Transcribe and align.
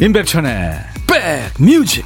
임백천의 0.00 0.78
백뮤직. 1.58 2.04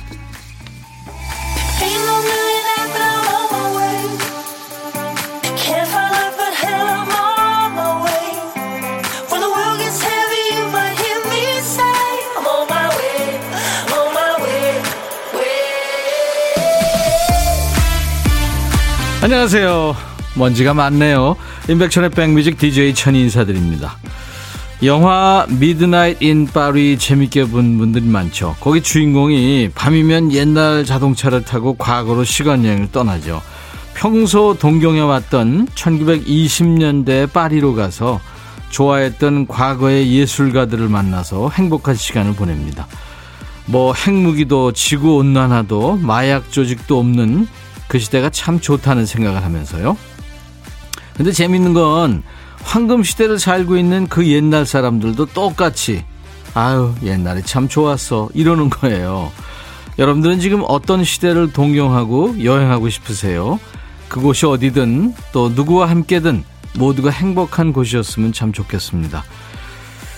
안녕하세요. 19.20 19.94
먼지가 20.34 20.72
많네요. 20.72 21.36
임백천의 21.68 22.10
백뮤직 22.10 22.58
DJ 22.58 22.94
천이 22.94 23.20
인사드립니다 23.20 24.01
영화 24.84 25.46
미드나잇 25.48 26.20
인 26.22 26.44
파리 26.44 26.98
재밌게 26.98 27.44
본 27.44 27.78
분들이 27.78 28.04
많죠. 28.04 28.56
거기 28.58 28.82
주인공이 28.82 29.70
밤이면 29.76 30.32
옛날 30.32 30.84
자동차를 30.84 31.44
타고 31.44 31.74
과거로 31.74 32.24
시간 32.24 32.64
여행을 32.64 32.90
떠나죠. 32.90 33.42
평소 33.94 34.56
동경해 34.58 35.00
왔던 35.00 35.68
1920년대 35.68 37.32
파리로 37.32 37.76
가서 37.76 38.20
좋아했던 38.70 39.46
과거의 39.46 40.12
예술가들을 40.14 40.88
만나서 40.88 41.50
행복한 41.50 41.94
시간을 41.94 42.34
보냅니다. 42.34 42.88
뭐 43.66 43.94
핵무기도 43.94 44.72
지구 44.72 45.14
온난화도 45.18 45.98
마약 45.98 46.50
조직도 46.50 46.98
없는 46.98 47.46
그 47.86 48.00
시대가 48.00 48.30
참 48.30 48.58
좋다는 48.58 49.06
생각을 49.06 49.44
하면서요. 49.44 49.96
근데 51.16 51.30
재밌는 51.30 51.72
건 51.72 52.24
황금 52.62 53.02
시대를 53.02 53.38
살고 53.38 53.76
있는 53.76 54.06
그 54.08 54.26
옛날 54.28 54.64
사람들도 54.66 55.26
똑같이 55.26 56.04
아유 56.54 56.94
옛날에 57.02 57.42
참 57.42 57.68
좋았어 57.68 58.30
이러는 58.34 58.70
거예요. 58.70 59.30
여러분들은 59.98 60.40
지금 60.40 60.62
어떤 60.66 61.04
시대를 61.04 61.52
동경하고 61.52 62.42
여행하고 62.44 62.88
싶으세요? 62.88 63.60
그곳이 64.08 64.46
어디든 64.46 65.14
또 65.32 65.50
누구와 65.50 65.88
함께든 65.90 66.44
모두가 66.78 67.10
행복한 67.10 67.72
곳이었으면 67.72 68.32
참 68.32 68.52
좋겠습니다. 68.52 69.24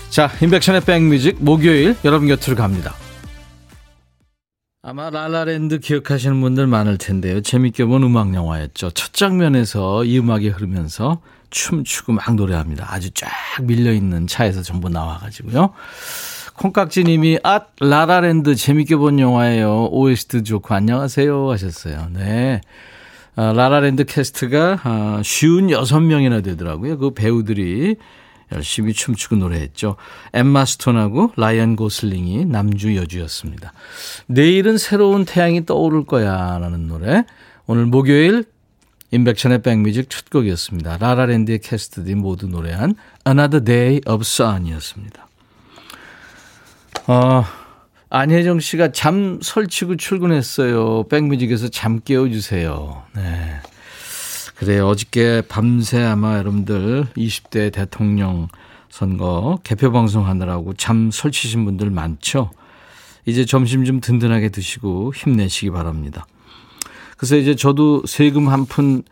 자, 0.09 0.31
인백션의 0.41 0.81
백뮤직 0.81 1.37
목요일 1.39 1.95
여러분 2.05 2.27
곁으로 2.27 2.55
갑니다. 2.55 2.93
아마 4.81 5.09
라라랜드 5.09 5.79
기억하시는 5.79 6.39
분들 6.39 6.67
많을 6.67 6.97
텐데요. 6.97 7.41
재밌게 7.41 7.85
본 7.85 8.03
음악 8.03 8.33
영화였죠. 8.33 8.91
첫 8.91 9.13
장면에서 9.13 10.05
이 10.05 10.19
음악이 10.19 10.49
흐르면서 10.49 11.21
춤추고 11.55 12.11
막 12.11 12.35
노래합니다. 12.35 12.85
아주 12.93 13.11
쫙 13.11 13.29
밀려있는 13.61 14.27
차에서 14.27 14.61
전부 14.61 14.89
나와가지고요. 14.89 15.71
콩깍지님이 16.55 17.39
아 17.43 17.61
라라랜드 17.79 18.55
재밌게 18.55 18.97
본 18.97 19.19
영화예요. 19.19 19.87
OST 19.91 20.43
좋고 20.43 20.75
안녕하세요 20.75 21.49
하셨어요. 21.49 22.09
네. 22.11 22.59
아, 23.37 23.53
라라랜드 23.53 24.03
캐스트가 24.03 24.79
아, 24.83 25.21
쉰여섯 25.23 26.01
명이나 26.01 26.41
되더라고요. 26.41 26.97
그 26.97 27.13
배우들이 27.13 27.95
열심히 28.51 28.93
춤추고 28.93 29.37
노래했죠. 29.37 29.95
엠마 30.33 30.65
스톤하고 30.65 31.31
라이언 31.37 31.77
고슬링이 31.77 32.45
남주 32.45 32.97
여주였습니다. 32.97 33.71
내일은 34.27 34.77
새로운 34.77 35.23
태양이 35.23 35.65
떠오를 35.65 36.05
거야 36.05 36.57
라는 36.59 36.87
노래. 36.87 37.25
오늘 37.65 37.85
목요일 37.85 38.43
인백션의 39.11 39.61
백뮤직 39.61 40.09
첫 40.09 40.29
곡이었습니다. 40.29 40.97
라라랜드의 40.97 41.59
캐스트들이 41.59 42.15
모두 42.15 42.47
노래한 42.47 42.95
Another 43.27 43.63
Day 43.63 44.01
of 44.07 44.21
Sun이었습니다. 44.21 45.27
어, 47.07 47.45
안혜정 48.09 48.59
씨가 48.59 48.91
잠 48.91 49.39
설치고 49.41 49.97
출근했어요. 49.97 51.03
백뮤직에서 51.03 51.69
잠 51.69 51.99
깨워주세요. 51.99 53.03
네. 53.15 53.59
그래요. 54.55 54.87
어저께 54.87 55.43
밤새 55.49 56.01
아마 56.01 56.37
여러분들 56.37 57.07
20대 57.17 57.73
대통령 57.73 58.47
선거 58.89 59.59
개표 59.63 59.91
방송 59.91 60.25
하느라고 60.25 60.73
잠 60.75 61.11
설치신 61.11 61.65
분들 61.65 61.89
많죠? 61.89 62.51
이제 63.25 63.43
점심 63.43 63.83
좀 63.83 63.99
든든하게 63.99 64.49
드시고 64.49 65.13
힘내시기 65.13 65.71
바랍니다. 65.71 66.25
그래서 67.17 67.37
이제 67.37 67.55
저도 67.55 68.03
세금 68.05 68.49
한 68.49 68.65
푼 68.65 69.03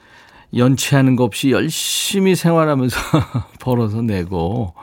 연체하는 0.56 1.16
거 1.16 1.24
없이 1.24 1.52
열심히 1.52 2.36
생활하면서 2.36 2.98
벌어서 3.60 4.02
내고, 4.02 4.74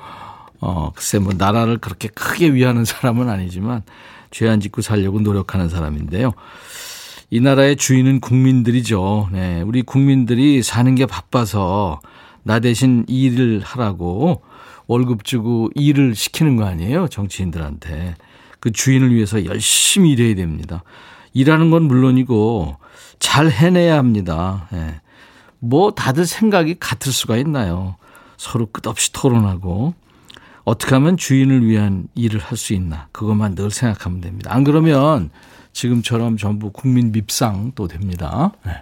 어, 0.61 0.91
글쎄 0.95 1.19
뭐 1.21 1.33
나라를 1.37 1.79
그렇게 1.79 2.09
크게 2.09 2.53
위하는 2.55 2.85
사람은 2.85 3.29
아니지만 3.29 3.83
죄 4.31 4.49
안 4.49 4.61
짓고 4.61 4.83
살려고 4.83 5.21
노력하는 5.21 5.69
사람인데요. 5.69 6.33
이 7.31 7.41
나라의 7.41 7.77
주인은 7.77 8.21
국민들이죠. 8.21 9.29
네. 9.33 9.63
우리 9.63 9.83
국민들이 9.83 10.63
사는 10.63 10.93
게 10.97 11.07
바빠서 11.07 12.01
나 12.43 12.59
대신 12.59 13.05
일을 13.09 13.61
하라고 13.63 14.43
월급 14.89 15.25
주고 15.25 15.71
일을 15.77 16.17
시키는 16.17 16.57
거 16.57 16.65
아니에요. 16.65 17.07
정치인들한테. 17.09 18.17
그 18.59 18.73
주인을 18.73 19.15
위해서 19.15 19.45
열심히 19.45 20.11
일해야 20.13 20.35
됩니다. 20.35 20.83
일하는 21.33 21.71
건 21.71 21.85
물론이고 21.85 22.77
잘 23.21 23.51
해내야 23.51 23.97
합니다. 23.97 24.69
예. 24.73 25.01
뭐 25.61 25.93
다들 25.93 26.27
생각이 26.27 26.77
같을 26.81 27.13
수가 27.13 27.37
있나요? 27.37 27.97
서로 28.37 28.67
끝없이 28.67 29.13
토론하고 29.13 29.95
어떻게 30.65 30.95
하면 30.95 31.17
주인을 31.17 31.67
위한 31.67 32.09
일을 32.15 32.41
할 32.41 32.57
수 32.57 32.73
있나 32.73 33.09
그것만 33.13 33.55
늘 33.55 33.71
생각하면 33.71 34.21
됩니다. 34.21 34.53
안 34.53 34.65
그러면 34.65 35.31
지금처럼 35.73 36.37
전부 36.37 36.71
국민 36.73 37.13
밉상 37.13 37.73
또 37.75 37.87
됩니다. 37.87 38.53
네. 38.65 38.73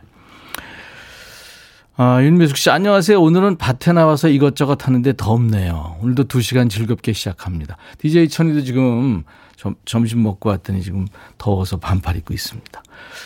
아, 1.97 2.22
윤미숙 2.22 2.56
씨, 2.56 2.70
안녕하세요. 2.70 3.20
오늘은 3.20 3.56
밭에 3.59 3.93
나와서 3.93 4.28
이것저것 4.28 4.87
하는데 4.87 5.12
덥네요. 5.16 5.97
오늘도 6.00 6.25
두 6.25 6.41
시간 6.41 6.69
즐겁게 6.69 7.12
시작합니다. 7.12 7.76
DJ 7.99 8.28
천이도 8.28 8.62
지금 8.62 9.25
점, 9.58 9.74
점심 9.84 10.22
먹고 10.22 10.50
왔더니 10.50 10.82
지금 10.82 11.08
더워서 11.36 11.78
반팔 11.78 12.16
입고 12.19 12.32
있습니다. 12.32 12.82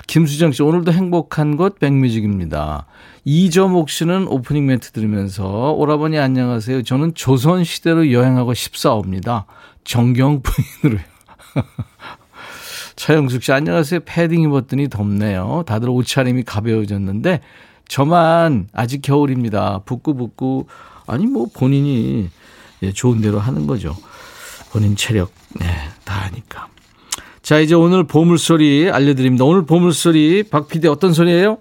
김수정 0.06 0.50
씨, 0.52 0.62
오늘도 0.62 0.90
행복한 0.90 1.58
곳 1.58 1.78
백뮤직입니다. 1.78 2.86
이점옥 3.24 3.90
씨는 3.90 4.26
오프닝 4.28 4.64
멘트 4.64 4.92
들으면서 4.92 5.72
오라버니 5.72 6.18
안녕하세요. 6.18 6.84
저는 6.84 7.12
조선시대로 7.14 8.10
여행하고 8.12 8.54
싶사옵니다. 8.54 9.44
정경 9.84 10.40
부인으로요. 10.42 11.04
차영숙 12.96 13.42
씨, 13.42 13.52
안녕하세요. 13.52 14.00
패딩 14.06 14.40
입었더니 14.40 14.88
덥네요. 14.88 15.64
다들 15.66 15.90
옷차림이 15.90 16.44
가벼워졌는데, 16.44 17.40
저만 17.88 18.68
아직 18.72 19.02
겨울입니다. 19.02 19.82
붓고 19.84 20.66
아니, 21.06 21.26
뭐 21.26 21.48
본인이 21.52 22.30
예, 22.82 22.90
좋은 22.90 23.20
대로 23.20 23.38
하는 23.38 23.66
거죠. 23.66 23.94
본인 24.72 24.96
체력, 24.96 25.30
네, 25.60 25.66
다 26.04 26.14
하니까. 26.24 26.66
자, 27.42 27.60
이제 27.60 27.74
오늘 27.74 28.04
보물소리 28.04 28.90
알려드립니다. 28.90 29.44
오늘 29.44 29.66
보물소리, 29.66 30.44
박 30.44 30.68
PD 30.68 30.88
어떤 30.88 31.12
소리예요? 31.12 31.58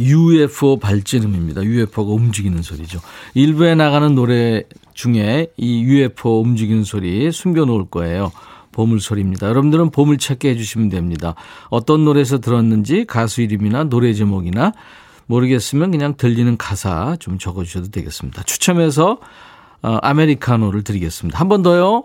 UFO 0.00 0.78
발진음입니다. 0.78 1.64
UFO가 1.64 2.12
움직이는 2.12 2.62
소리죠. 2.62 3.00
일부에 3.34 3.74
나가는 3.74 4.14
노래 4.14 4.62
중에 4.94 5.48
이 5.56 5.80
UFO 5.80 6.40
움직이는 6.42 6.84
소리 6.84 7.32
숨겨놓을 7.32 7.86
거예요. 7.90 8.30
보물소리입니다. 8.70 9.48
여러분들은 9.48 9.90
보물찾기 9.90 10.46
해주시면 10.46 10.90
됩니다. 10.90 11.34
어떤 11.70 12.04
노래에서 12.04 12.38
들었는지 12.38 13.04
가수 13.04 13.42
이름이나 13.42 13.84
노래 13.84 14.14
제목이나 14.14 14.72
모르겠으면 15.26 15.90
그냥 15.90 16.14
들리는 16.16 16.56
가사 16.56 17.16
좀 17.18 17.38
적어주셔도 17.38 17.90
되겠습니다. 17.90 18.44
추첨해서 18.44 19.12
어, 19.12 19.18
아메리카노를 19.82 20.82
드리겠습니다. 20.84 21.38
한 21.38 21.48
번 21.48 21.62
더요. 21.62 22.04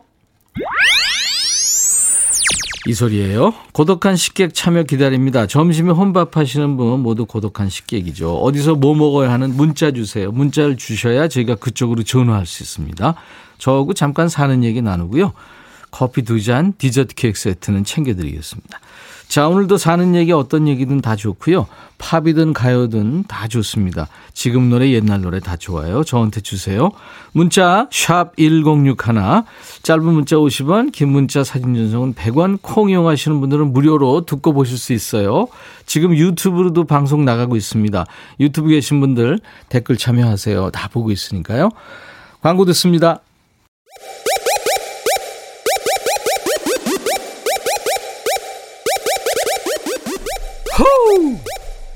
이 2.86 2.94
소리예요. 2.94 3.54
고독한 3.72 4.18
식객 4.18 4.54
참여 4.54 4.84
기다립니다. 4.84 5.48
점심에 5.48 5.92
혼밥 5.92 6.36
하시는 6.36 6.76
분 6.76 7.00
모두 7.00 7.26
고독한 7.26 7.70
식객이죠. 7.70 8.36
어디서 8.40 8.76
뭐 8.76 8.94
먹어야 8.94 9.32
하는 9.32 9.56
문자 9.56 9.92
주세요. 9.92 10.32
문자를 10.34 10.76
주셔야 10.76 11.30
저희가 11.30 11.56
그쪽으로 11.56 12.04
전화할 12.04 12.46
수 12.46 12.62
있습니다. 12.62 13.16
저하고 13.58 13.94
잠깐 13.94 14.28
사는 14.28 14.66
얘기 14.66 14.82
나누고요. 14.82 15.32
커피 15.92 16.24
두 16.24 16.42
잔, 16.42 16.74
디저트 16.78 17.16
케이크 17.16 17.40
세트는 17.40 17.86
챙겨드리겠습니다. 17.86 18.80
자, 19.34 19.48
오늘도 19.48 19.78
사는 19.78 20.14
얘기 20.14 20.32
어떤 20.32 20.68
얘기든 20.68 21.02
다 21.02 21.16
좋고요. 21.16 21.66
팝이든 21.98 22.54
가요든 22.54 23.24
다 23.24 23.48
좋습니다. 23.48 24.08
지금 24.32 24.70
노래, 24.70 24.92
옛날 24.92 25.22
노래 25.22 25.40
다 25.40 25.58
좋아요. 25.58 26.04
저한테 26.04 26.40
주세요. 26.42 26.92
문자 27.32 27.88
샵 27.92 28.36
1061, 28.38 28.96
짧은 29.82 30.06
문자 30.06 30.36
50원, 30.36 30.92
긴 30.92 31.10
문자 31.10 31.44
사진 31.44 31.74
전송은 31.74 32.14
100원, 32.14 32.60
콩 32.62 32.92
이용하시는 32.92 33.40
분들은 33.40 33.74
무료로 33.74 34.26
듣고 34.28 34.54
보실 34.54 34.78
수 34.78 34.94
있어요. 34.94 35.48
지금 35.88 36.16
유튜브로도 36.16 36.84
방송 36.84 37.26
나가고 37.26 37.56
있습니다. 37.56 38.06
유튜브 38.40 38.70
계신 38.70 39.00
분들 39.00 39.40
댓글 39.68 39.98
참여하세요. 39.98 40.70
다 40.70 40.90
보고 40.90 41.10
있으니까요. 41.10 41.72
광고 42.44 42.66
듣습니다. 42.66 43.22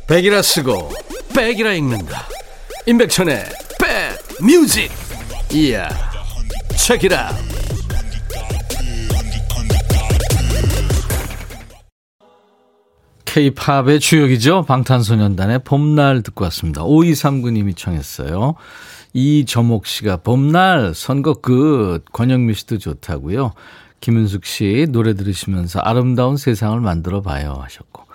백이라 0.08 0.42
쓰고 0.42 0.90
백이라 1.36 1.74
읽는다. 1.74 2.28
임백천의 2.86 3.44
백 3.80 4.18
뮤직. 4.42 4.90
이야 5.52 5.90
책이라. 6.78 7.36
K-팝의 13.26 14.00
주역이죠. 14.00 14.64
방탄소년단의 14.64 15.60
봄날 15.64 16.24
듣고 16.24 16.46
왔습니다. 16.46 16.84
5239님이 16.84 17.76
청했어요. 17.76 18.56
이저목 19.14 19.86
씨가 19.86 20.18
봄날 20.18 20.94
선거 20.96 21.34
끝. 21.34 22.04
권영미 22.14 22.54
씨도 22.54 22.78
좋다고요. 22.80 23.54
김은숙 24.00 24.46
씨 24.46 24.88
노래 24.90 25.14
들으시면서 25.14 25.80
아름다운 25.80 26.38
세상을 26.38 26.80
만들어 26.80 27.22
봐요 27.22 27.60
하셨고 27.62 28.07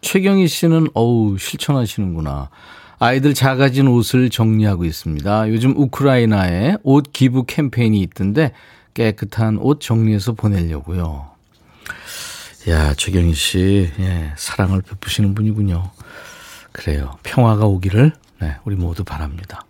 최경희 0.00 0.48
씨는 0.48 0.88
어우 0.94 1.38
실천하시는구나. 1.38 2.50
아이들 2.98 3.34
작아진 3.34 3.88
옷을 3.88 4.30
정리하고 4.30 4.84
있습니다. 4.84 5.50
요즘 5.50 5.74
우크라이나에 5.76 6.76
옷 6.82 7.12
기부 7.12 7.44
캠페인이 7.44 8.00
있던데 8.02 8.52
깨끗한 8.94 9.58
옷 9.58 9.80
정리해서 9.80 10.32
보내려고요. 10.32 11.30
야, 12.68 12.94
최경희 12.94 13.34
씨, 13.34 13.90
예, 13.98 14.32
사랑을 14.36 14.80
베푸시는 14.80 15.34
분이군요. 15.34 15.90
그래요. 16.72 17.18
평화가 17.22 17.66
오기를, 17.66 18.12
네, 18.40 18.56
우리 18.64 18.74
모두 18.74 19.04
바랍니다. 19.04 19.66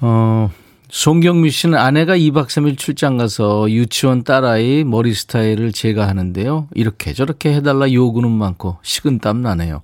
어, 0.00 0.50
송경미 0.94 1.50
씨는 1.50 1.76
아내가 1.76 2.16
2박 2.16 2.46
3일 2.46 2.78
출장 2.78 3.16
가서 3.16 3.68
유치원 3.68 4.22
딸아이 4.22 4.84
머리 4.84 5.12
스타일을 5.12 5.72
제가 5.72 6.06
하는데요. 6.06 6.68
이렇게 6.72 7.12
저렇게 7.12 7.52
해달라 7.52 7.92
요구는 7.92 8.30
많고 8.30 8.76
식은땀 8.82 9.42
나네요. 9.42 9.82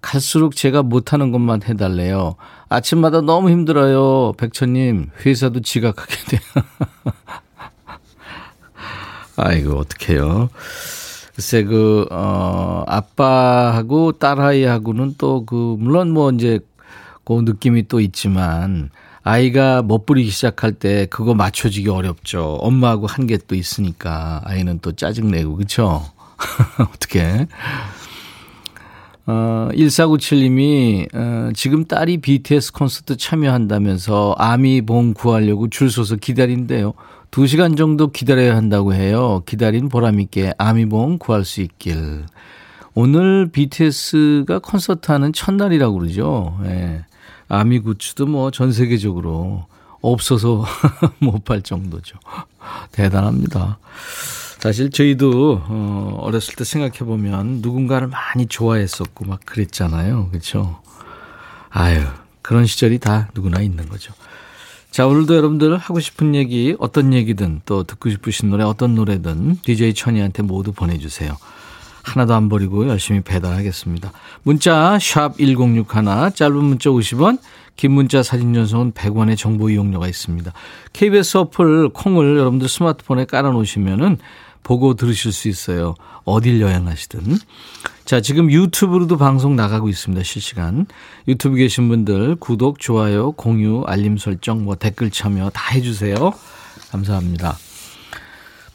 갈수록 0.00 0.56
제가 0.56 0.82
못하는 0.82 1.30
것만 1.30 1.62
해달래요. 1.62 2.36
아침마다 2.70 3.20
너무 3.20 3.50
힘들어요. 3.50 4.32
백천님, 4.38 5.10
회사도 5.26 5.60
지각하게 5.60 6.14
돼요. 6.24 6.40
아이고, 9.36 9.76
어떡해요. 9.76 10.48
글쎄, 11.34 11.64
그, 11.64 12.06
어, 12.10 12.82
아빠하고 12.86 14.12
딸아이하고는 14.12 15.16
또 15.18 15.44
그, 15.44 15.76
물론 15.78 16.12
뭐 16.12 16.30
이제 16.30 16.60
그 17.26 17.42
느낌이 17.44 17.88
또 17.88 18.00
있지만, 18.00 18.88
아이가 19.28 19.82
멋부리기 19.82 20.30
시작할 20.30 20.70
때 20.70 21.06
그거 21.10 21.34
맞춰주기 21.34 21.88
어렵죠. 21.88 22.58
엄마하고 22.60 23.08
한게또 23.08 23.56
있으니까 23.56 24.40
아이는 24.44 24.78
또 24.80 24.92
짜증내고 24.92 25.56
그쵸? 25.56 26.04
어떻게? 26.94 27.48
어, 29.26 29.68
1497님이 29.72 31.12
어, 31.12 31.50
지금 31.56 31.86
딸이 31.86 32.18
BTS 32.18 32.70
콘서트 32.70 33.16
참여한다면서 33.16 34.36
아미봉 34.38 35.14
구하려고 35.14 35.68
줄 35.70 35.90
서서 35.90 36.14
기다린대요. 36.14 36.94
2시간 37.32 37.76
정도 37.76 38.12
기다려야 38.12 38.54
한다고 38.54 38.94
해요. 38.94 39.42
기다린 39.44 39.88
보람있게 39.88 40.52
아미봉 40.56 41.18
구할 41.18 41.44
수 41.44 41.62
있길. 41.62 42.26
오늘 42.94 43.50
BTS가 43.50 44.60
콘서트 44.60 45.10
하는 45.10 45.32
첫날이라고 45.32 45.98
그러죠. 45.98 46.60
예. 46.66 47.04
아미 47.48 47.78
굿즈도 47.80 48.26
뭐 48.26 48.50
전 48.50 48.72
세계적으로 48.72 49.66
없어서 50.02 50.64
못 51.18 51.44
팔 51.44 51.62
정도죠. 51.62 52.18
대단합니다. 52.92 53.78
사실 54.58 54.90
저희도 54.90 55.62
어 55.68 56.18
어렸을 56.22 56.54
때 56.56 56.64
생각해 56.64 56.98
보면 57.00 57.60
누군가를 57.62 58.08
많이 58.08 58.46
좋아했었고 58.46 59.24
막 59.26 59.40
그랬잖아요. 59.44 60.28
그렇죠? 60.30 60.80
아유, 61.70 62.02
그런 62.42 62.66
시절이 62.66 62.98
다 62.98 63.28
누구나 63.34 63.60
있는 63.60 63.88
거죠. 63.88 64.12
자, 64.90 65.06
오늘도 65.06 65.36
여러분들 65.36 65.76
하고 65.76 66.00
싶은 66.00 66.34
얘기, 66.34 66.74
어떤 66.78 67.12
얘기든 67.12 67.60
또 67.66 67.84
듣고 67.84 68.08
싶으신 68.08 68.48
노래, 68.50 68.64
어떤 68.64 68.94
노래든 68.94 69.58
DJ 69.62 69.92
천이한테 69.94 70.42
모두 70.42 70.72
보내주세요. 70.72 71.36
하나도 72.06 72.34
안 72.34 72.48
버리고 72.48 72.88
열심히 72.88 73.20
배달하겠습니다. 73.20 74.12
문자 74.44 74.96
1061, 74.98 75.84
짧은 76.34 76.64
문자 76.64 76.90
50원, 76.90 77.38
긴 77.74 77.92
문자 77.92 78.22
사진 78.22 78.54
전송은 78.54 78.92
100원의 78.92 79.36
정보 79.36 79.68
이용료가 79.68 80.06
있습니다. 80.08 80.52
KBS 80.92 81.36
어플 81.38 81.90
콩을 81.90 82.38
여러분들 82.38 82.68
스마트폰에 82.68 83.26
깔아놓으시면은 83.26 84.18
보고 84.62 84.94
들으실 84.94 85.32
수 85.32 85.48
있어요. 85.48 85.94
어딜 86.24 86.60
여행하시든. 86.60 87.38
자, 88.04 88.20
지금 88.20 88.50
유튜브로도 88.50 89.16
방송 89.16 89.56
나가고 89.56 89.88
있습니다. 89.88 90.22
실시간. 90.22 90.86
유튜브 91.28 91.56
계신 91.56 91.88
분들 91.88 92.36
구독, 92.36 92.78
좋아요, 92.78 93.32
공유, 93.32 93.82
알림 93.86 94.16
설정, 94.16 94.64
뭐 94.64 94.76
댓글 94.76 95.10
참여 95.10 95.50
다 95.50 95.72
해주세요. 95.72 96.32
감사합니다. 96.90 97.56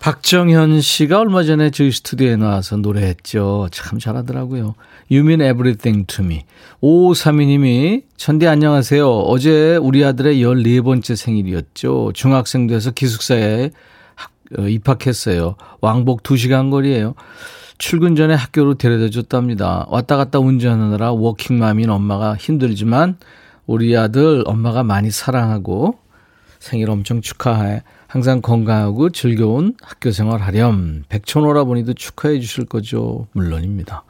박정현 0.01 0.81
씨가 0.81 1.19
얼마 1.19 1.43
전에 1.43 1.69
저희 1.69 1.91
스튜디오에 1.91 2.35
나와서 2.35 2.75
노래했죠. 2.75 3.67
참 3.69 3.99
잘하더라고요. 3.99 4.73
You 5.11 5.21
mean 5.23 5.41
everything 5.41 6.07
to 6.07 6.25
me. 6.25 6.43
5532님이 6.81 8.01
천디 8.17 8.47
안녕하세요. 8.47 9.07
어제 9.07 9.75
우리 9.75 10.03
아들의 10.03 10.37
14번째 10.37 11.15
생일이었죠. 11.15 12.13
중학생 12.15 12.65
돼서 12.65 12.89
기숙사에 12.89 13.69
어, 14.57 14.67
입학했어요. 14.67 15.55
왕복 15.81 16.23
2시간 16.23 16.71
거리예요. 16.71 17.13
출근 17.77 18.15
전에 18.15 18.33
학교로 18.33 18.79
데려다 18.79 19.11
줬답니다. 19.11 19.85
왔다 19.87 20.17
갔다 20.17 20.39
운전하느라 20.39 21.11
워킹맘인 21.11 21.91
엄마가 21.91 22.35
힘들지만 22.37 23.17
우리 23.67 23.95
아들 23.95 24.41
엄마가 24.47 24.81
많이 24.81 25.11
사랑하고 25.11 25.99
생일 26.57 26.89
엄청 26.89 27.21
축하해. 27.21 27.83
항상 28.11 28.41
건강하고 28.41 29.11
즐거운 29.11 29.73
학교 29.81 30.11
생활 30.11 30.41
하렴. 30.41 31.03
백촌오라버니도 31.07 31.93
축하해 31.93 32.41
주실 32.41 32.65
거죠? 32.65 33.27
물론입니다. 33.31 34.03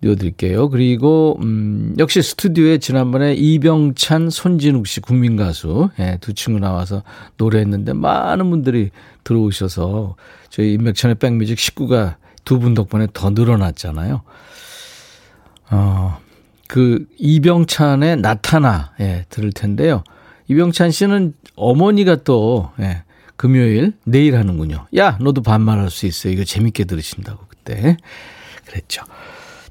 띄워드릴게요. 0.00 0.68
그리고, 0.68 1.38
음, 1.40 1.94
역시 1.98 2.20
스튜디오에 2.22 2.78
지난번에 2.78 3.34
이병찬, 3.34 4.30
손진욱 4.30 4.88
씨 4.88 4.98
국민 4.98 5.36
가수, 5.36 5.90
예, 6.00 6.18
두 6.20 6.34
친구 6.34 6.58
나와서 6.58 7.04
노래했는데 7.36 7.92
많은 7.92 8.50
분들이 8.50 8.90
들어오셔서 9.22 10.16
저희 10.50 10.72
인맥천의 10.72 11.16
백뮤직 11.16 11.60
식구가 11.60 12.16
두 12.44 12.58
분 12.58 12.74
덕분에 12.74 13.06
더 13.12 13.30
늘어났잖아요. 13.30 14.22
어, 15.70 16.18
그 16.66 17.06
이병찬의 17.18 18.16
나타나, 18.16 18.90
예, 18.98 19.24
들을 19.28 19.52
텐데요. 19.52 20.02
이병찬 20.48 20.90
씨는 20.90 21.34
어머니가 21.56 22.16
또 22.24 22.70
예, 22.80 23.02
금요일 23.36 23.92
내일 24.04 24.36
하는군요. 24.36 24.86
야 24.96 25.16
너도 25.20 25.42
반말할 25.42 25.90
수 25.90 26.06
있어. 26.06 26.28
이거 26.28 26.44
재밌게 26.44 26.84
들으신다고 26.84 27.44
그때 27.48 27.96
그랬죠. 28.66 29.02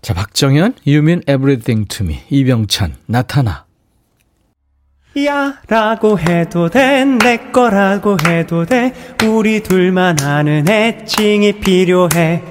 자 0.02 0.14
박정현 0.14 0.76
You 0.86 1.00
mean 1.00 1.22
everything 1.28 1.88
to 1.88 2.06
me 2.06 2.20
이병찬 2.30 2.96
나타나 3.08 3.66
야 5.26 5.58
라고 5.68 6.20
해도 6.20 6.70
돼 6.70 7.04
내 7.04 7.38
거라고 7.52 8.18
해도 8.28 8.66
돼 8.66 8.94
우리 9.28 9.64
둘만 9.64 10.22
아는 10.22 10.70
애칭이 10.70 11.60
필요해 11.60 12.44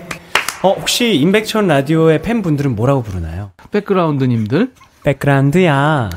어 0.64 0.72
혹시 0.72 1.14
임백천 1.14 1.68
라디오의 1.68 2.22
팬분들은 2.22 2.74
뭐라고 2.74 3.02
부르나요? 3.04 3.52
백그라운드님들 3.70 4.72
백그라운드야 5.04 6.10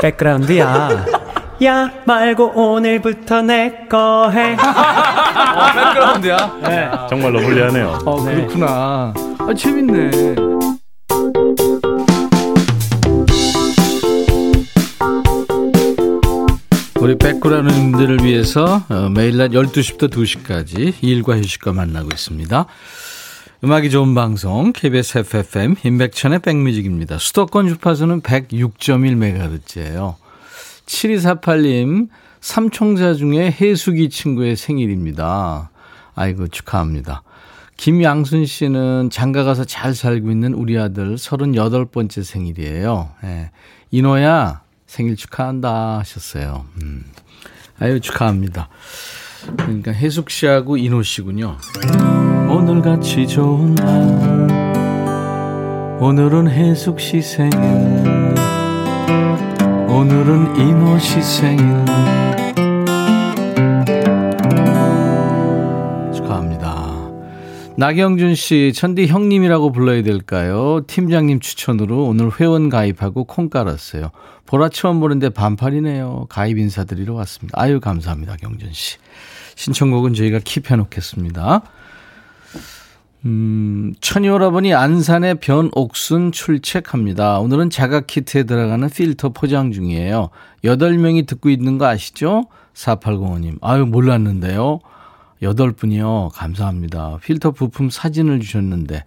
백그라운드야 0.00 1.21
야 1.64 1.90
말고 2.06 2.52
오늘부터 2.54 3.42
내 3.42 3.86
거 3.88 4.30
해. 4.30 4.54
어, 4.58 5.72
백그라운드야. 5.74 6.58
네. 6.62 6.90
정말로 7.08 7.40
불리하네요. 7.40 7.98
어, 8.06 8.24
네. 8.24 8.34
그렇구나. 8.36 9.12
아, 9.38 9.54
재밌네. 9.56 10.10
우리 17.00 17.18
백그라운드들을 17.18 18.24
위해서 18.24 18.84
어, 18.88 19.08
매일 19.08 19.36
낮 19.36 19.50
12시부터 19.50 20.08
2시까지 20.10 20.94
일과 21.02 21.36
휴식과 21.36 21.72
만나고 21.72 22.08
있습니다. 22.12 22.66
음악이 23.64 23.90
좋은 23.90 24.14
방송 24.14 24.72
KBS 24.72 25.18
FFM 25.18 25.76
임백천의 25.84 26.40
백뮤직입니다. 26.40 27.18
수도권 27.18 27.68
주파수는 27.68 28.20
106.1MHz예요. 28.22 30.14
7248님, 30.92 32.08
삼총자 32.40 33.14
중에 33.14 33.50
해수기 33.50 34.10
친구의 34.10 34.56
생일입니다. 34.56 35.70
아이고, 36.14 36.48
축하합니다. 36.48 37.22
김양순 37.76 38.44
씨는 38.46 39.08
장가 39.10 39.44
가서 39.44 39.64
잘 39.64 39.94
살고 39.94 40.30
있는 40.30 40.52
우리 40.52 40.78
아들 40.78 41.16
38번째 41.16 42.22
생일이에요. 42.22 43.10
예. 43.24 43.50
인호야, 43.90 44.60
생일 44.86 45.16
축하한다 45.16 45.98
하셨어요. 45.98 46.66
음. 46.82 47.04
아유, 47.80 48.00
축하합니다. 48.00 48.68
그러니까 49.56 49.90
해숙 49.90 50.30
씨하고 50.30 50.76
인호 50.76 51.02
씨군요. 51.02 51.56
오늘 52.48 52.82
같이 52.82 53.26
좋은 53.26 53.74
날 53.74 54.62
오늘은 56.00 56.48
해숙 56.50 57.00
씨 57.00 57.22
생일 57.22 58.11
오늘은 59.92 60.98
씨 60.98 61.20
생일 61.20 61.66
축하합니다. 66.14 67.10
나경준 67.76 68.34
씨 68.34 68.72
천디 68.74 69.08
형님이라고 69.08 69.70
불러야 69.70 70.02
될까요? 70.02 70.80
팀장님 70.86 71.40
추천으로 71.40 72.06
오늘 72.06 72.30
회원 72.40 72.70
가입하고 72.70 73.24
콩 73.24 73.50
깔았어요. 73.50 74.12
보라 74.46 74.70
처음 74.70 74.98
보는데 75.00 75.28
반팔이네요. 75.28 76.24
가입 76.30 76.56
인사드리러 76.56 77.12
왔습니다. 77.12 77.60
아유 77.60 77.78
감사합니다 77.78 78.36
경준 78.36 78.72
씨. 78.72 78.96
신청곡은 79.56 80.14
저희가 80.14 80.38
킵해 80.38 80.74
놓겠습니다 80.76 81.60
음, 83.24 83.94
천이오라버니 84.00 84.74
안산의 84.74 85.36
변옥순 85.36 86.32
출첵합니다. 86.32 87.38
오늘은 87.38 87.70
자가 87.70 88.00
키트에 88.00 88.44
들어가는 88.44 88.88
필터 88.90 89.28
포장 89.30 89.70
중이에요. 89.70 90.30
8명이 90.64 91.26
듣고 91.26 91.48
있는 91.48 91.78
거 91.78 91.86
아시죠? 91.86 92.46
4805님. 92.74 93.58
아유, 93.60 93.86
몰랐는데요. 93.86 94.80
8분이요. 95.40 96.30
감사합니다. 96.32 97.18
필터 97.22 97.52
부품 97.52 97.90
사진을 97.90 98.40
주셨는데. 98.40 99.04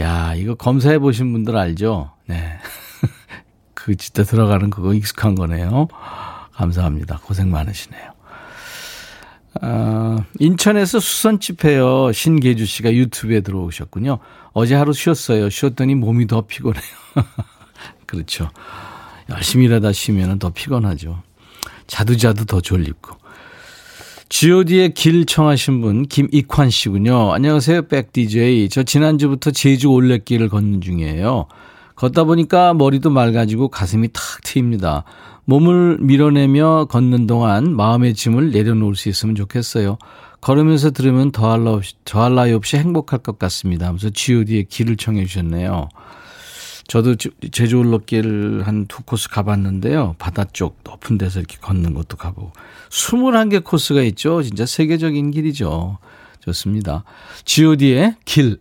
야, 0.00 0.34
이거 0.34 0.54
검사해 0.54 0.98
보신 0.98 1.32
분들 1.32 1.56
알죠? 1.56 2.10
네. 2.26 2.58
그 3.74 3.94
진짜 3.96 4.22
들어가는 4.22 4.70
그거 4.70 4.94
익숙한 4.94 5.34
거네요. 5.34 5.88
감사합니다. 6.52 7.20
고생 7.24 7.50
많으시네요. 7.50 8.11
아, 9.64 10.24
인천에서 10.40 10.98
수선집 10.98 11.64
해요. 11.64 12.10
신계주 12.12 12.66
씨가 12.66 12.92
유튜브에 12.92 13.42
들어오셨군요. 13.42 14.18
어제 14.52 14.74
하루 14.74 14.92
쉬었어요. 14.92 15.48
쉬었더니 15.50 15.94
몸이 15.94 16.26
더 16.26 16.42
피곤해요. 16.42 16.82
그렇죠. 18.06 18.50
열심히 19.30 19.66
일하다 19.66 19.92
쉬면 19.92 20.40
더 20.40 20.50
피곤하죠. 20.50 21.22
자두 21.86 22.16
자두 22.16 22.44
더 22.44 22.60
졸립고. 22.60 23.16
god의 24.28 24.94
길 24.94 25.26
청하신 25.26 25.80
분 25.80 26.06
김익환 26.06 26.70
씨군요. 26.70 27.32
안녕하세요. 27.32 27.82
백 27.82 28.12
DJ. 28.12 28.68
저 28.68 28.82
지난주부터 28.82 29.52
제주 29.52 29.88
올레길을 29.88 30.48
걷는 30.48 30.80
중이에요. 30.80 31.46
걷다 31.94 32.24
보니까 32.24 32.74
머리도 32.74 33.10
맑아지고 33.10 33.68
가슴이 33.68 34.08
탁 34.12 34.22
트입니다. 34.42 35.04
몸을 35.44 35.98
밀어내며 36.00 36.86
걷는 36.90 37.26
동안 37.26 37.74
마음의 37.74 38.14
짐을 38.14 38.50
내려놓을 38.52 38.94
수 38.94 39.08
있으면 39.08 39.34
좋겠어요. 39.34 39.98
걸으면서 40.40 40.90
들으면 40.90 41.30
더할, 41.30 41.66
없이, 41.66 41.94
더할 42.04 42.34
나위 42.34 42.52
없이 42.52 42.76
행복할 42.76 43.20
것 43.20 43.38
같습니다. 43.38 43.86
하면서 43.86 44.10
god의 44.10 44.66
길을 44.68 44.96
청해 44.96 45.24
주셨네요. 45.26 45.88
저도 46.88 47.14
제주 47.52 47.78
올레길 47.78 48.62
한 48.64 48.86
두 48.86 49.02
코스 49.04 49.28
가봤는데요. 49.30 50.16
바다 50.18 50.44
쪽 50.52 50.78
높은 50.84 51.16
데서 51.16 51.38
이렇게 51.38 51.56
걷는 51.58 51.94
것도 51.94 52.16
가보고. 52.16 52.52
21개 52.90 53.62
코스가 53.64 54.02
있죠. 54.02 54.42
진짜 54.42 54.66
세계적인 54.66 55.30
길이죠. 55.30 55.98
좋습니다. 56.40 57.04
god의 57.46 58.16
길. 58.24 58.58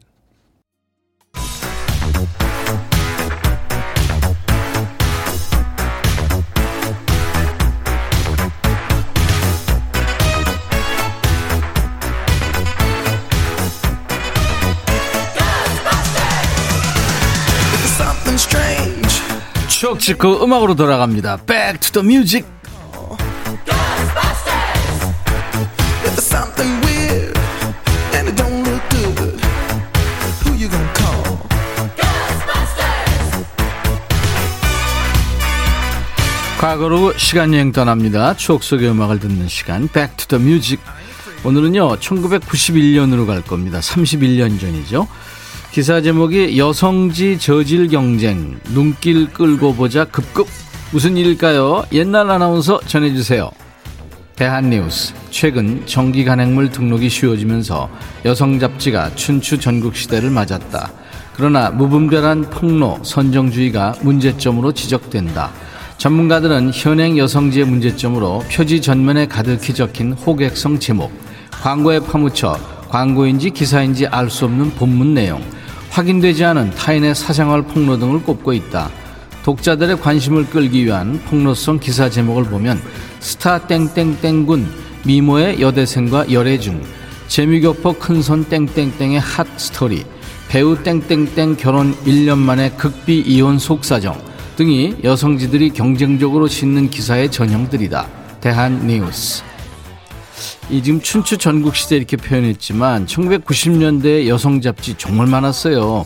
추억 20.02 20.18
찍고 20.18 20.44
음악으로 20.44 20.76
돌아갑니다. 20.76 21.38
Back 21.46 21.80
to 21.80 22.02
the 22.02 22.06
music. 22.06 22.48
과거로 36.60 37.18
시간여행 37.18 37.72
떠납니다. 37.72 38.36
추억 38.36 38.64
속의 38.64 38.90
음악을 38.90 39.20
듣는 39.20 39.48
시간 39.48 39.88
Back 39.88 40.18
to 40.18 40.38
the 40.38 40.44
Music 40.44 40.84
오늘은요 41.44 41.98
1991년으로 41.98 43.26
갈 43.26 43.42
겁니다. 43.42 43.80
31년 43.80 44.60
전이죠. 44.60 45.08
기사 45.72 46.02
제목이 46.02 46.58
여성지 46.58 47.40
저질 47.40 47.88
경쟁 47.88 48.60
눈길 48.74 49.32
끌고 49.32 49.74
보자 49.74 50.04
급급 50.04 50.48
무슨 50.92 51.16
일일까요? 51.16 51.86
옛날 51.94 52.30
아나운서 52.30 52.82
전해주세요. 52.88 53.50
대한뉴스 54.36 55.14
최근 55.30 55.82
정기 55.86 56.26
간행물 56.26 56.72
등록이 56.72 57.08
쉬워지면서 57.08 57.90
여성 58.26 58.60
잡지가 58.60 59.16
춘추 59.16 59.60
전국 59.60 59.96
시대를 59.96 60.30
맞았다. 60.30 60.92
그러나 61.38 61.70
무분별한 61.70 62.50
폭로 62.50 63.00
선정주의가 63.04 63.96
문제점으로 64.02 64.74
지적된다. 64.74 65.52
전문가들은 65.98 66.72
현행 66.74 67.18
여성지의 67.18 67.66
문제점으로 67.66 68.44
표지 68.52 68.82
전면에 68.82 69.26
가득히 69.28 69.74
적힌 69.74 70.12
호객성 70.12 70.80
제목, 70.80 71.12
광고에 71.62 72.00
파묻혀 72.02 72.58
광고인지 72.90 73.52
기사인지 73.52 74.08
알 74.08 74.30
수 74.30 74.44
없는 74.46 74.72
본문 74.72 75.14
내용, 75.14 75.42
확인되지 75.92 76.46
않은 76.46 76.72
타인의 76.72 77.14
사생활 77.14 77.62
폭로 77.64 78.00
등을 78.00 78.24
꼽고 78.24 78.54
있다. 78.54 78.90
독자들의 79.44 80.00
관심을 80.00 80.46
끌기 80.50 80.86
위한 80.86 81.22
폭로성 81.26 81.80
기사 81.80 82.10
제목을 82.10 82.46
보면 82.46 82.82
스타 83.20 83.60
땡땡땡군 83.68 84.72
미모의 85.06 85.60
여대생과 85.62 86.32
열애중 86.32 86.82
재미교포 87.28 87.94
큰손 87.94 88.46
땡땡땡의 88.46 89.20
hot 89.20 89.48
story 89.58 90.06
배우 90.48 90.82
땡땡땡 90.82 91.58
결혼 91.58 91.94
1년 92.06 92.38
만에 92.38 92.72
극비 92.72 93.20
이혼 93.20 93.60
속사정 93.60 94.22
등이 94.56 94.98
여성지들이 95.04 95.72
경쟁적으로 95.72 96.48
짓는 96.48 96.90
기사의 96.90 97.32
전형들이다. 97.32 98.08
대한 98.40 98.86
뉴스 98.86 99.44
이 100.70 100.82
지금 100.82 101.02
춘추 101.02 101.38
전국 101.38 101.76
시대 101.76 101.98
이렇게 101.98 102.18
표현했지만 102.18 103.06
1990년대 103.06 104.28
여성 104.28 104.62
잡지 104.62 104.96
정말 104.98 105.28
많았어요. 105.28 106.06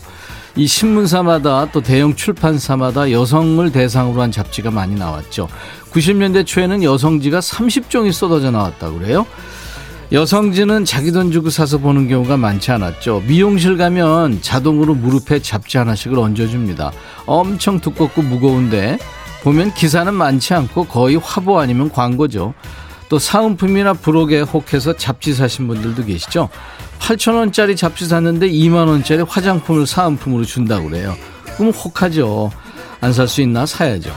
이 0.56 0.66
신문사마다 0.66 1.70
또 1.70 1.82
대형 1.82 2.14
출판사마다 2.14 3.10
여성을 3.10 3.70
대상으로 3.72 4.22
한 4.22 4.32
잡지가 4.32 4.70
많이 4.70 4.94
나왔죠. 4.94 5.48
90년대 5.92 6.46
초에는 6.46 6.82
여성지가 6.82 7.40
30종이 7.40 8.10
쏟아져 8.12 8.50
나왔다고 8.50 8.98
그래요. 8.98 9.26
여성지는 10.12 10.84
자기 10.84 11.10
돈 11.10 11.32
주고 11.32 11.50
사서 11.50 11.78
보는 11.78 12.08
경우가 12.08 12.36
많지 12.36 12.70
않았죠. 12.70 13.24
미용실 13.26 13.76
가면 13.76 14.40
자동으로 14.40 14.94
무릎에 14.94 15.40
잡지 15.40 15.78
하나씩을 15.78 16.18
얹어줍니다. 16.18 16.92
엄청 17.26 17.80
두껍고 17.80 18.22
무거운데 18.22 18.98
보면 19.42 19.74
기사는 19.74 20.12
많지 20.14 20.54
않고 20.54 20.84
거의 20.84 21.16
화보 21.16 21.58
아니면 21.58 21.90
광고죠. 21.90 22.54
또 23.08 23.18
사은품이나 23.18 23.92
부록에 23.94 24.40
혹해서 24.40 24.96
잡지 24.96 25.34
사신 25.34 25.68
분들도 25.68 26.04
계시죠. 26.04 26.48
8천원짜리 26.98 27.76
잡지 27.76 28.06
샀는데 28.06 28.48
2만원짜리 28.50 29.24
화장품을 29.28 29.86
사은품으로 29.86 30.44
준다고 30.44 30.88
그래요. 30.88 31.16
그럼 31.56 31.70
혹하죠. 31.72 32.50
안 33.00 33.12
살 33.12 33.28
수 33.28 33.42
있나 33.42 33.66
사야죠. 33.66 34.10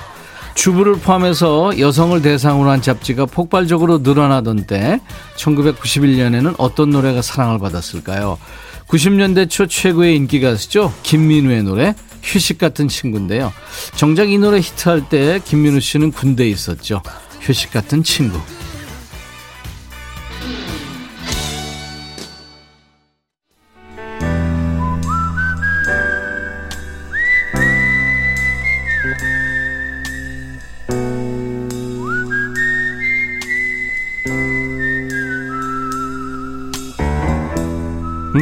주부를 0.55 0.95
포함해서 0.95 1.79
여성을 1.79 2.21
대상으로 2.21 2.69
한 2.69 2.81
잡지가 2.81 3.25
폭발적으로 3.27 3.99
늘어나던 3.99 4.65
때 4.65 4.99
1991년에는 5.37 6.55
어떤 6.57 6.89
노래가 6.89 7.21
사랑을 7.21 7.59
받았을까요? 7.59 8.37
90년대 8.87 9.49
초 9.49 9.67
최고의 9.67 10.15
인기 10.15 10.41
가수죠. 10.41 10.91
김민우의 11.03 11.63
노래 11.63 11.93
휴식 12.23 12.57
같은 12.57 12.87
친구인데요. 12.87 13.53
정작 13.95 14.29
이 14.29 14.37
노래 14.37 14.59
히트할 14.59 15.07
때 15.09 15.39
김민우 15.45 15.79
씨는 15.79 16.11
군대에 16.11 16.47
있었죠. 16.49 17.01
휴식 17.41 17.71
같은 17.71 18.03
친구. 18.03 18.39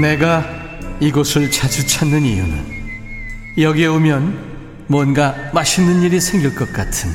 내가 0.01 0.45
이곳을 0.99 1.49
자주 1.51 1.85
찾는 1.87 2.23
이유는 2.23 2.77
여기에 3.57 3.87
오면 3.87 4.85
뭔가 4.87 5.35
맛있는 5.53 6.01
일이 6.03 6.19
생길 6.19 6.53
것 6.55 6.71
같은 6.71 7.09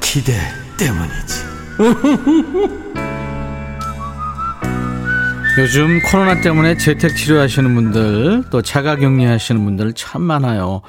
기대 0.00 0.32
때문이지. 0.78 1.44
요즘 5.58 6.00
코로나 6.02 6.40
때문에 6.40 6.76
재택 6.76 7.16
치료하시는 7.16 7.74
분들 7.74 8.44
또 8.50 8.62
자가 8.62 8.96
격리하시는 8.96 9.64
분들 9.64 9.92
참 9.94 10.22
많아요. 10.22 10.82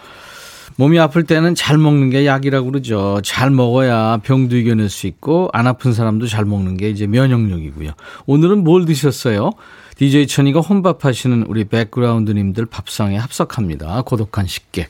몸이 0.76 1.00
아플 1.00 1.24
때는 1.24 1.56
잘 1.56 1.78
먹는 1.78 2.10
게 2.10 2.26
약이라고 2.26 2.72
그러죠. 2.72 3.20
잘 3.24 3.50
먹어야 3.50 4.20
병도 4.24 4.56
이겨낼 4.56 4.90
수 4.90 5.08
있고 5.08 5.50
안 5.54 5.68
아픈 5.68 5.92
사람도 5.92 6.28
잘 6.28 6.46
먹는 6.46 6.78
게 6.78 6.90
이제 6.90 7.06
면역력이고요. 7.08 7.92
오늘은 8.28 8.64
뭘 8.64 8.86
드셨어요? 8.86 9.52
DJ 10.00 10.27
천이가 10.27 10.62
혼밥 10.62 11.03
하시는 11.03 11.44
우리 11.44 11.65
백그라운드님들 11.65 12.68
밥상에 12.68 13.18
합석합니다. 13.18 14.01
고독한 14.03 14.48
식객. 14.48 14.89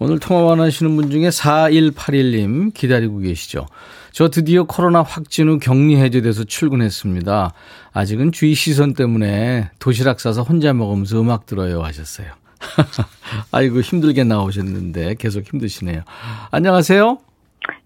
오늘 0.00 0.18
통화 0.18 0.42
원하시는 0.42 0.96
분 0.96 1.08
중에 1.08 1.28
4181님 1.28 2.74
기다리고 2.74 3.18
계시죠. 3.18 3.66
저 4.10 4.28
드디어 4.28 4.64
코로나 4.64 5.02
확진 5.02 5.48
후 5.48 5.60
격리 5.60 5.94
해제돼서 5.98 6.42
출근했습니다. 6.42 7.54
아직은 7.92 8.32
주위 8.32 8.56
시선 8.56 8.94
때문에 8.94 9.70
도시락 9.78 10.18
싸서 10.18 10.42
혼자 10.42 10.72
먹으면서 10.72 11.20
음악 11.20 11.46
들어요 11.46 11.84
하셨어요. 11.84 12.32
아이고 13.52 13.82
힘들게 13.82 14.24
나오셨는데 14.24 15.14
계속 15.20 15.44
힘드시네요. 15.46 16.02
안녕하세요. 16.50 17.18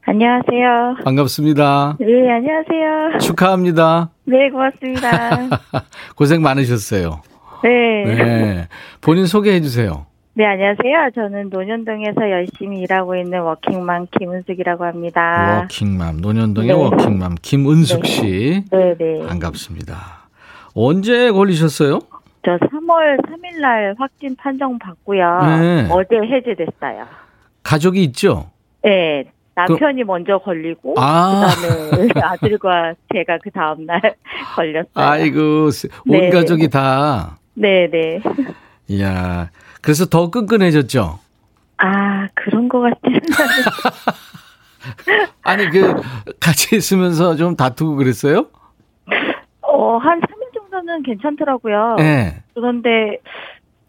안녕하세요. 0.06 0.96
반갑습니다. 1.04 1.96
네, 1.99 2.30
안녕하세요. 2.30 3.18
축하합니다. 3.20 4.11
네, 4.25 4.50
고맙습니다. 4.50 5.49
고생 6.14 6.42
많으셨어요. 6.42 7.23
네. 7.62 8.04
네. 8.04 8.68
본인 9.00 9.25
소개해 9.26 9.62
주세요. 9.62 10.04
네, 10.34 10.44
안녕하세요. 10.44 11.11
저는 11.14 11.49
논현동에서 11.49 12.30
열심히 12.30 12.80
일하고 12.80 13.16
있는 13.16 13.40
워킹맘 13.40 14.08
김은숙이라고 14.18 14.84
합니다. 14.84 15.61
워킹맘, 15.62 16.20
논현동의 16.20 16.68
네. 16.68 16.75
워킹맘 16.75 17.37
김은숙 17.40 18.04
씨. 18.04 18.62
네, 18.70 18.94
네. 18.99 19.26
반갑습니다. 19.26 19.96
언제 20.75 21.30
걸리셨어요? 21.30 22.00
저 22.44 22.58
3월 22.58 23.23
3일 23.26 23.61
날 23.62 23.94
확진 23.99 24.37
판정 24.37 24.78
받고요. 24.78 25.40
네. 25.61 25.88
어제 25.90 26.16
해제됐어요. 26.16 27.06
가족이 27.62 28.02
있죠? 28.04 28.50
네. 28.82 29.25
남편이 29.54 30.04
먼저 30.04 30.38
걸리고 30.38 30.94
아. 30.99 31.46
그다음에 31.54 32.08
아들과 32.20 32.94
제가 33.12 33.38
그 33.42 33.50
다음 33.50 33.87
날 33.87 34.00
걸렸어요. 34.56 34.90
아이고, 34.94 35.66
온 35.66 35.70
네. 36.06 36.30
가족이 36.30 36.68
다. 36.68 37.38
네, 37.54 37.88
네. 37.90 38.20
이야. 38.88 39.50
그래서 39.80 40.06
더 40.06 40.30
끈끈해졌죠? 40.30 41.18
아, 41.78 42.28
그런 42.34 42.68
것 42.68 42.80
같지는 42.80 43.20
않아요. 43.38 45.26
아니, 45.42 45.70
그, 45.70 45.94
같이 46.40 46.76
있으면서 46.76 47.37
좀 47.37 47.56
다투고 47.56 47.96
그랬어요? 47.96 48.46
어, 49.61 49.96
한 49.99 50.20
3일 50.20 50.54
정도는 50.54 51.02
괜찮더라고요. 51.02 51.96
네. 51.99 52.42
그런데 52.54 53.18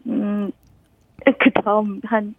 음, 0.06 0.50
그 1.24 1.50
다음 1.62 2.00
한 2.04 2.34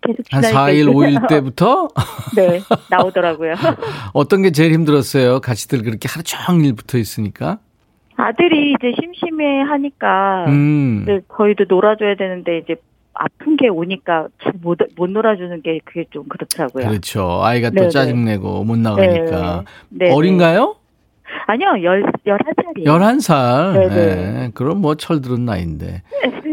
계속 0.00 0.18
한 0.30 0.42
지나니까 0.42 0.66
4일, 0.66 0.74
이제 0.74 0.90
5일 0.90 1.28
때부터 1.28 1.88
네 2.36 2.60
나오더라고요. 2.90 3.54
어떤 4.12 4.42
게 4.42 4.50
제일 4.50 4.72
힘들었어요? 4.72 5.40
같이들 5.40 5.82
그렇게 5.82 6.08
하루 6.08 6.22
종일 6.22 6.74
붙어 6.74 6.98
있으니까? 6.98 7.58
아들이 8.16 8.72
이제 8.72 8.92
심심해 9.00 9.62
하니까 9.62 10.46
음. 10.48 11.02
이제 11.02 11.20
저희도 11.36 11.64
놀아줘야 11.68 12.16
되는데 12.16 12.58
이제 12.58 12.76
아픈 13.18 13.56
게 13.56 13.68
오니까 13.68 14.28
잘못못 14.42 15.10
놀아주는 15.10 15.62
게 15.62 15.80
그게 15.84 16.04
좀 16.10 16.24
그렇더라고요. 16.28 16.88
그렇죠. 16.88 17.40
아이가 17.42 17.70
또 17.70 17.76
네네. 17.76 17.88
짜증내고 17.88 18.64
못 18.64 18.78
나가니까. 18.78 19.64
네, 19.88 20.06
네. 20.06 20.12
어린가요? 20.14 20.76
아니요, 21.46 21.68
열 21.82 22.02
열한 22.26 22.44
살이에요. 22.64 22.92
11살. 22.92 23.72
네네. 23.72 24.14
네. 24.16 24.50
그럼 24.54 24.80
뭐 24.80 24.94
철들은 24.94 25.44
나이인데. 25.44 26.02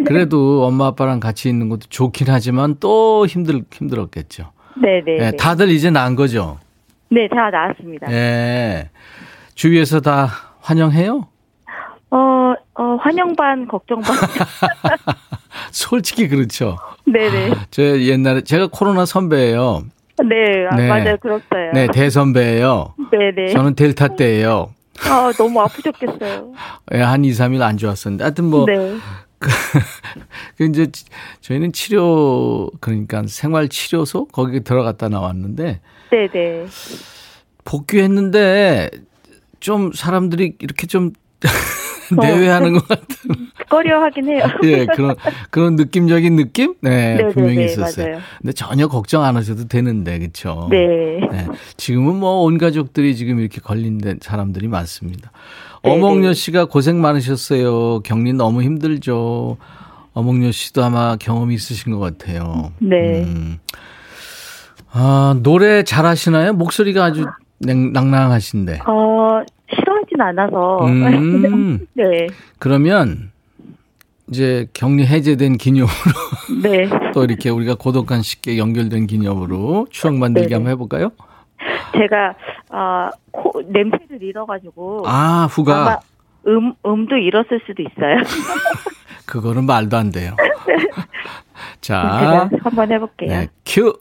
그래도 0.05 0.65
엄마 0.65 0.87
아빠랑 0.87 1.19
같이 1.19 1.49
있는 1.49 1.69
것도 1.69 1.87
좋긴 1.89 2.27
하지만 2.29 2.75
또 2.79 3.25
힘들, 3.25 3.63
힘들었겠죠. 3.71 4.51
네네. 4.81 5.03
네, 5.05 5.17
네, 5.17 5.37
다들 5.37 5.69
이제 5.69 5.89
난 5.89 6.15
거죠. 6.15 6.59
네, 7.09 7.27
다 7.27 7.49
나왔습니다. 7.49 8.07
네. 8.07 8.89
주위에서 9.55 10.01
다 10.01 10.27
환영해요? 10.61 11.27
어, 12.11 12.53
어 12.75 12.95
환영 12.99 13.35
반 13.35 13.67
걱정 13.67 14.01
반. 14.01 14.15
솔직히 15.71 16.27
그렇죠. 16.27 16.77
네네. 17.05 17.51
저 17.71 17.81
옛날에 18.01 18.41
제가 18.41 18.67
코로나 18.71 19.05
선배예요. 19.05 19.83
네, 20.29 20.65
아, 20.69 20.75
네. 20.75 20.87
맞아요, 20.87 21.17
그렇어요. 21.17 21.71
네, 21.73 21.87
대선배예요. 21.93 22.93
네 23.11 23.31
네. 23.35 23.47
저는 23.53 23.75
델타 23.75 24.15
때예요. 24.15 24.73
아, 25.09 25.31
너무 25.37 25.59
아프셨겠어요. 25.61 26.53
예, 26.93 27.01
한 27.01 27.25
2, 27.25 27.31
3일 27.31 27.61
안 27.61 27.77
좋았었는데. 27.77 28.23
하여튼 28.23 28.45
뭐, 28.45 28.65
네. 28.65 28.95
그 30.57 30.65
이제 30.65 30.89
치- 30.91 31.05
저희는 31.41 31.73
치료, 31.73 32.69
그러니까 32.79 33.23
생활 33.27 33.67
치료소? 33.67 34.27
거기 34.27 34.63
들어갔다 34.63 35.09
나왔는데, 35.09 35.81
네 36.11 36.27
네. 36.31 36.65
복귀했는데, 37.65 38.89
좀 39.59 39.91
사람들이 39.93 40.55
이렇게 40.59 40.87
좀 40.87 41.11
어. 41.45 41.49
내외하는 42.11 42.73
것 42.73 42.87
같은, 42.87 43.07
꺼려 43.69 44.01
하긴 44.03 44.27
해요. 44.29 44.45
예, 44.63 44.85
그런, 44.85 45.15
그런 45.49 45.75
느낌적인 45.75 46.35
느낌? 46.35 46.75
네, 46.81 47.15
네네네, 47.15 47.29
분명히 47.33 47.65
있었어요. 47.65 48.07
맞아요. 48.07 48.21
근데 48.41 48.53
전혀 48.53 48.87
걱정 48.87 49.23
안 49.23 49.35
하셔도 49.37 49.67
되는데, 49.67 50.19
그쵸? 50.19 50.67
네. 50.69 50.77
네. 51.31 51.47
지금은 51.77 52.15
뭐 52.17 52.43
온 52.43 52.57
가족들이 52.57 53.15
지금 53.15 53.39
이렇게 53.39 53.59
걸린 53.61 53.97
데- 53.99 54.15
사람들이 54.21 54.67
많습니다. 54.67 55.31
네네. 55.83 55.95
어몽여 55.95 56.33
씨가 56.33 56.65
고생 56.65 57.01
많으셨어요. 57.01 57.99
격리 58.01 58.33
너무 58.33 58.61
힘들죠. 58.63 59.57
어몽여 60.13 60.51
씨도 60.51 60.83
아마 60.83 61.15
경험이 61.17 61.55
있으신 61.55 61.91
것 61.91 61.99
같아요. 61.99 62.71
네. 62.79 63.23
음. 63.23 63.57
아, 64.91 65.35
노래 65.41 65.83
잘하시나요? 65.83 66.53
목소리가 66.53 67.03
아주 67.05 67.25
냉, 67.59 67.93
낭낭하신데. 67.93 68.81
어, 68.87 69.41
싫어하진 70.13 70.21
않아서. 70.21 70.85
음. 70.85 71.79
네. 71.93 72.27
그러면 72.59 73.31
이제 74.29 74.67
격리 74.73 75.05
해제된 75.05 75.57
기념으로 75.57 75.91
네. 76.63 76.89
또 77.13 77.23
이렇게 77.23 77.49
우리가 77.49 77.75
고독한 77.75 78.21
쉽게 78.21 78.57
연결된 78.57 79.07
기념으로 79.07 79.87
추억 79.89 80.15
만들기 80.15 80.49
네네. 80.49 80.55
한번 80.55 80.71
해볼까요? 80.71 81.11
제가, 81.93 82.35
아, 82.69 83.09
코, 83.31 83.61
냄새를 83.61 84.21
잃어가지고. 84.21 85.03
아, 85.05 85.47
후가. 85.49 85.99
음, 86.47 86.73
음도 86.85 87.15
잃었을 87.15 87.61
수도 87.65 87.83
있어요. 87.83 88.17
그거는 89.25 89.65
말도 89.65 89.95
안 89.95 90.11
돼요. 90.11 90.35
자, 91.79 92.49
한번 92.61 92.91
해볼게요. 92.91 93.29
네, 93.29 93.47
큐. 93.65 93.93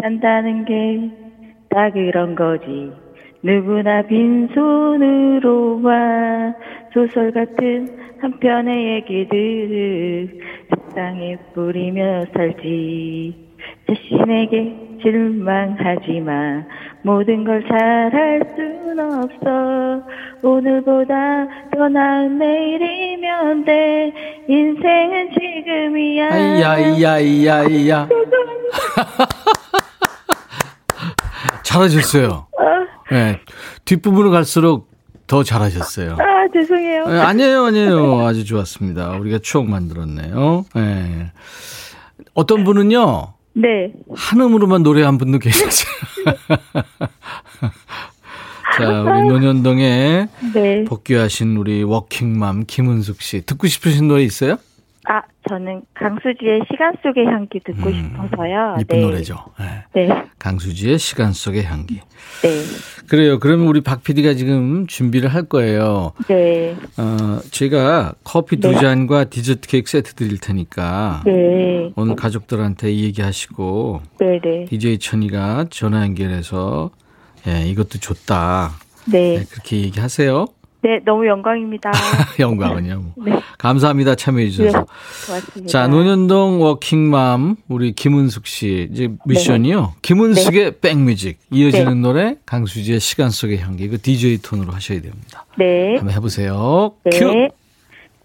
산다는 0.00 0.64
게다 0.64 1.90
그런 1.92 2.34
거지. 2.34 2.92
누구나 3.44 4.00
빈손으로 4.06 5.82
와 5.82 6.54
소설 6.94 7.30
같은 7.30 7.86
한 8.18 8.40
편의 8.40 8.94
얘기들을 8.94 10.40
세상에 10.70 11.36
뿌리며 11.54 12.24
살지. 12.32 13.34
자신에게 13.86 14.98
실망하지 15.02 16.20
마. 16.20 16.64
모든 17.02 17.44
걸 17.44 17.62
잘할 17.68 18.40
순 18.56 18.98
없어. 18.98 20.02
오늘보다 20.42 21.46
더 21.70 21.88
나은 21.90 22.38
내일이면 22.38 23.64
돼. 23.66 24.12
인생은 24.48 25.30
지금이야. 25.32 26.32
아이야, 26.32 26.78
이야, 26.78 27.18
이야, 27.18 27.64
이야. 27.64 28.08
잘하셨어요. 31.64 32.46
네, 33.10 33.40
뒷부분을 33.84 34.30
갈수록 34.30 34.90
더 35.26 35.42
잘하셨어요. 35.42 36.12
아, 36.12 36.48
죄송해요. 36.52 37.06
네, 37.06 37.18
아니에요, 37.18 37.64
아니에요. 37.64 38.20
아주 38.26 38.44
좋았습니다. 38.44 39.10
우리가 39.18 39.38
추억 39.42 39.66
만들었네요. 39.68 40.64
네. 40.74 41.32
어떤 42.34 42.64
분은요, 42.64 43.34
네. 43.54 43.92
한 44.14 44.40
음으로만 44.40 44.82
노래한 44.82 45.18
분도 45.18 45.38
계셨어요. 45.38 45.94
자, 48.76 49.02
우리 49.02 49.28
논현동에 49.28 50.28
네. 50.52 50.84
복귀하신 50.84 51.56
우리 51.56 51.82
워킹맘 51.84 52.64
김은숙 52.66 53.22
씨. 53.22 53.42
듣고 53.42 53.66
싶으신 53.68 54.08
노래 54.08 54.22
있어요? 54.22 54.56
아, 55.06 55.22
저는 55.48 55.82
강수지의 55.94 56.62
시간 56.70 56.94
속의 57.02 57.26
향기 57.26 57.60
듣고 57.60 57.90
싶어서요. 57.92 58.76
이쁜 58.80 58.96
네. 58.98 59.02
노래죠. 59.02 59.36
네. 59.58 60.06
네. 60.06 60.24
강수지의 60.38 60.98
시간 60.98 61.32
속의 61.32 61.64
향기. 61.64 62.00
네. 62.42 62.48
그래요. 63.08 63.38
그러면 63.38 63.66
우리 63.66 63.82
박 63.82 64.02
PD가 64.02 64.32
지금 64.34 64.86
준비를 64.86 65.28
할 65.28 65.42
거예요. 65.42 66.12
네. 66.26 66.74
어, 66.96 67.38
제가 67.50 68.14
커피 68.24 68.56
두 68.56 68.70
네. 68.70 68.80
잔과 68.80 69.24
디저트 69.24 69.68
케이크 69.68 69.90
세트 69.90 70.14
드릴 70.14 70.38
테니까 70.38 71.22
네. 71.26 71.92
오늘 71.96 72.16
가족들한테 72.16 72.94
얘기하시고 72.96 74.00
네, 74.20 74.40
네. 74.42 74.64
DJ 74.64 74.98
천이가 74.98 75.66
전화 75.70 76.02
연결해서 76.02 76.90
예, 77.46 77.66
이것도 77.66 77.98
줬다. 77.98 78.72
네. 79.06 79.38
네, 79.38 79.44
그렇게 79.50 79.76
얘기하세요. 79.82 80.46
네, 80.84 81.00
너무 81.02 81.26
영광입니다. 81.26 81.90
영광은요. 82.38 83.14
네. 83.24 83.32
감사합니다. 83.56 84.16
참여해 84.16 84.50
주셔서. 84.50 84.80
네, 84.80 84.84
고맙습니다. 85.26 85.72
자, 85.72 85.88
논현동 85.88 86.60
워킹맘 86.60 87.56
우리 87.68 87.92
김은숙 87.92 88.46
씨 88.46 88.88
이제 88.92 89.08
미션이요. 89.24 89.80
네. 89.80 89.86
김은숙의 90.02 90.64
네. 90.72 90.80
백뮤직 90.82 91.38
이어지는 91.50 91.94
네. 91.94 92.00
노래 92.00 92.36
강수지의 92.44 93.00
시간 93.00 93.30
속의 93.30 93.60
향기 93.60 93.88
그 93.88 93.96
DJ 93.96 94.42
톤으로 94.42 94.72
하셔야 94.72 95.00
됩니다. 95.00 95.46
네. 95.56 95.96
한번 95.96 96.10
해보세요. 96.14 96.92
네. 97.04 97.18
큐. 97.18 97.48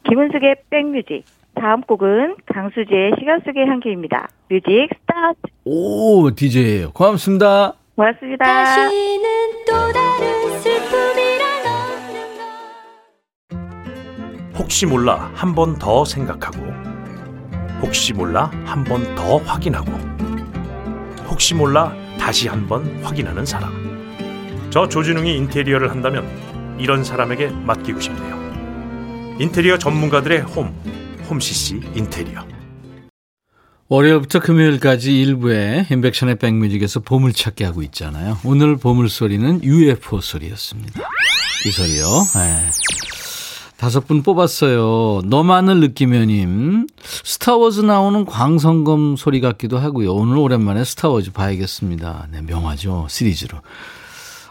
김은숙의 0.10 0.56
백뮤직. 0.70 1.24
다음 1.56 1.80
곡은 1.82 2.36
강수지의 2.54 3.14
시간 3.20 3.40
속의 3.46 3.68
향기입니다. 3.68 4.28
music 4.50 4.90
start. 5.00 5.40
오, 5.64 6.30
DJ예요. 6.36 6.92
고맙습니다. 6.92 7.74
고맙습니다. 7.96 8.44
다시는 8.44 9.26
또 9.66 9.92
다른 9.94 10.60
슬픔이란 10.60 11.49
혹시 14.60 14.86
몰라 14.86 15.32
한 15.36 15.56
번 15.56 15.78
더 15.80 16.06
생각하고 16.06 16.58
혹시 17.82 18.14
몰라 18.14 18.52
한 18.66 18.84
번 18.84 19.16
더 19.16 19.38
확인하고 19.38 19.92
혹시 21.28 21.54
몰라 21.54 21.94
다시 22.20 22.48
한 22.48 22.68
번 22.68 23.02
확인하는 23.04 23.46
사람. 23.46 23.72
저 24.70 24.88
조진웅이 24.88 25.36
인테리어를 25.38 25.90
한다면 25.90 26.28
이런 26.80 27.04
사람에게 27.04 27.48
맡기고 27.48 28.00
싶네요. 28.02 28.38
인테리어 29.40 29.78
전문가들의 29.78 30.42
홈, 30.42 30.76
홈CC 31.30 31.80
인테리어. 31.96 32.46
월요일부터 33.88 34.40
금요일까지 34.42 35.20
일부에 35.20 35.88
인백션의 35.90 36.36
백뮤직에서 36.38 37.00
보물찾기 37.00 37.64
하고 37.64 37.82
있잖아요. 37.84 38.38
오늘 38.44 38.76
보물소리는 38.76 39.64
UFO 39.64 40.22
소리였습니다. 40.22 41.02
이 41.66 41.72
소리요. 41.72 42.06
네. 42.36 42.70
다섯 43.80 44.06
분 44.06 44.24
뽑았어요. 44.24 45.22
너만을 45.24 45.80
느끼면님. 45.80 46.88
스타워즈 47.02 47.80
나오는 47.80 48.26
광성검 48.26 49.16
소리 49.16 49.40
같기도 49.40 49.78
하고요. 49.78 50.14
오늘 50.14 50.38
오랜만에 50.38 50.84
스타워즈 50.84 51.32
봐야겠습니다. 51.32 52.28
네, 52.30 52.42
명화죠. 52.42 53.08
시리즈로. 53.10 53.60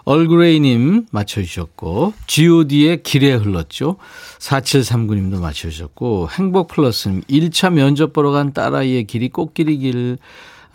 얼그레이님 0.06 1.08
맞춰주셨고, 1.10 2.14
god의 2.26 3.02
길에 3.02 3.34
흘렀죠. 3.34 3.96
4739님도 4.38 5.38
맞춰주셨고, 5.42 6.30
행복플러스님, 6.30 7.20
1차 7.28 7.70
면접 7.70 8.14
보러 8.14 8.30
간 8.30 8.54
딸아이의 8.54 9.04
길이 9.04 9.28
꽃길이 9.28 9.76
길, 9.76 10.16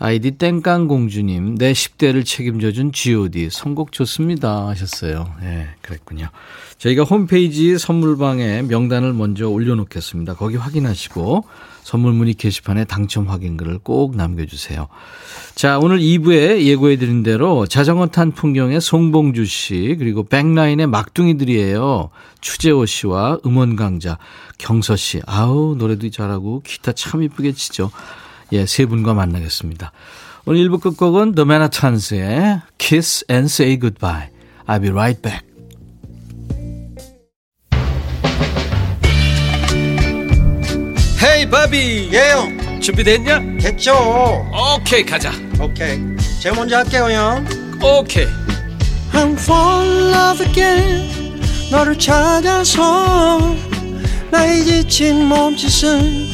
아이디 0.04 0.32
땡깡공주님, 0.32 1.54
내 1.56 1.72
10대를 1.72 2.26
책임져준 2.26 2.92
god, 2.92 3.48
선곡 3.50 3.90
좋습니다. 3.90 4.68
하셨어요. 4.68 5.32
예, 5.40 5.46
네, 5.46 5.68
그랬군요. 5.80 6.28
저희가 6.76 7.04
홈페이지 7.04 7.78
선물방에 7.78 8.62
명단을 8.68 9.14
먼저 9.14 9.48
올려놓겠습니다. 9.48 10.34
거기 10.34 10.56
확인하시고, 10.56 11.46
선물 11.84 12.12
문의 12.12 12.34
게시판에 12.34 12.84
당첨 12.84 13.30
확인글을 13.30 13.78
꼭 13.78 14.14
남겨주세요. 14.14 14.88
자, 15.54 15.78
오늘 15.78 16.00
2부에 16.00 16.60
예고해드린 16.64 17.22
대로 17.22 17.64
자전거 17.64 18.08
탄 18.08 18.30
풍경의 18.30 18.82
송봉주 18.82 19.46
씨, 19.46 19.96
그리고 19.98 20.24
백라인의 20.24 20.86
막둥이들이에요. 20.86 22.10
추재호 22.42 22.84
씨와 22.84 23.38
음원 23.46 23.74
강자 23.74 24.18
경서 24.58 24.96
씨. 24.96 25.22
아우, 25.24 25.76
노래도 25.78 26.10
잘하고 26.10 26.60
기타 26.62 26.92
참 26.92 27.22
이쁘게 27.22 27.52
치죠. 27.52 27.90
예, 28.52 28.66
세 28.66 28.86
분과 28.86 29.14
만나겠습니다. 29.14 29.92
오늘 30.46 30.68
1부 30.68 30.80
끝곡은 30.80 31.34
The 31.34 31.46
Manhattans의 31.46 32.60
Kiss 32.78 33.24
and 33.30 33.46
Say 33.46 33.78
Goodbye. 33.78 34.28
I'll 34.66 34.80
be 34.80 34.90
right 34.90 35.20
back. 35.20 35.44
헤이 41.22 41.48
바비 41.48 42.10
예영 42.12 42.80
준비됐냐? 42.80 43.40
됐죠 43.60 43.94
오케이 44.52 45.02
가자 45.04 45.32
오케이 45.58 45.98
제가 46.40 46.54
먼저 46.54 46.76
할게요 46.76 47.08
형 47.10 47.46
오케이 47.82 48.26
I'm 49.12 49.32
fall 49.38 49.88
in 49.88 50.12
love 50.12 50.46
again 50.46 51.40
너를 51.70 51.98
찾아서 51.98 53.56
나의 54.30 54.64
지친 54.64 55.24
몸짓은 55.26 56.33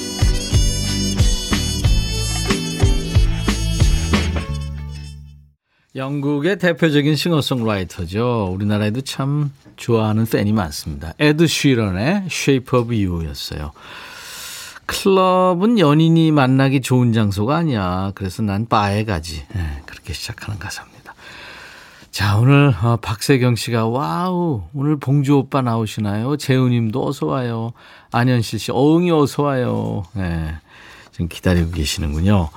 영국의 5.95 6.57
대표적인 6.57 7.15
싱어송라이터죠. 7.15 8.49
우리나라에도 8.53 9.01
참 9.01 9.51
좋아하는 9.75 10.25
팬이 10.25 10.53
많습니다. 10.53 11.13
에드 11.19 11.47
쉬런의 11.47 12.27
Shape 12.27 12.79
of 12.79 12.93
You였어요. 12.93 13.73
클럽은 14.85 15.79
연인이 15.79 16.31
만나기 16.31 16.79
좋은 16.81 17.11
장소가 17.11 17.57
아니야. 17.57 18.11
그래서 18.15 18.41
난 18.41 18.67
바에 18.67 19.03
가지. 19.03 19.43
네, 19.53 19.81
그렇게 19.85 20.13
시작하는 20.13 20.59
가사입니다. 20.59 21.13
자, 22.09 22.37
오늘 22.37 22.73
어, 22.81 22.97
박세경 23.01 23.55
씨가 23.55 23.87
와우, 23.87 24.63
오늘 24.73 24.97
봉주 24.97 25.35
오빠 25.35 25.61
나오시나요? 25.61 26.37
재훈 26.37 26.71
님도 26.71 27.05
어서 27.05 27.25
와요. 27.25 27.73
안현실 28.11 28.59
씨, 28.59 28.71
어흥이 28.71 29.11
어서 29.11 29.43
와요. 29.43 30.03
네. 30.13 30.55
지금 31.11 31.27
기다리고 31.27 31.71
계시는군요. 31.71 32.49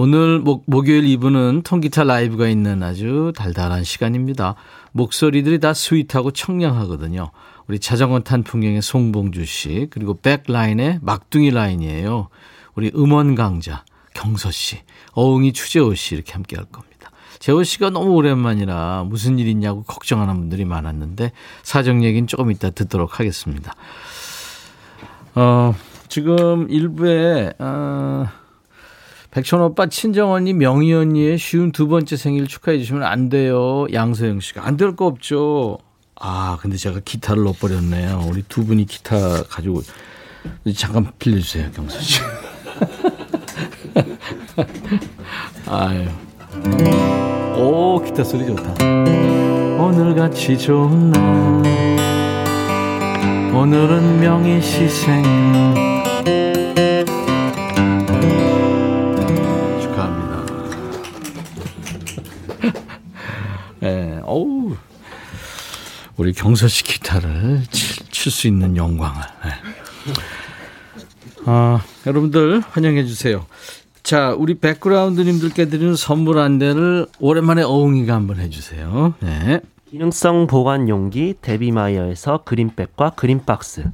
오늘 0.00 0.38
목, 0.38 0.62
목요일 0.68 1.02
2부는 1.06 1.64
통기타 1.64 2.04
라이브가 2.04 2.46
있는 2.46 2.84
아주 2.84 3.32
달달한 3.34 3.82
시간입니다. 3.82 4.54
목소리들이 4.92 5.58
다 5.58 5.74
sweet하고 5.74 6.30
청량하거든요. 6.30 7.32
우리 7.66 7.80
자전거 7.80 8.20
탄 8.20 8.44
풍경의 8.44 8.80
송봉주 8.80 9.44
씨, 9.44 9.88
그리고 9.90 10.16
백라인의 10.20 11.00
막둥이 11.02 11.50
라인이에요. 11.50 12.28
우리 12.76 12.92
음원 12.94 13.34
강자 13.34 13.84
경서 14.14 14.52
씨, 14.52 14.78
어흥이 15.14 15.52
추재호 15.52 15.96
씨 15.96 16.14
이렇게 16.14 16.32
함께 16.32 16.54
할 16.54 16.66
겁니다. 16.66 17.10
재호 17.40 17.64
씨가 17.64 17.90
너무 17.90 18.12
오랜만이라 18.12 19.02
무슨 19.08 19.40
일 19.40 19.48
있냐고 19.48 19.82
걱정하는 19.82 20.36
분들이 20.36 20.64
많았는데 20.64 21.32
사정 21.64 22.04
얘기는 22.04 22.24
조금 22.28 22.52
이따 22.52 22.70
듣도록 22.70 23.18
하겠습니다. 23.18 23.74
어, 25.34 25.74
지금 26.06 26.70
일부에 26.70 27.52
어, 27.58 28.28
백천 29.30 29.60
오빠 29.60 29.86
친정 29.86 30.32
언니 30.32 30.52
명희 30.54 30.92
언니의 30.92 31.38
쉬운 31.38 31.70
두 31.70 31.86
번째 31.88 32.16
생일 32.16 32.46
축하해 32.46 32.78
주시면 32.78 33.02
안 33.04 33.28
돼요. 33.28 33.86
양서영 33.92 34.40
씨가 34.40 34.66
안 34.66 34.76
될 34.76 34.96
거 34.96 35.06
없죠. 35.06 35.78
아, 36.20 36.58
근데 36.60 36.76
제가 36.76 37.00
기타를 37.04 37.44
넣어버렸네요. 37.44 38.24
우리 38.28 38.42
두 38.48 38.64
분이 38.64 38.86
기타 38.86 39.42
가지고 39.44 39.82
잠깐 40.74 41.06
빌려주세요, 41.18 41.70
경서 41.72 42.00
씨. 42.00 42.20
아유. 45.66 46.06
오 47.56 48.00
기타 48.02 48.24
소리 48.24 48.46
좋다 48.46 48.74
오늘같이 49.78 50.58
좋은 50.58 51.10
날 51.10 51.98
오늘은 53.54 54.20
명의 54.20 54.60
시생 54.62 55.22
축 55.74 55.97
우리 66.18 66.32
경서 66.32 66.68
씨 66.68 66.84
기타를 66.84 67.62
칠 67.70 68.32
수 68.32 68.46
있는 68.48 68.76
영광을 68.76 69.22
네. 69.44 69.50
아, 71.46 71.80
여러분들 72.06 72.60
환영해 72.60 73.04
주세요. 73.06 73.46
자, 74.02 74.34
우리 74.36 74.54
백그라운드님들께 74.54 75.68
드리는 75.68 75.94
선물 75.94 76.38
안내를 76.38 77.06
오랜만에 77.20 77.62
어흥이가 77.62 78.14
한번 78.14 78.38
해주세요. 78.38 79.14
네. 79.20 79.60
기능성 79.90 80.48
보관 80.48 80.88
용기 80.88 81.34
데비마이어에서 81.40 82.42
그린백과 82.44 83.10
그린박스 83.10 83.84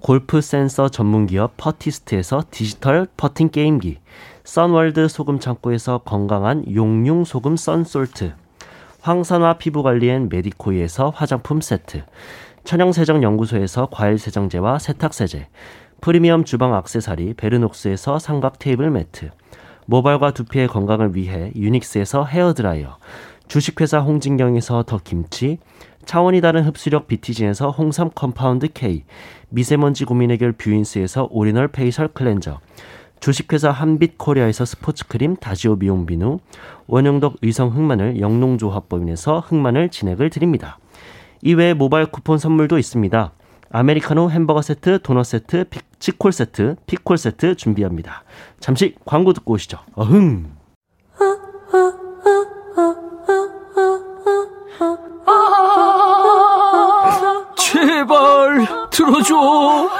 골프 0.00 0.40
센서 0.40 0.88
전문기업 0.88 1.56
퍼티스트에서 1.56 2.44
디지털 2.50 3.06
퍼팅 3.16 3.50
게임기 3.50 3.98
선월드 4.44 5.08
소금 5.08 5.40
창고에서 5.40 5.98
건강한 5.98 6.64
용융 6.74 7.24
소금 7.24 7.56
썬솔트 7.56 8.32
황산화 9.00 9.54
피부관리엔 9.54 10.28
메디코이에서 10.30 11.10
화장품 11.10 11.60
세트 11.60 12.04
천연세정 12.64 13.22
연구소에서 13.22 13.88
과일세정제와 13.90 14.78
세탁세제 14.78 15.48
프리미엄 16.00 16.44
주방 16.44 16.74
악세사리 16.74 17.34
베르녹스에서 17.34 18.18
삼각 18.18 18.58
테이블 18.58 18.90
매트 18.90 19.30
모발과 19.86 20.32
두피의 20.32 20.68
건강을 20.68 21.16
위해 21.16 21.50
유닉스에서 21.56 22.24
헤어드라이어, 22.24 22.98
주식회사 23.48 23.98
홍진경에서 23.98 24.84
더 24.84 25.00
김치, 25.02 25.58
차원이 26.04 26.40
다른 26.40 26.62
흡수력 26.62 27.08
비티진에서 27.08 27.70
홍삼 27.70 28.10
compound 28.14 28.68
K, 28.72 29.04
미세먼지 29.48 30.04
고민 30.04 30.30
해결 30.30 30.52
뷰인스에서 30.52 31.26
all-in-one 31.30 31.66
facial 31.66 32.06
cleanser, 32.06 32.60
주식회사 33.20 33.70
한빛코리아에서 33.70 34.64
스포츠크림 34.64 35.36
다지오 35.36 35.76
미용 35.76 36.06
비누, 36.06 36.38
원영덕 36.86 37.36
의성 37.42 37.68
흑마늘 37.68 38.18
영농조합법인에서 38.18 39.40
흑마늘 39.40 39.90
진행을 39.90 40.30
드립니다. 40.30 40.78
이외에 41.42 41.74
모바일 41.74 42.06
쿠폰 42.06 42.38
선물도 42.38 42.78
있습니다. 42.78 43.32
아메리카노 43.72 44.30
햄버거 44.30 44.62
세트, 44.62 45.00
도넛 45.02 45.26
세트, 45.26 45.66
치콜 45.98 46.32
세트, 46.32 46.76
피콜 46.86 47.18
세트 47.18 47.54
준비합니다. 47.54 48.24
잠시 48.58 48.96
광고 49.04 49.32
듣고 49.32 49.54
오시죠. 49.54 49.78
어흥! 49.94 50.50
제발 57.56 58.66
들어줘. 58.90 59.99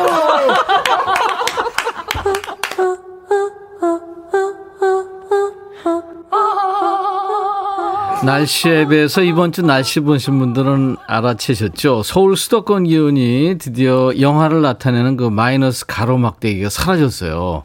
날씨 8.31 8.69
앱에서 8.69 9.23
이번 9.23 9.51
주 9.51 9.61
날씨 9.61 9.99
보신 9.99 10.39
분들은 10.39 10.95
알아채셨죠? 11.05 12.01
서울 12.05 12.37
수도권 12.37 12.85
기온이 12.85 13.57
드디어 13.59 14.13
영하를 14.17 14.61
나타내는 14.61 15.17
그 15.17 15.25
마이너스 15.25 15.85
가로막대기가 15.85 16.69
사라졌어요. 16.69 17.63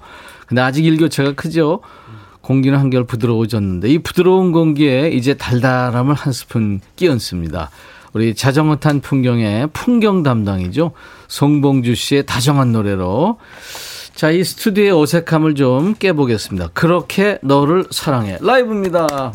근데 0.49 0.61
아직 0.61 0.85
일교차가 0.85 1.35
크죠? 1.35 1.83
공기는 2.41 2.77
한결 2.77 3.05
부드러워졌는데 3.05 3.91
이 3.91 3.99
부드러운 4.01 4.51
공기에 4.51 5.11
이제 5.11 5.35
달달함을 5.35 6.17
한 6.17 6.33
스푼 6.33 6.81
끼얹습니다. 6.97 7.71
우리 8.13 8.35
자전거 8.35 8.75
탄 8.75 9.01
풍경의 9.01 9.69
풍경 9.73 10.25
담당이죠. 10.25 10.91
송봉주 11.29 11.95
씨의 11.95 12.27
다정한 12.27 12.73
노래로 12.73 13.39
자, 14.17 14.33
이 14.33 14.43
스튜디오의 14.43 14.91
어색함을 14.91 15.55
좀 15.55 15.95
깨보겠습니다. 15.95 16.71
그렇게 16.75 17.39
너를 17.43 17.85
사랑해. 17.93 18.39
라이브입니다. 18.41 19.31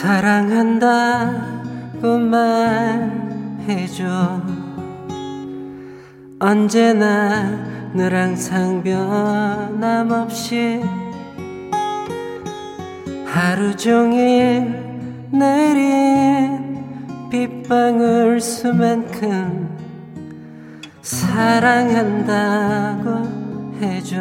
사랑한다고 0.00 1.36
말해줘. 3.68 4.40
언제나 6.38 7.58
늘 7.92 8.14
항상 8.14 8.82
변함없이 8.82 10.82
하루 13.26 13.76
종일 13.76 14.74
내린 15.30 16.82
빗방울 17.28 18.40
수만큼 18.40 19.68
사랑한다고 21.02 22.30
해줘. 23.82 24.16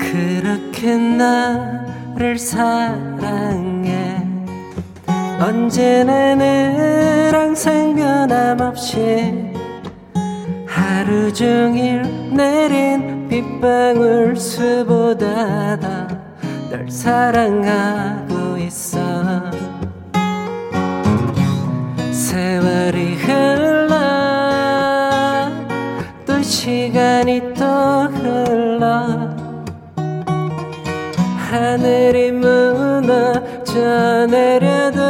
그렇게 0.00 0.96
나 0.96 1.85
를 2.16 2.38
사랑해. 2.38 4.16
언제나 5.38 6.34
늘 6.34 7.30
항상 7.32 7.94
변함없이 7.94 9.52
하루 10.66 11.32
종일 11.32 12.02
내린 12.34 13.28
빗방울 13.28 14.36
수보다 14.36 15.78
더 15.78 16.26
널 16.76 16.90
사랑하고 16.90 18.58
있어. 18.58 19.00
세월이 22.12 23.14
흘러 23.14 23.96
또 26.26 26.42
시간이 26.42 27.54
또 27.54 27.64
흘러 27.64 29.25
하늘이 31.56 32.32
무너져 32.32 34.26
내려도 34.26 35.00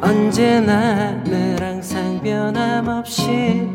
언제나 0.00 1.12
늘 1.22 1.62
항상 1.62 2.20
변함없이 2.20 3.68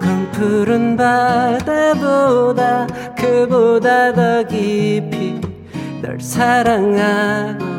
검푸른 0.00 0.96
바다보다 0.96 2.86
그보다 3.14 4.14
더 4.14 4.42
깊이 4.44 5.38
널 6.00 6.18
사랑하고 6.18 7.73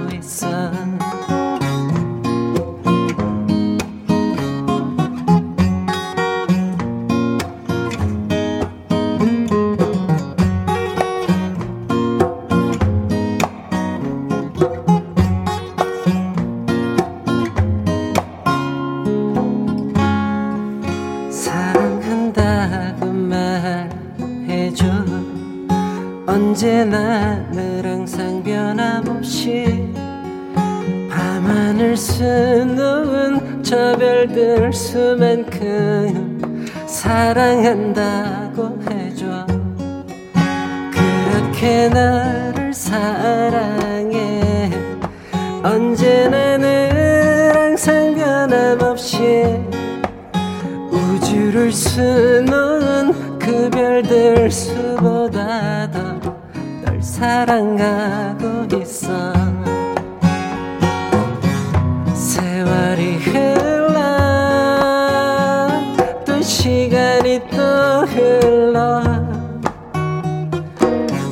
언제나 26.66 27.48
늘 27.52 27.86
항상 27.86 28.42
변함없이 28.42 29.88
밤하늘 31.12 31.96
수놓은 31.96 33.62
저 33.62 33.96
별들 33.96 34.74
수만큼 34.74 36.66
사랑한다고 36.88 38.80
해줘. 38.90 39.46
그렇게 40.92 41.88
나를 41.90 42.74
사랑해. 42.74 44.72
언제나 45.62 46.58
늘 46.58 47.52
항상 47.54 48.16
변함없이 48.16 49.46
우주를 50.90 51.72
수놓은 51.72 53.38
그 53.38 53.70
별들 53.70 54.50
수보다 54.50 55.92
더널 55.92 56.25
사랑하고 57.16 58.68
있어. 58.82 59.08
세월이 62.14 63.16
흘러 63.20 64.02
또 66.26 66.42
시간이 66.42 67.40
또 67.52 67.58
흘러. 68.06 69.02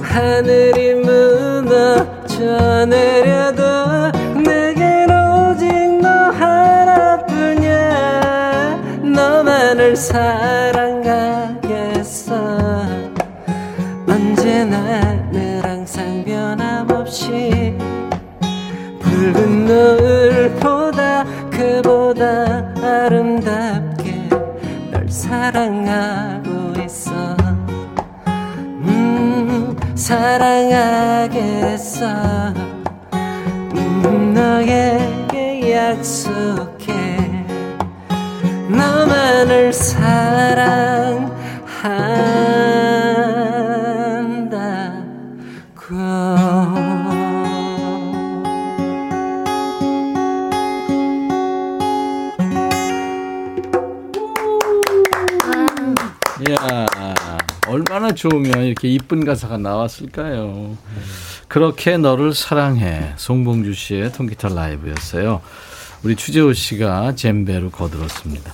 하늘이 0.01 0.95
무너져 1.01 2.85
내려도 2.85 3.61
내겐 4.41 5.09
오직 5.11 5.67
너 6.01 6.07
하나뿐이야. 6.31 7.71
너만을 9.03 9.97
사랑하겠어. 9.97 11.03
언제나 14.07 15.03
늘 15.31 15.52
항상 15.95 16.25
변함없이 16.25 17.77
붉은 18.99 19.67
노을보다 19.67 21.23
그보다 21.51 22.73
아름답게 22.81 24.27
널 24.89 25.07
사랑하고 25.07 26.81
있어. 26.83 27.11
음 28.57 29.77
사랑하겠어. 29.93 31.27
음 33.75 34.33
너에게 34.33 35.75
약속해. 35.75 37.45
너만을 38.67 39.71
사랑한 39.71 41.33
좋으면 58.11 58.65
이렇게 58.65 58.89
이쁜 58.89 59.23
가사가 59.25 59.57
나왔을까요? 59.57 60.77
그렇게 61.47 61.97
너를 61.97 62.33
사랑해. 62.33 63.13
송봉주 63.15 63.73
씨의 63.73 64.11
통기타 64.11 64.49
라이브였어요. 64.49 65.41
우리 66.03 66.15
추재호 66.15 66.53
씨가 66.53 67.15
젬베로 67.15 67.71
거들었습니다. 67.71 68.53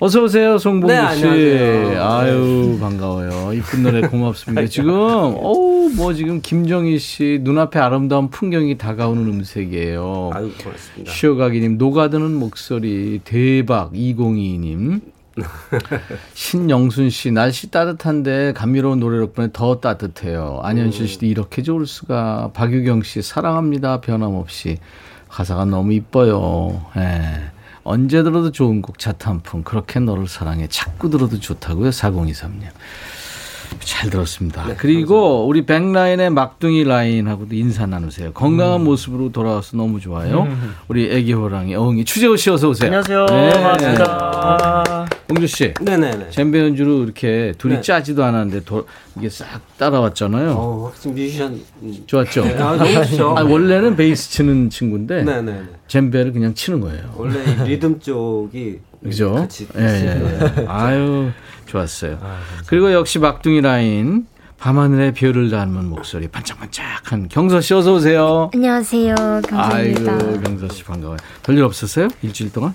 어서 0.00 0.24
오세요, 0.24 0.58
송봉주 0.58 0.92
네, 0.92 1.00
씨. 1.14 1.24
안녕하세요. 1.24 2.02
아유 2.02 2.76
반가워요. 2.80 3.52
이쁜 3.52 3.84
노래 3.84 4.00
고맙습니다. 4.00 4.66
지금 4.66 4.90
어우 4.90 5.90
뭐 5.94 6.12
지금 6.12 6.40
김정희 6.40 6.98
씨 6.98 7.38
눈앞에 7.42 7.78
아름다운 7.78 8.28
풍경이 8.28 8.78
다가오는 8.78 9.22
음색이에요. 9.24 10.30
아유 10.34 10.50
고맙습니다. 10.60 11.12
쉬어가기님 11.12 11.78
녹아드는 11.78 12.34
목소리 12.34 13.20
대박 13.22 13.92
2022님 13.92 15.02
신영순 16.34 17.10
씨 17.10 17.30
날씨 17.30 17.70
따뜻한데 17.70 18.52
감미로운 18.54 19.00
노래 19.00 19.18
덕분에 19.18 19.48
더 19.52 19.80
따뜻해요. 19.80 20.60
안현실 20.62 21.08
씨도 21.08 21.26
이렇게 21.26 21.62
좋을 21.62 21.86
수가. 21.86 22.50
박유경 22.54 23.02
씨 23.02 23.22
사랑합니다 23.22 24.00
변함없이 24.00 24.78
가사가 25.28 25.64
너무 25.64 25.92
이뻐요. 25.92 26.84
예. 26.96 27.50
언제 27.84 28.22
들어도 28.22 28.52
좋은 28.52 28.80
곡 28.80 28.98
자탄풍 28.98 29.64
그렇게 29.64 29.98
너를 29.98 30.28
사랑해 30.28 30.68
자꾸 30.68 31.10
들어도 31.10 31.40
좋다고요 31.40 31.90
4023님. 31.90 32.62
잘 33.80 34.10
들었습니다. 34.10 34.66
그리고 34.78 35.46
우리 35.46 35.64
백라인의 35.64 36.30
막둥이 36.30 36.84
라인하고도 36.84 37.54
인사 37.54 37.86
나누세요. 37.86 38.32
건강한 38.32 38.84
모습으로 38.84 39.32
돌아와서 39.32 39.76
너무 39.76 40.00
좋아요. 40.00 40.46
우리 40.88 41.10
애기 41.10 41.32
호랑이 41.32 41.74
어흥이 41.74 42.04
추재호 42.04 42.36
씨 42.36 42.50
어서 42.50 42.68
오세요. 42.68 42.86
안녕하세요. 42.88 43.26
네. 43.26 43.50
반갑습니다. 43.52 45.06
봉주 45.28 45.46
씨. 45.46 45.74
네네네. 45.80 46.30
젬베 46.30 46.58
연주로 46.60 47.02
이렇게 47.04 47.52
둘이 47.58 47.74
네. 47.76 47.80
짜지도 47.80 48.22
않았는데 48.24 48.64
도- 48.64 48.86
이게 49.18 49.28
싹 49.28 49.60
따라왔잖아요. 49.78 50.50
어, 50.52 50.86
확실히 50.86 51.14
뮤지션. 51.14 51.60
음. 51.82 51.94
좋았죠? 52.06 52.44
아, 52.44 52.76
너무 52.76 52.92
좋죠. 53.06 53.34
아, 53.36 53.42
원래는 53.42 53.96
베이스 53.96 54.30
치는 54.30 54.70
친구인데 54.70 55.22
네네네. 55.24 55.62
젬베를 55.88 56.32
그냥 56.32 56.54
치는 56.54 56.80
거예요. 56.80 57.02
원래 57.16 57.38
이 57.64 57.68
리듬 57.68 57.98
쪽이 58.00 58.78
그죠? 59.02 59.34
같이 59.34 59.66
예, 59.76 59.82
예. 59.82 60.66
아유, 60.68 61.30
좋았어요. 61.66 62.18
그리고 62.66 62.92
역시 62.92 63.18
막둥이 63.18 63.60
라인 63.60 64.26
밤하늘의 64.58 65.12
별을 65.14 65.50
닮은 65.50 65.86
목소리 65.86 66.28
반짝반짝한 66.28 67.28
경서 67.28 67.60
씨 67.60 67.74
어서 67.74 67.94
오세요. 67.94 68.48
안녕하세요. 68.54 69.14
아이고 69.50 70.04
경서입니다. 70.04 70.40
경서 70.42 70.68
씨 70.68 70.84
반가워요. 70.84 71.16
별일 71.42 71.64
없었어요? 71.64 72.08
일주일 72.22 72.52
동안? 72.52 72.74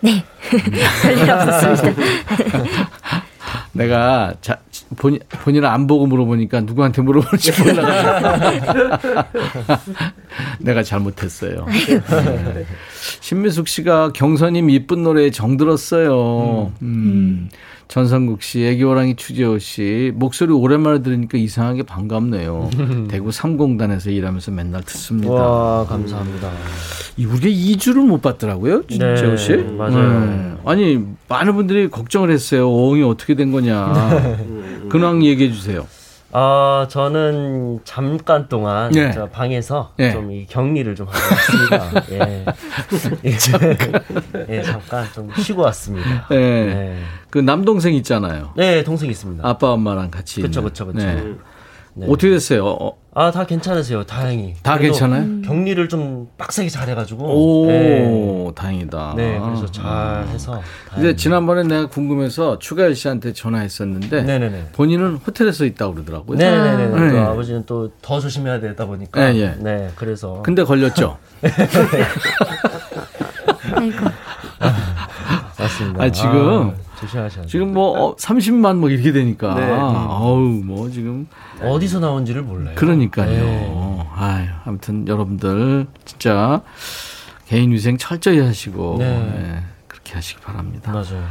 네. 0.00 0.24
별일 1.02 1.30
없었습니다. 1.30 2.02
내가 3.72 4.34
자, 4.40 4.58
본인, 4.96 5.20
본인은 5.30 5.68
안 5.68 5.86
보고 5.86 6.06
물어보니까 6.06 6.60
누구한테 6.62 7.02
물어보는지 7.02 7.52
몰라가지고. 7.62 8.74
내가 10.60 10.82
잘못했어요. 10.82 11.66
네. 11.66 12.66
신미숙 13.20 13.68
씨가 13.68 14.12
경선님 14.12 14.70
이쁜 14.70 15.02
노래에 15.02 15.30
정들었어요. 15.30 16.72
음. 16.82 17.48
전성국 17.88 18.42
씨, 18.42 18.62
애기호랑이 18.64 19.16
추재호 19.16 19.58
씨, 19.58 20.12
목소리 20.14 20.52
오랜만에 20.52 21.02
들으니까 21.02 21.38
이상하게 21.38 21.84
반갑네요. 21.84 22.70
대구 23.08 23.32
삼공단에서 23.32 24.10
일하면서 24.10 24.50
맨날 24.50 24.82
듣습니다. 24.82 25.32
와, 25.32 25.86
감사합니다. 25.86 26.50
이 27.16 27.24
우리가 27.24 27.46
2주를 27.48 28.06
못 28.06 28.20
봤더라고요, 28.20 28.82
네, 28.88 29.16
재호 29.16 29.36
씨. 29.36 29.56
맞아요. 29.56 30.58
아니 30.66 31.02
많은 31.28 31.54
분들이 31.54 31.88
걱정을 31.88 32.30
했어요. 32.30 32.70
어흥이 32.70 33.02
어떻게 33.04 33.34
된 33.34 33.52
거냐. 33.52 34.36
근황 34.90 35.24
얘기해 35.24 35.50
주세요. 35.52 35.86
아, 36.32 36.86
저는 36.90 37.80
잠깐 37.84 38.48
동안 38.48 38.92
네. 38.92 39.12
저 39.12 39.28
방에서 39.28 39.92
네. 39.96 40.12
좀이 40.12 40.46
격리를 40.46 40.94
좀 40.94 41.06
하고 41.08 41.18
왔습니다. 41.34 42.04
예. 42.10 43.36
잠깐. 43.38 44.46
예, 44.48 44.62
잠깐 44.62 45.06
좀 45.14 45.30
쉬고 45.38 45.62
왔습니다. 45.62 46.26
네. 46.28 46.36
네. 46.36 47.02
그 47.30 47.38
남동생 47.38 47.94
있잖아요. 47.94 48.52
네, 48.56 48.82
동생 48.84 49.08
있습니다. 49.10 49.46
아빠 49.46 49.72
엄마랑 49.72 50.10
같이. 50.10 50.42
그쵸, 50.42 50.62
그쵸. 50.62 50.92
네. 50.92 51.34
네. 51.98 52.06
어떻게 52.08 52.30
됐어요? 52.30 52.64
어, 52.66 52.92
아, 53.14 53.32
다 53.32 53.44
괜찮으세요. 53.44 54.04
다행히. 54.04 54.54
다 54.62 54.78
괜찮아요? 54.78 55.42
격리를 55.42 55.88
좀 55.88 56.28
빡세게 56.38 56.68
잘 56.68 56.88
해가지고. 56.88 57.24
오, 57.24 57.66
네. 57.66 58.52
다행이다. 58.54 59.14
네, 59.16 59.40
그래서 59.42 59.66
잘 59.66 60.24
해서. 60.28 60.62
근데 60.94 61.16
지난번에 61.16 61.64
내가 61.64 61.86
궁금해서 61.88 62.60
추가열 62.60 62.94
씨한테 62.94 63.32
전화했었는데 63.32 64.22
네네네. 64.22 64.66
본인은 64.72 65.16
호텔에서 65.16 65.64
있다고 65.64 65.94
그러더라고요. 65.94 66.38
네네네. 66.38 66.86
네. 67.00 67.10
또 67.12 67.18
아버지는 67.30 67.66
또 67.66 67.90
더 68.00 68.20
조심해야 68.20 68.60
되다 68.60 68.86
보니까. 68.86 69.30
네, 69.32 69.36
예. 69.40 69.54
네, 69.58 69.90
그래서. 69.96 70.40
근데 70.42 70.62
걸렸죠. 70.62 71.18
아이고. 73.74 73.96
맞습니다. 75.58 76.04
아, 76.04 76.10
지금 76.10 76.72
조심하셔야 77.00 77.42
돼요. 77.42 77.46
지금 77.46 77.72
뭐 77.72 77.90
어, 78.00 78.16
30만 78.16 78.76
뭐 78.76 78.88
이렇게 78.90 79.12
되니까 79.12 79.54
네. 79.54 79.62
아우 79.72 80.38
뭐 80.64 80.88
지금 80.88 81.26
어디서 81.62 82.00
나온지를 82.00 82.42
몰라요. 82.42 82.74
그러니까요. 82.76 83.30
네. 83.30 84.06
아유, 84.14 84.46
아무튼 84.64 85.06
여러분들 85.08 85.86
진짜 86.04 86.62
개인 87.46 87.72
위생 87.72 87.96
철저히 87.96 88.40
하시고 88.40 88.96
네. 88.98 89.04
예, 89.06 89.62
그렇게 89.86 90.14
하시기 90.14 90.40
바랍니다. 90.40 90.92
맞아요. 90.92 91.24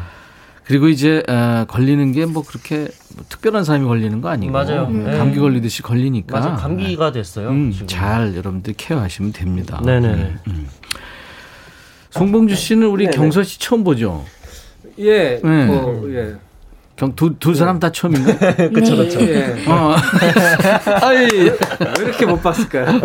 그리고 0.66 0.90
이제 0.90 1.24
어, 1.30 1.63
걸리는 1.68 2.12
게 2.12 2.26
뭐 2.26 2.44
그렇게 2.44 2.88
뭐 3.16 3.24
특별한 3.30 3.63
사람이 3.63 3.86
걸리는 3.88 4.20
거 4.22 4.28
아니고 4.30 4.52
맞아요. 4.52 4.88
음, 4.90 5.06
네. 5.06 5.18
감기 5.18 5.40
걸리듯이 5.40 5.82
걸리니까 5.82 6.40
맞아요. 6.40 6.56
감기가 6.58 7.12
됐어요. 7.13 7.50
음, 7.50 7.72
지금. 7.72 7.88
잘 7.88 8.36
여러분들 8.36 8.74
케어하시면 8.76 9.32
됩니다. 9.34 9.80
네네네. 9.86 10.36
음. 10.48 10.68
송봉주 12.10 12.56
씨는 12.56 12.88
우리 12.88 13.06
네네. 13.06 13.16
경서 13.18 13.44
씨 13.44 13.60
처음 13.60 13.84
보죠? 13.84 14.26
예. 15.00 15.40
네. 15.44 15.66
뭐, 15.66 16.04
예. 16.10 16.36
경, 16.98 17.16
두, 17.16 17.36
두 17.38 17.54
사람 17.54 17.80
다 17.80 17.92
처음인가? 17.92 18.34
그쵸, 18.74 18.98
그쵸. 18.98 19.22
예. 19.22 19.56
어. 19.68 19.96
아이, 21.04 21.28
왜 21.28 21.54
이렇게 22.00 22.26
못 22.26 22.42
봤을까요? 22.42 22.88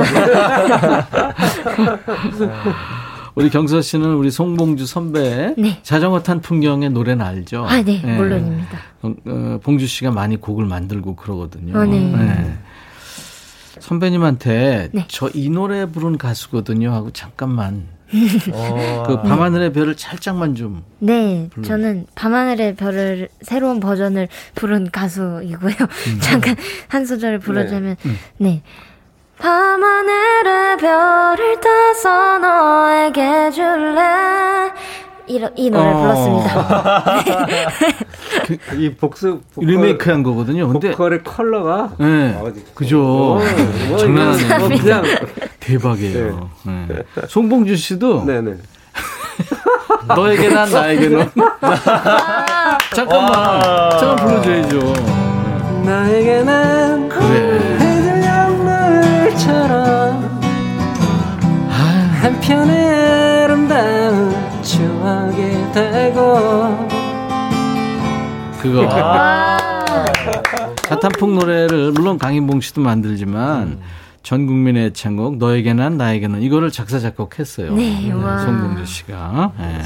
우리 3.35 3.51
경서 3.51 3.81
씨는 3.83 4.15
우리 4.15 4.31
송봉주 4.31 4.87
선배 4.87 5.55
네. 5.57 5.79
자전거 5.83 6.23
탄 6.23 6.41
풍경의 6.41 6.91
노래는 6.91 7.25
알죠? 7.25 7.67
아, 7.67 7.83
네. 7.83 8.03
예. 8.03 8.17
물론입니다. 8.17 8.79
어, 9.03 9.15
어, 9.27 9.61
봉주 9.63 9.87
씨가 9.87 10.11
많이 10.11 10.41
곡을 10.41 10.65
만들고 10.65 11.15
그러거든요. 11.17 11.79
아, 11.79 11.85
네. 11.85 12.13
예. 12.15 12.59
선배님한테 13.79 14.89
네. 14.93 15.05
저이 15.09 15.51
노래 15.51 15.87
부른 15.87 16.17
가수거든요 16.17 16.93
하고 16.93 17.11
잠깐만 17.11 17.75
어, 17.75 18.02
그 19.07 19.23
밤하늘의 19.23 19.73
별을 19.73 19.95
살짝만 19.97 20.55
좀 20.55 20.85
네, 20.99 21.49
저는 21.65 22.07
밤하늘의 22.15 22.77
별을 22.77 23.29
새로운 23.41 23.81
버전을 23.81 24.29
부른 24.55 24.91
가수이고요. 24.91 25.75
잠깐 26.21 26.57
한 26.89 27.07
소절을 27.07 27.39
불러주면, 27.39 27.97
네. 28.39 28.63
밤하늘의 29.39 30.77
별을 30.79 31.61
따서 31.61 32.39
너에게 32.39 33.51
줄래. 33.51 34.01
이, 35.33 35.41
이 35.57 35.71
노래를 35.71 35.93
어. 35.95 36.01
불렀습니다. 36.01 37.17
이 38.79 38.91
복수 38.95 39.41
보컬, 39.55 39.69
리메이크한 39.71 40.23
거거든요. 40.23 40.69
근데 40.69 40.91
보컬의 40.91 41.23
컬러가 41.25 41.93
네, 41.99 42.37
어, 42.39 42.53
그죠. 42.75 43.41
뭐 43.89 43.97
장난 43.99 44.29
아니에요. 44.35 44.59
뭐 44.59 44.69
그냥 44.69 45.03
대박이에요. 45.61 46.51
네. 46.67 46.89
송봉주 47.29 47.77
씨도 47.77 48.25
네 48.27 48.41
네. 48.43 48.55
너에게 50.15 50.49
난 50.49 50.71
나에게 50.71 51.09
는 51.09 51.27
잠깐만 52.95 53.63
잠깐 53.99 54.17
불러줘야죠. 54.17 54.79
나에게는 55.85 57.09
그래. 57.09 57.77
해질 57.81 58.23
양물처럼 58.23 59.71
아, 61.71 62.19
한편의 62.23 62.91
아름다운 63.45 64.22
되고 65.73 66.89
그거 68.61 68.87
아, 68.89 70.07
사탄풍 70.85 71.35
노래를 71.35 71.93
물론 71.93 72.19
강인봉 72.19 72.61
씨도 72.61 72.81
만들지만 72.81 73.81
전 74.23 74.47
국민의 74.47 74.87
애창곡 74.87 75.39
너에게 75.39 75.75
난 75.75 75.97
나에게 75.97 76.29
는 76.29 76.43
이거를 76.43 76.71
작사 76.71 77.01
작곡했어요. 77.01 77.75
네, 77.75 78.13
와. 78.13 78.39
송봉주 78.39 78.87
씨가. 78.87 79.53
네. 79.59 79.83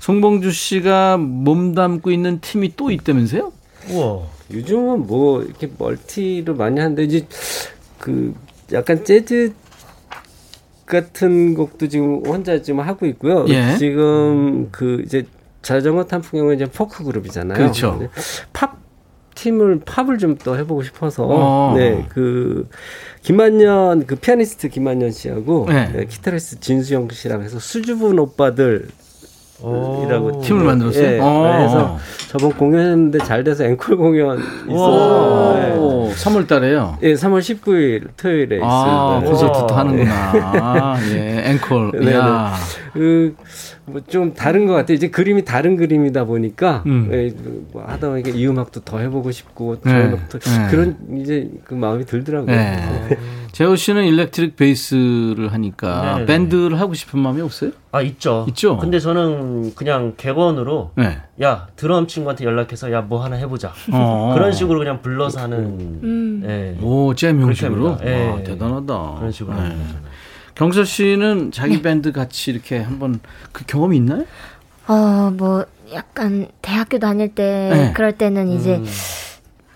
송봉주 0.00 0.50
씨가 0.50 1.16
몸담고 1.18 2.10
있는 2.10 2.40
팀이 2.40 2.74
또 2.76 2.90
있다면서요? 2.90 3.52
우와. 3.90 4.22
요즘은 4.52 5.06
뭐 5.06 5.42
이렇게 5.42 5.70
멀티를 5.78 6.54
많이 6.54 6.80
하는데 6.80 7.02
이제 7.04 7.26
그 7.98 8.34
약간 8.72 9.04
재즈 9.04 9.52
같은 10.86 11.54
곡도 11.54 11.88
지금 11.88 12.24
혼자 12.24 12.62
지금 12.62 12.80
하고 12.80 13.06
있고요. 13.06 13.44
예. 13.48 13.76
지금 13.76 14.68
그 14.70 15.02
이제 15.04 15.26
자전거 15.62 16.04
탄 16.04 16.13
풍경은 16.13 16.54
이제 16.54 16.66
포크 16.66 17.04
그룹이잖아요. 17.04 17.58
그렇죠. 17.58 17.98
근데 17.98 18.08
팝 18.52 18.76
팀을 19.34 19.80
팝을 19.84 20.18
좀 20.18 20.38
또 20.44 20.56
해보고 20.56 20.82
싶어서 20.82 21.26
어. 21.28 21.74
네그 21.76 22.68
김만년 23.22 24.06
그 24.06 24.16
피아니스트 24.16 24.68
김만년 24.68 25.10
씨하고 25.10 25.66
네. 25.68 25.90
네, 25.92 26.04
기타리스트 26.06 26.60
진수영 26.60 27.08
씨랑 27.10 27.42
해서 27.42 27.58
수줍은 27.58 28.18
오빠들 28.18 28.88
이라고 29.58 30.40
팀을 30.42 30.64
만들었어요? 30.64 31.04
예, 31.04 31.18
어. 31.18 31.56
그래서 31.56 31.98
저번 32.28 32.52
공연했는데 32.52 33.18
잘 33.18 33.44
돼서 33.44 33.64
앵콜 33.64 33.96
공연 33.96 34.38
있어서 34.68 35.54
네. 35.54 35.76
오, 35.76 36.10
3월 36.12 36.46
달에요. 36.48 36.98
예, 37.02 37.14
3월 37.14 37.38
19일 37.40 38.08
토요일에 38.16 38.60
아, 38.62 39.20
있습니다. 39.20 39.30
콘서트도 39.30 39.74
하는구나. 39.74 40.96
예, 41.12 41.50
앵콜. 41.52 41.92
네, 42.00 42.14
야. 42.14 42.54
그뭐좀 42.92 44.34
다른 44.34 44.66
것 44.66 44.72
같아요. 44.74 44.96
이제 44.96 45.08
그림이 45.10 45.44
다른 45.44 45.76
그림이다 45.76 46.24
보니까 46.24 46.82
음. 46.86 47.08
예, 47.12 47.32
뭐 47.72 47.84
하다 47.86 48.08
보니까 48.08 48.30
이 48.30 48.46
음악도 48.46 48.80
더 48.80 48.98
해보고 48.98 49.30
싶고 49.30 49.76
네, 49.82 49.90
저 49.92 49.98
음악도 50.08 50.38
네. 50.38 50.68
그런 50.70 50.96
이제 51.20 51.50
그 51.64 51.74
마음이 51.74 52.06
들더라고요. 52.06 52.54
네. 52.54 53.18
재호 53.52 53.74
씨는 53.76 54.04
일렉트릭 54.04 54.56
베이스를 54.56 55.52
하니까 55.52 56.02
네네네. 56.04 56.26
밴드를 56.26 56.78
하고 56.80 56.92
싶은 56.94 57.20
마음이 57.20 57.40
없어요? 57.40 57.70
아 57.92 58.02
있죠. 58.02 58.44
있죠? 58.48 58.76
근데 58.76 58.98
저는 58.98 59.74
그냥 59.74 60.12
객원으로 60.16 60.90
네. 60.96 61.18
야 61.42 61.66
드럼 61.76 62.06
친구한테 62.16 62.44
연락해서 62.44 62.90
야 62.92 63.02
뭐 63.06 63.22
하나 63.22 63.36
해보자. 63.36 63.72
어. 63.92 64.32
그런 64.34 64.50
식으로 64.52 64.78
그냥 64.80 65.00
불러서 65.02 65.40
하는. 65.40 65.58
음. 66.02 66.42
예. 66.44 66.76
오, 66.82 67.14
잼 67.14 67.36
그렇게 67.40 67.66
형식으로? 67.66 67.98
예. 68.04 68.28
와, 68.30 68.42
대단하다. 68.42 69.14
그런 69.18 69.30
식으로 69.30 69.54
네. 69.54 69.62
합니다, 69.62 69.86
저는. 69.88 70.02
경서 70.54 70.84
씨는 70.84 71.52
자기 71.52 71.82
밴드 71.82 72.12
같이 72.12 72.50
이렇게 72.50 72.78
한번 72.80 73.20
그 73.52 73.64
경험이 73.66 73.98
있나요? 73.98 74.24
어, 74.88 75.30
뭐, 75.36 75.64
약간, 75.92 76.48
대학교 76.62 76.98
다닐 76.98 77.28
때, 77.28 77.68
네. 77.72 77.92
그럴 77.92 78.12
때는 78.12 78.48
이제, 78.48 78.76
음. 78.76 78.86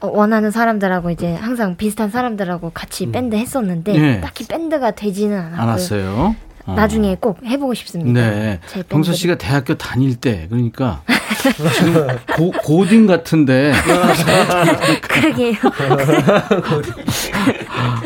어, 0.00 0.08
원하는 0.08 0.50
사람들하고 0.50 1.10
이제 1.10 1.34
항상 1.34 1.76
비슷한 1.76 2.08
사람들하고 2.10 2.70
같이 2.70 3.10
밴드 3.12 3.36
했었는데, 3.36 3.92
음. 3.96 4.00
네. 4.00 4.20
딱히 4.20 4.46
밴드가 4.46 4.92
되지는 4.92 5.36
않았고요. 5.38 5.60
안 5.60 5.68
왔어요. 5.68 6.36
어. 6.66 6.74
나중에 6.74 7.16
꼭 7.20 7.38
해보고 7.44 7.74
싶습니다. 7.74 8.20
네. 8.20 8.60
밴드를. 8.88 9.14
씨가 9.14 9.38
대학교 9.38 9.76
다닐 9.76 10.16
때, 10.16 10.46
그러니까 10.50 11.02
지금 11.74 12.06
고, 12.36 12.50
고딩 12.62 13.06
같은데. 13.06 13.72
그러게요. 15.02 15.54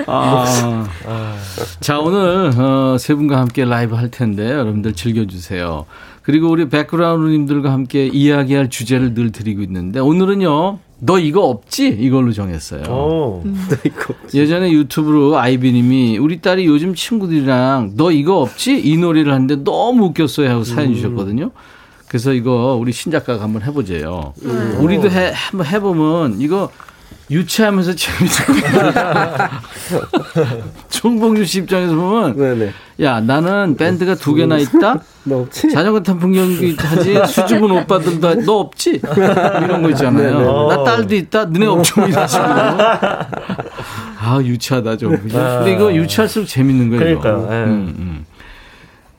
아. 0.06 0.86
자, 1.80 1.98
오늘, 1.98 2.52
어, 2.56 2.96
세 2.98 3.14
분과 3.14 3.38
함께 3.38 3.64
라이브 3.64 3.94
할 3.94 4.10
텐데, 4.10 4.50
여러분들 4.50 4.94
즐겨주세요. 4.94 5.86
그리고 6.22 6.48
우리 6.48 6.68
백그라운드님들과 6.68 7.72
함께 7.72 8.06
이야기할 8.06 8.70
주제를 8.70 9.14
늘 9.14 9.32
드리고 9.32 9.62
있는데, 9.62 10.00
오늘은요, 10.00 10.78
너 11.00 11.18
이거 11.18 11.42
없지? 11.44 11.88
이걸로 11.88 12.32
정했어요. 12.32 12.82
오. 12.88 13.42
예전에 14.32 14.70
유튜브로 14.72 15.38
아이비님이 15.38 16.18
우리 16.18 16.40
딸이 16.40 16.66
요즘 16.66 16.94
친구들이랑 16.94 17.92
너 17.96 18.10
이거 18.10 18.40
없지? 18.40 18.80
이 18.80 18.96
노래를 18.96 19.32
하는데 19.32 19.56
너무 19.64 20.06
웃겼어요 20.06 20.48
하고 20.50 20.64
사연 20.64 20.94
주셨거든요. 20.94 21.50
그래서 22.08 22.32
이거 22.32 22.78
우리 22.80 22.92
신작가가 22.92 23.42
한번 23.42 23.62
해보재요. 23.62 24.34
우리도 24.78 25.10
해, 25.10 25.32
한번 25.34 25.66
해보면 25.66 26.40
이거 26.40 26.70
유치하면서 27.30 27.94
재밌을. 27.96 28.44
총봉주 30.90 31.44
씨 31.46 31.58
입장에서 31.60 31.94
보면 31.94 32.36
네네. 32.36 32.72
야 33.02 33.20
나는 33.20 33.76
밴드가 33.76 34.14
두 34.14 34.34
개나 34.34 34.58
있다. 34.58 35.00
너 35.24 35.38
없지? 35.40 35.70
자전거 35.70 36.00
탄풍 36.02 36.32
경기 36.32 36.76
하지 36.78 37.14
수줍은 37.26 37.70
오빠들도 37.70 38.28
하- 38.28 38.34
너 38.34 38.58
없지 38.60 39.00
이런 39.62 39.82
거 39.82 39.90
있잖아요. 39.90 40.38
네네. 40.38 40.76
나 40.76 40.84
딸도 40.84 41.14
있다. 41.14 41.44
너네 41.46 41.66
없죠 41.66 42.06
이런 42.06 42.28
식으로. 42.28 42.44
아 42.46 44.40
유치하다 44.42 44.96
좀. 44.98 45.16
근데 45.16 45.72
이거 45.74 45.92
유치할수록 45.94 46.46
재밌는 46.48 46.90
거예요. 46.98 47.18
예. 47.50 47.54
음, 47.64 47.94
음. 47.98 48.26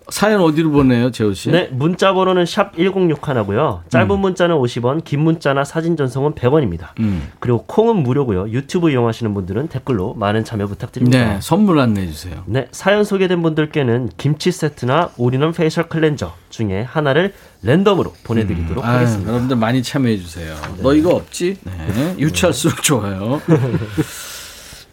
사연 0.10 0.42
어디로 0.42 0.70
보내요, 0.72 1.12
재호 1.12 1.34
씨? 1.34 1.50
네, 1.50 1.68
문자 1.72 2.14
번호는 2.14 2.46
샵 2.46 2.76
1061하고요. 2.76 3.82
짧은 3.90 4.20
문자는 4.20 4.56
50원, 4.56 5.04
긴 5.04 5.22
문자나 5.22 5.64
사진 5.64 5.98
전송은 5.98 6.34
100원입니다. 6.34 6.90
음. 7.00 7.30
그리고 7.40 7.64
콩은 7.66 7.98
무료고요. 8.04 8.50
유튜브 8.50 8.92
이용하시는 8.92 9.34
분들은 9.34 9.68
댓글로 9.70 10.14
많은 10.14 10.44
참여 10.44 10.68
부탁드립니다. 10.68 11.18
네, 11.34 11.38
선물 11.42 11.80
안내해 11.80 12.08
주세요. 12.08 12.44
네, 12.46 12.68
사연 12.72 13.04
소개된 13.04 13.42
분들께는 13.42 14.10
김치 14.18 14.52
세트나 14.52 15.12
all-in-one 15.18 15.54
facial 15.54 15.90
cleanser 15.90 16.34
중에 16.50 16.82
하나를 16.84 17.34
랜덤으로 17.64 18.14
보내드리도록 18.24 18.84
음. 18.84 18.88
아유, 18.88 18.98
하겠습니다. 18.98 19.30
여러분들 19.32 19.58
많이 19.58 19.82
참여해 19.82 20.18
주세요. 20.18 20.56
너 20.82 20.94
이거 20.94 21.16
없지? 21.16 21.58
네, 21.64 22.16
유치할수록 22.20 22.84
좋아요. 22.84 23.42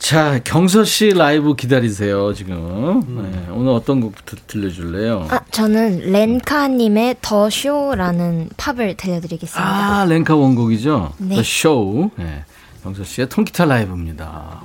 자, 0.03 0.41
경서 0.43 0.83
씨 0.85 1.11
라이브 1.11 1.55
기다리세요, 1.55 2.35
지금. 2.35 3.05
네, 3.07 3.53
오늘 3.53 3.71
어떤 3.73 4.01
곡부터 4.01 4.37
들려줄래요? 4.49 5.29
아, 5.31 5.41
저는 5.53 6.11
렌카님의 6.11 7.19
더 7.23 7.49
쇼라는 7.49 8.51
팝을 8.57 8.97
들려드리겠습니다. 8.97 9.65
아, 9.65 10.05
렌카 10.05 10.35
원곡이죠? 10.35 11.13
네. 11.19 11.29
The 11.29 11.41
Show. 11.43 12.11
네, 12.17 12.45
경서 12.83 13.05
씨의 13.05 13.29
통기타 13.29 13.65
라이브입니다. 13.65 14.65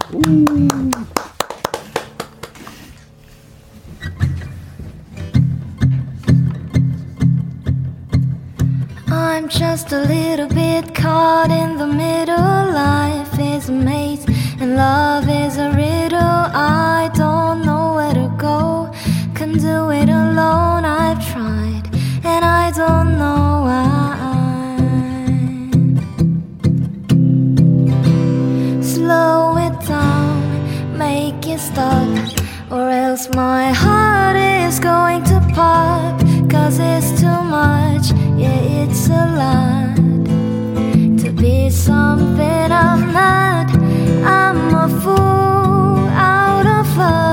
I'm 9.37 9.47
just 9.47 9.91
a 9.91 10.01
little 10.01 10.47
bit 10.47 10.95
caught 10.95 11.51
in 11.51 11.77
the 11.77 11.85
middle. 11.85 12.73
Life 12.73 13.37
is 13.39 13.69
a 13.69 13.71
maze 13.71 14.25
and 14.59 14.75
love 14.75 15.29
is 15.29 15.57
a 15.57 15.69
riddle. 15.73 16.17
I 16.19 17.11
don't 17.13 17.63
know 17.63 17.93
where 17.93 18.15
to 18.15 18.33
go. 18.35 18.91
Can 19.35 19.53
do 19.59 19.91
it 19.91 20.09
alone. 20.09 20.85
I've 20.85 21.23
tried 21.31 21.83
and 22.25 22.43
I 22.43 22.71
don't 22.71 23.19
know 23.19 23.61
why. 23.67 24.15
Slow 28.81 29.55
it 29.57 29.79
down, 29.87 30.97
make 30.97 31.45
it 31.45 31.59
stop, 31.59 32.07
or 32.71 32.89
else 32.89 33.29
my 33.35 33.71
heart 33.71 34.35
is 34.35 34.79
going 34.79 35.23
to 35.25 35.39
pop. 35.53 36.19
Cause 36.49 36.79
it's 36.79 37.21
too 37.21 37.41
much, 37.43 38.11
yeah, 38.37 38.83
it's 38.83 39.07
a 39.07 39.25
lot 39.41 39.95
to 41.21 41.31
be 41.31 41.69
something 41.69 42.71
I'm 42.71 43.11
not. 43.11 43.69
I'm 44.25 44.73
a 44.75 44.87
fool 45.01 46.07
out 46.15 46.65
of 46.65 46.97
love, 46.97 47.26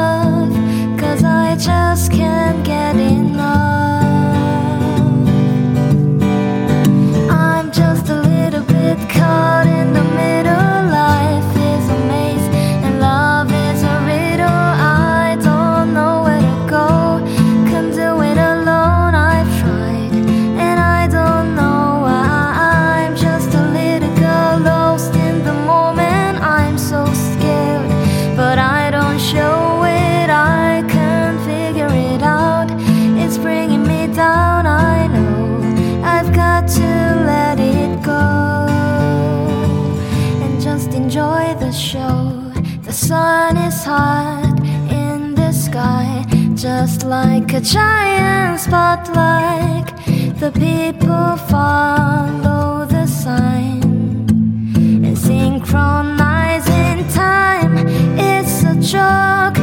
down. 34.14 34.66
I 34.66 35.08
know 35.08 35.60
I've 36.04 36.32
got 36.32 36.68
to 36.68 36.88
let 37.26 37.58
it 37.58 38.02
go 38.02 38.26
and 40.44 40.60
just 40.60 40.94
enjoy 40.94 41.54
the 41.58 41.72
show. 41.72 42.52
The 42.82 42.92
sun 42.92 43.56
is 43.56 43.82
hot 43.84 44.58
in 44.90 45.34
the 45.34 45.52
sky, 45.52 46.24
just 46.54 47.04
like 47.04 47.52
a 47.54 47.60
giant 47.60 48.60
spotlight. 48.60 49.90
The 50.38 50.52
people 50.52 51.36
follow 51.48 52.86
the 52.86 53.06
sign 53.06 53.82
and 55.06 55.18
synchronize 55.18 56.68
in 56.68 57.08
time. 57.08 57.78
It's 58.18 58.62
a 58.62 58.74
joke, 58.80 59.53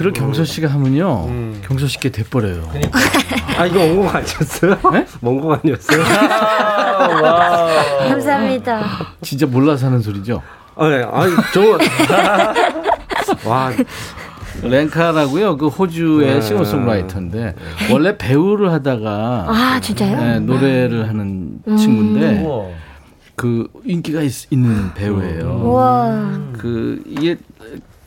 리메이크를 0.00 0.12
경서 0.12 0.44
씨가 0.44 0.68
하면요. 0.68 1.26
음. 1.28 1.62
경서 1.64 1.86
씨께 1.86 2.10
돼버려요. 2.10 2.68
아 3.56 3.66
이거 3.66 3.80
원곡 3.80 4.14
아니었어요? 4.14 4.78
네? 4.92 5.06
원곡 5.20 5.52
아니었어요? 5.52 6.02
감사합니다. 8.08 8.82
진짜 9.20 9.46
몰라서 9.46 9.86
하는 9.86 10.00
소리죠. 10.00 10.42
아, 10.76 10.88
네. 10.88 11.02
아니 11.02 11.32
저 11.52 11.78
와, 13.48 13.70
랭카라고요. 14.62 15.56
그 15.58 15.68
호주의 15.68 16.34
네. 16.34 16.40
싱어송라이터인데 16.40 17.54
원래 17.92 18.16
배우를 18.16 18.72
하다가 18.72 19.46
아, 19.48 19.80
진짜요? 19.80 20.16
네, 20.16 20.40
노래를 20.40 21.08
하는 21.08 21.58
음. 21.66 21.76
친구인데 21.76 22.42
우와. 22.42 22.66
그 23.36 23.68
인기가 23.84 24.20
있, 24.20 24.32
는 24.50 24.92
배우예요. 24.94 25.62
우와. 25.64 26.38
그 26.58 27.02
이게 27.06 27.36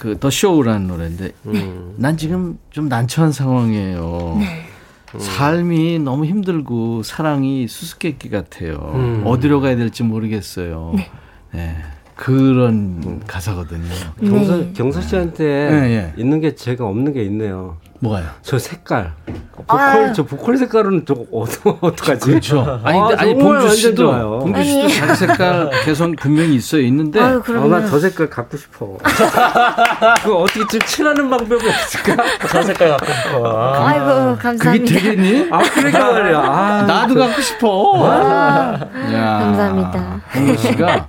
그 0.03 0.19
더 0.19 0.29
쇼라는 0.29 0.87
노래인데 0.87 1.31
음. 1.45 1.93
난 1.97 2.17
지금 2.17 2.59
좀 2.71 2.89
난처한 2.89 3.31
상황이에요. 3.31 4.37
삶이 5.17 5.99
너무 5.99 6.25
힘들고 6.25 7.03
사랑이 7.03 7.69
수수께끼 7.69 8.29
같아요. 8.29 8.91
음. 8.95 9.23
어디로 9.25 9.61
가야 9.61 9.77
될지 9.77 10.03
모르겠어요. 10.03 10.93
네. 11.53 11.77
그런 12.15 13.21
가사거든요. 13.27 13.87
경서 14.19 14.57
네. 14.57 14.73
경서 14.73 14.99
씨한테 15.01 15.43
네, 15.45 15.89
예. 15.95 16.21
있는 16.21 16.41
게 16.41 16.53
제가 16.53 16.85
없는 16.85 17.13
게 17.13 17.23
있네요. 17.23 17.77
뭐가요? 18.03 18.25
저 18.41 18.59
색깔. 18.59 19.13
보컬 19.55 19.79
아유. 19.79 20.13
저 20.13 20.23
보컬 20.25 20.57
색깔은 20.57 21.05
저 21.07 21.15
어떡 21.31 21.77
어떡하지? 21.83 22.25
그렇죠. 22.25 22.81
아니, 22.83 22.99
아, 22.99 23.09
아니 23.17 23.33
봉주 23.33 23.69
씨도. 23.75 24.39
봉주 24.39 24.61
씨도. 24.61 24.87
자기 24.89 25.15
색깔 25.15 25.69
개성 25.85 26.13
분명히 26.17 26.55
있어요. 26.55 26.81
있는데 26.81 27.21
아유, 27.21 27.37
아, 27.37 27.41
그러면. 27.41 27.69
나저 27.71 27.97
색깔 27.99 28.29
갖고 28.29 28.57
싶어. 28.57 28.97
그거 30.21 30.37
어떻게 30.39 30.59
좀 30.67 30.81
칠하는 30.85 31.29
방법이 31.29 31.65
없을까? 31.65 32.23
저 32.49 32.61
색깔 32.63 32.89
갖고 32.89 33.05
싶어. 33.05 33.73
아이고, 33.87 34.35
그게 34.35 34.41
감사합니다. 34.41 34.85
되겠니? 34.99 35.47
아, 35.49 35.57
그러니까 35.59 36.11
말이야. 36.11 36.39
아, 36.39 36.83
나도 36.85 37.15
갖고 37.15 37.41
싶어. 37.41 38.05
야, 39.13 39.39
감사합니다. 39.39 40.21
봉주 40.33 40.57
씨가 40.57 41.07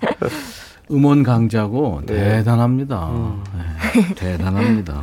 음원 0.92 1.24
강자고 1.24 2.02
네. 2.06 2.14
대단합니다. 2.36 3.10
네, 3.94 4.14
대단합니다. 4.14 5.02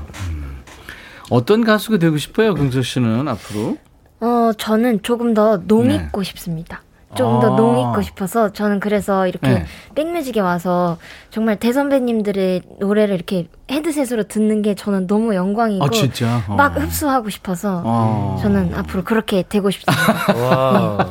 음. 1.31 1.35
어떤 1.35 1.63
가수가 1.63 1.97
되고 1.97 2.17
싶어요, 2.17 2.53
경서 2.53 2.81
씨는 2.81 3.27
앞으로? 3.27 3.77
어, 4.19 4.51
저는 4.57 5.01
조금 5.01 5.33
더농 5.33 5.87
네. 5.87 5.95
있고 5.95 6.23
싶습니다. 6.23 6.83
조금 7.15 7.39
더 7.39 7.53
아. 7.53 7.55
농 7.55 7.79
있고 7.79 8.01
싶어서 8.01 8.51
저는 8.53 8.79
그래서 8.79 9.27
이렇게 9.27 9.49
네. 9.49 9.65
백뮤직에 9.95 10.39
와서 10.39 10.97
정말 11.29 11.57
대선배님들의 11.57 12.61
노래를 12.79 13.15
이렇게 13.15 13.47
헤드셋으로 13.69 14.23
듣는 14.23 14.61
게 14.61 14.75
저는 14.75 15.07
너무 15.07 15.35
영광이고 15.35 15.83
아, 15.85 15.89
진짜? 15.89 16.43
어. 16.47 16.55
막 16.55 16.77
흡수하고 16.77 17.29
싶어서 17.29 17.81
어. 17.85 18.37
저는 18.41 18.73
앞으로 18.75 19.03
그렇게 19.03 19.43
되고 19.47 19.69
싶습니다. 19.71 20.33
와. 20.35 21.09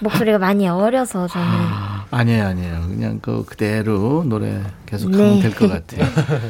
목소리가 0.00 0.38
많이 0.38 0.68
어려서 0.68 1.26
저는 1.28 1.46
아니에요, 2.10 2.46
아니에요. 2.46 2.80
그냥 2.88 3.18
그 3.20 3.44
그대로 3.44 4.24
노래 4.24 4.60
계속 4.86 5.10
네. 5.10 5.18
하면 5.18 5.40
될것 5.40 5.70
같아요. 5.70 6.06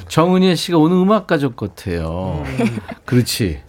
정은혜 0.09 0.55
씨가 0.55 0.79
오늘 0.79 0.97
음악 0.97 1.27
가족 1.27 1.57
같아요. 1.57 2.43
그렇지. 3.05 3.61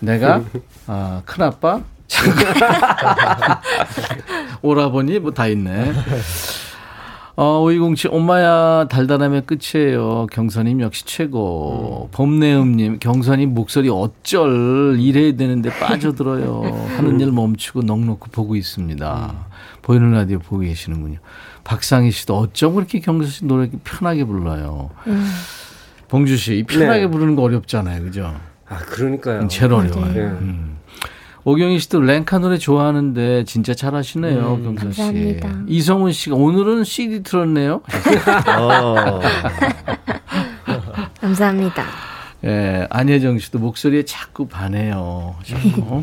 내가 0.00 0.42
아, 0.86 1.22
큰 1.24 1.44
아빠, 1.44 1.80
오라버니 4.62 5.18
뭐 5.20 5.30
다 5.32 5.46
있네. 5.46 5.92
어, 7.36 7.62
5207, 7.62 8.10
엄마야, 8.12 8.86
달달함의 8.90 9.44
끝이에요. 9.46 10.26
경선님 10.30 10.82
역시 10.82 11.06
최고. 11.06 12.10
봄내음님, 12.12 12.98
경선님 12.98 13.54
목소리 13.54 13.88
어쩔, 13.88 14.96
일해야 14.98 15.34
되는데 15.36 15.70
빠져들어요. 15.70 16.62
하는 16.96 17.18
일 17.20 17.32
멈추고 17.32 17.80
넋놓고 17.82 18.30
보고 18.30 18.56
있습니다. 18.56 19.34
보이는 19.80 20.10
라디오 20.12 20.38
보고 20.38 20.58
계시는군요. 20.58 21.18
박상희 21.64 22.10
씨도 22.10 22.36
어쩜 22.36 22.74
그렇게 22.74 23.00
경선 23.00 23.30
씨 23.30 23.44
노래 23.46 23.70
편하게 23.84 24.24
불러요. 24.24 24.90
봉주 26.08 26.36
씨, 26.36 26.58
이 26.58 26.62
편하게 26.64 27.02
네. 27.02 27.06
부르는 27.06 27.36
거 27.36 27.42
어렵잖아요. 27.42 28.02
그죠? 28.02 28.34
아, 28.68 28.76
그러니까요. 28.80 29.48
제일 29.48 29.72
어려워요. 29.72 30.12
네. 30.12 30.20
음. 30.20 30.76
오경희 31.44 31.78
씨도 31.78 32.02
랭카 32.02 32.38
노래 32.38 32.58
좋아하는데 32.58 33.44
진짜 33.44 33.74
잘하시네요, 33.74 34.60
경선 34.62 34.92
씨. 34.92 35.00
감사합니다. 35.00 35.62
이성훈 35.66 36.12
씨가 36.12 36.36
오늘은 36.36 36.84
CD 36.84 37.22
틀었네요. 37.22 37.80
어. 38.58 39.20
감사합니다. 41.20 41.84
예, 42.44 42.86
안혜정 42.90 43.38
씨도 43.38 43.58
목소리에 43.58 44.04
자꾸 44.04 44.48
반해요. 44.48 45.36
자꾸. 45.44 46.02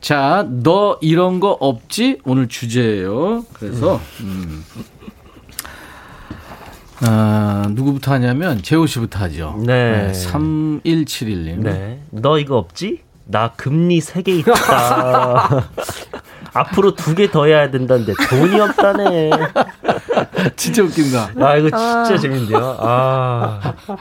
자, 0.00 0.46
너 0.48 0.98
이런 1.02 1.40
거 1.40 1.50
없지? 1.52 2.20
오늘 2.24 2.48
주제예요. 2.48 3.44
그래서 3.52 4.00
음. 4.20 4.64
아, 7.02 7.66
누구부터 7.70 8.12
하냐면 8.12 8.62
재호 8.62 8.86
씨부터 8.86 9.18
하죠. 9.20 9.62
네. 9.66 10.10
3171님. 10.12 11.60
네. 11.60 12.02
너 12.10 12.38
이거 12.38 12.56
없지? 12.56 13.00
나 13.30 13.52
금리 13.56 14.00
3개 14.00 14.28
있다. 14.40 14.52
앞으로 16.52 16.94
두 16.96 17.14
개 17.14 17.30
더 17.30 17.44
해야 17.46 17.70
된다는데 17.70 18.12
돈이 18.28 18.58
없다네. 18.60 19.30
진짜 20.56 20.82
웃긴다. 20.82 21.30
아, 21.38 21.56
이거 21.56 21.70
진짜 21.70 22.18
재밌는데요. 22.20 22.76
아. 22.80 23.72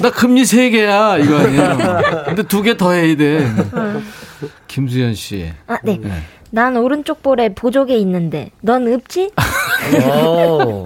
나 0.00 0.10
금리 0.10 0.44
세 0.44 0.70
개야 0.70 1.16
이거 1.18 1.38
아니에요. 1.38 1.78
근데 2.26 2.42
두 2.42 2.62
개 2.62 2.76
더 2.76 2.90
해야 2.92 3.16
돼. 3.16 3.48
김수현 4.66 5.14
씨. 5.14 5.52
아, 5.68 5.78
네. 5.84 5.98
네. 6.02 6.22
난 6.54 6.76
오른쪽 6.76 7.20
볼에 7.20 7.52
보조개 7.52 7.96
있는데 7.96 8.52
넌 8.60 8.86
없지? 8.92 9.32
어. 10.04 10.84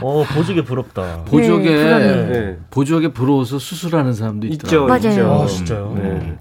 어, 0.00 0.24
보조개 0.32 0.62
부럽다. 0.62 1.24
보조개 1.24 1.68
네. 1.68 2.26
네. 2.28 2.56
보조개 2.70 3.12
부러워서 3.12 3.58
수술하는 3.58 4.12
사람도 4.14 4.46
있죠. 4.46 4.86
맞아요. 4.86 5.42
아. 5.42 5.46
진짜요? 5.48 5.98
네. 6.00 6.38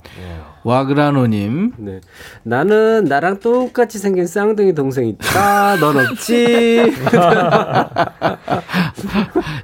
와그라노님. 0.64 1.74
네. 1.78 2.02
나는 2.44 3.06
나랑 3.06 3.40
똑같이 3.40 3.98
생긴 3.98 4.28
쌍둥이 4.28 4.76
동생 4.76 5.08
있다. 5.08 5.78
넌 5.78 5.98
없지. 5.98 6.94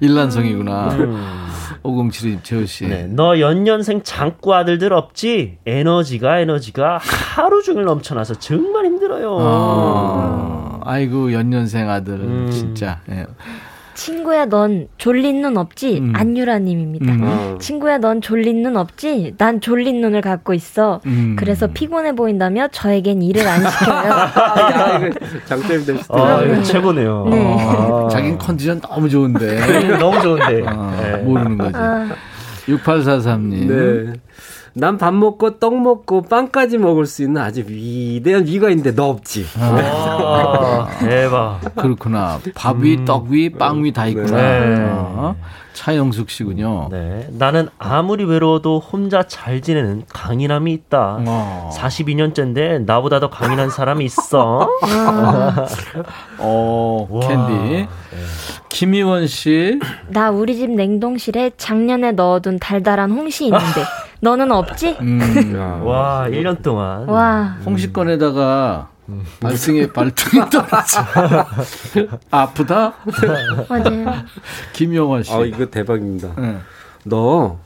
일란성이구나. 0.01 1.54
5072 1.85 2.39
재호 2.43 2.65
씨. 2.65 2.87
네. 2.87 3.07
너 3.07 3.39
연년생 3.39 4.01
장구 4.03 4.53
아들들 4.53 4.93
없지? 4.93 5.59
에너지가 5.65 6.39
에너지가 6.39 6.97
하루 7.01 7.61
종일 7.61 7.85
넘쳐나서 7.85 8.35
정말 8.35 8.85
힘들어요. 8.85 9.37
아, 9.39 10.79
아이고 10.83 11.31
연년생 11.33 11.89
아들 11.89 12.15
음. 12.15 12.49
진짜. 12.51 13.01
예. 13.09 13.25
친구야 13.95 14.45
넌 14.45 14.87
졸린 14.97 15.41
눈 15.41 15.57
없지? 15.57 15.99
음. 15.99 16.13
안유라 16.15 16.59
님입니다. 16.59 17.11
음. 17.13 17.21
어. 17.23 17.57
친구야 17.59 17.97
넌 17.97 18.21
졸린 18.21 18.61
눈 18.61 18.77
없지? 18.77 19.33
난 19.37 19.61
졸린 19.61 20.01
눈을 20.01 20.21
갖고 20.21 20.53
있어. 20.53 21.01
음. 21.05 21.35
그래서 21.39 21.67
피곤해 21.67 22.13
보인다며 22.13 22.67
저에겐 22.71 23.21
일을 23.21 23.47
안 23.47 23.69
시켜요. 23.69 24.11
야, 24.11 24.99
이거 25.07 25.39
장점이 25.45 25.85
될 25.85 25.97
수도 25.97 26.23
아. 26.23 26.43
이거 26.43 26.61
최고네요. 26.61 27.27
네. 27.31 27.57
아. 27.59 28.07
자긴 28.11 28.37
컨디션 28.37 28.79
너무 28.81 29.09
좋은데. 29.09 29.97
너무 29.97 30.21
좋은데. 30.21 30.63
아, 30.67 30.97
네. 31.01 31.17
모르는 31.23 31.57
거지. 31.57 31.73
아, 31.75 32.07
6843님. 32.67 33.65
네. 33.67 34.13
난 34.77 34.97
밥 34.97 35.13
먹고 35.13 35.57
떡 35.57 35.79
먹고 35.81 36.23
빵까지 36.23 36.77
먹을 36.77 37.05
수 37.05 37.23
있는 37.23 37.41
아주 37.41 37.63
위대한 37.65 38.45
위가 38.45 38.69
있는데 38.71 38.93
너 38.93 39.05
없지. 39.05 39.45
아, 39.57 40.87
대박. 40.99 41.61
그렇구나. 41.75 42.39
밥 42.55 42.77
위, 42.81 43.05
떡 43.05 43.27
위, 43.29 43.49
빵 43.49 43.81
위 43.83 43.93
다 43.93 44.05
있구나. 44.07 44.35
네. 44.35 44.75
어, 44.89 45.35
차영숙 45.75 46.29
씨군요. 46.29 46.87
네. 46.89 47.27
나는 47.37 47.67
아무리 47.77 48.23
외로워도 48.23 48.79
혼자 48.79 49.23
잘 49.23 49.61
지내는 49.61 50.05
강인함이 50.11 50.71
있다. 50.73 51.17
어. 51.27 51.69
42년째인데 51.75 52.85
나보다 52.85 53.19
더 53.19 53.29
강인한 53.29 53.69
사람이 53.69 54.05
있어. 54.05 54.69
어, 56.39 57.07
와. 57.09 57.27
캔디. 57.27 57.87
김희원 58.69 59.27
씨. 59.27 59.79
나 60.07 60.31
우리 60.31 60.55
집 60.55 60.71
냉동실에 60.71 61.51
작년에 61.57 62.13
넣어둔 62.13 62.57
달달한 62.57 63.11
홍시 63.11 63.45
있는데 63.45 63.83
너는 64.21 64.51
없지? 64.51 64.97
음, 65.01 65.55
야. 65.57 65.81
와, 65.83 66.25
1년 66.29 66.61
동안. 66.63 67.07
와, 67.07 67.57
홍시권에다가 67.65 68.89
발등에 69.39 69.91
발등에 69.91 70.45
떨어져. 70.49 71.05
아프다? 72.31 72.93
맞아요. 73.69 74.23
김영화 74.73 75.23
씨. 75.23 75.31
아 75.31 75.39
이거 75.45 75.65
대박입니다. 75.65 76.33
네. 76.37 76.57
너 77.03 77.59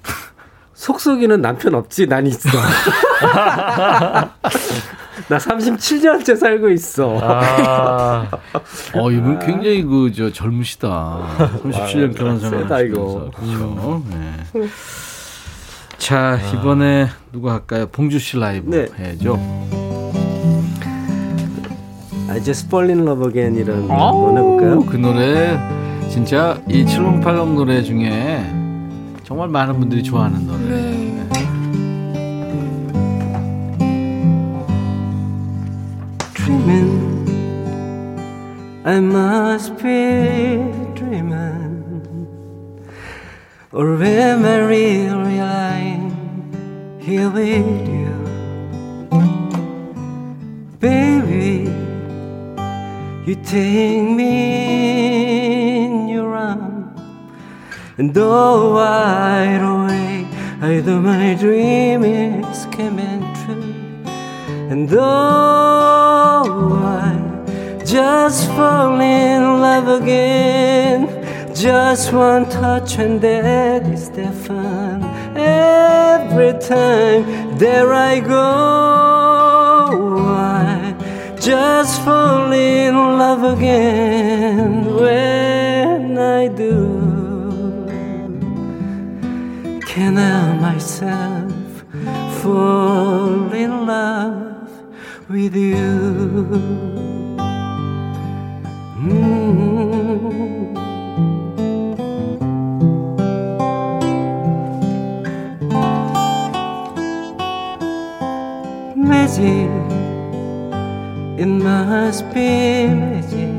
속속이는 0.73 1.41
남편 1.41 1.75
없지? 1.75 2.07
난 2.07 2.25
있어. 2.27 2.49
나 5.27 5.37
37년째 5.37 6.37
살고 6.37 6.69
있어. 6.69 7.19
아, 7.21 8.29
어, 8.93 9.11
이분 9.11 9.37
굉장히 9.39 9.83
그, 9.83 10.11
저, 10.15 10.31
젊으시다. 10.31 11.35
37년 11.63 12.17
결혼 12.17 12.39
생활. 12.39 12.61
세다, 12.61 12.79
이거. 12.81 13.29
그렇죠. 13.35 14.03
네. 14.09 14.67
자, 15.97 16.39
이번에 16.53 17.09
누구 17.33 17.51
할까요? 17.51 17.87
봉주 17.87 18.17
씨 18.19 18.37
라이브 18.39 18.69
네. 18.73 18.87
해야죠. 18.97 19.37
I 22.31 22.39
just 22.43 22.67
fall 22.67 22.89
in 22.89 22.99
love 23.07 23.25
again이라는 23.27 23.89
아우, 23.89 24.31
노래 24.31 24.41
해볼까요? 24.41 24.85
그 24.85 24.97
노래 24.97 25.57
진짜 26.09 26.59
이7080 26.67 27.53
노래 27.55 27.81
중에 27.81 28.43
정말 29.23 29.47
많은 29.49 29.79
분들이 29.79 30.03
좋아하는 30.03 30.45
노래. 30.45 30.59
네. 30.59 31.09
dreaming. 36.33 37.29
I 38.85 38.99
must 38.99 39.75
be 39.77 40.57
dreaming. 40.95 41.83
Or 43.71 44.01
am 44.03 44.45
I 44.45 44.57
really 44.57 45.37
lying 45.39 46.11
here 46.99 47.29
with 47.29 47.87
you? 47.87 48.09
Baby, 50.79 51.58
you 53.29 53.35
take 53.35 54.09
me 54.21 55.85
in 55.85 56.07
your 56.07 56.33
arms. 56.35 56.99
And 57.99 58.11
though 58.11 58.73
wide 58.73 59.61
awake, 59.61 60.33
I 60.63 60.81
know 60.81 60.99
my 60.99 61.35
dream 61.35 62.03
is 62.03 62.65
coming 62.77 63.21
true. 63.41 63.75
And 64.71 64.89
though 64.89 65.03
I 67.03 67.83
just 67.85 68.47
fall 68.57 68.99
in 68.99 69.41
love 69.61 70.01
again, 70.01 70.99
just 71.53 72.11
one 72.11 72.49
touch 72.49 72.97
and 72.97 73.21
that 73.21 73.85
is 73.85 74.09
the 74.09 74.31
fun. 74.31 75.03
Every 75.37 76.53
time 76.57 77.21
there 77.59 77.93
I 77.93 78.21
go, 78.21 79.28
just 81.41 82.01
fall 82.03 82.51
in 82.51 82.93
love 82.93 83.43
again 83.43 84.85
when 84.95 86.17
I 86.17 86.47
do. 86.49 86.99
Can 89.87 90.17
I 90.17 90.53
myself 90.59 91.83
fall 92.41 93.53
in 93.53 93.85
love 93.85 94.69
with 95.29 95.55
you? 95.55 96.89
Mm. 98.99 99.69
Magic, 100.29 100.58
it 111.39 111.45
must 111.45 112.25
be 112.33 112.85
magic. 112.87 113.55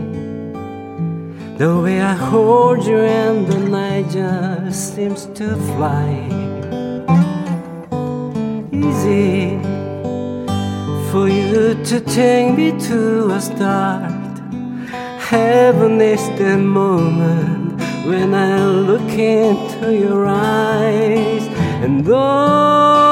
The 1.56 1.80
way 1.82 2.02
I 2.02 2.12
hold 2.12 2.84
you 2.84 2.98
and 2.98 3.46
the 3.46 3.58
night 3.58 4.10
just 4.10 4.94
seems 4.94 5.24
to 5.38 5.56
fly. 5.72 6.10
Easy 8.70 9.58
for 11.10 11.26
you 11.28 11.82
to 11.84 12.00
take 12.00 12.54
me 12.54 12.78
to 12.88 13.30
a 13.30 13.40
start. 13.40 14.12
Heaven 15.30 16.02
is 16.02 16.24
the 16.38 16.58
moment 16.58 17.80
when 18.04 18.34
I 18.34 18.62
look 18.66 19.10
into 19.10 19.96
your 19.96 20.26
eyes. 20.26 21.46
And 21.82 22.04
though 22.04 23.09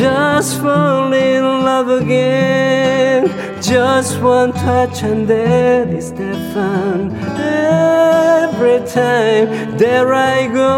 just 0.00 0.62
fall 0.62 1.12
in 1.12 1.42
love 1.62 1.90
again, 1.90 3.28
just 3.60 4.18
one 4.22 4.50
touch 4.54 5.02
and 5.02 5.28
that 5.28 5.88
is 5.88 6.10
the 6.12 6.32
fun. 6.54 7.14
Every 7.38 8.78
time 8.88 9.76
there 9.76 10.14
I 10.14 10.46
go, 10.46 10.70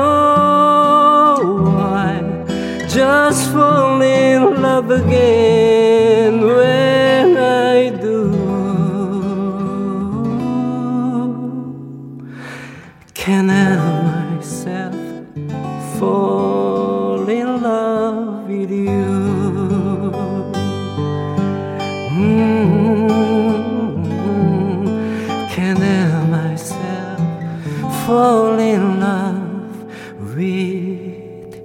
I 1.79 2.85
just 2.89 3.53
fall 3.53 4.03
in 4.03 4.61
love 4.61 4.91
again 4.91 6.41
when 6.41 7.37
I 7.37 7.91
do. 7.91 8.33
Can 13.14 13.51
I 13.51 13.82
fall 28.13 28.59
in 28.61 29.01
love 29.01 29.87
with 30.37 31.57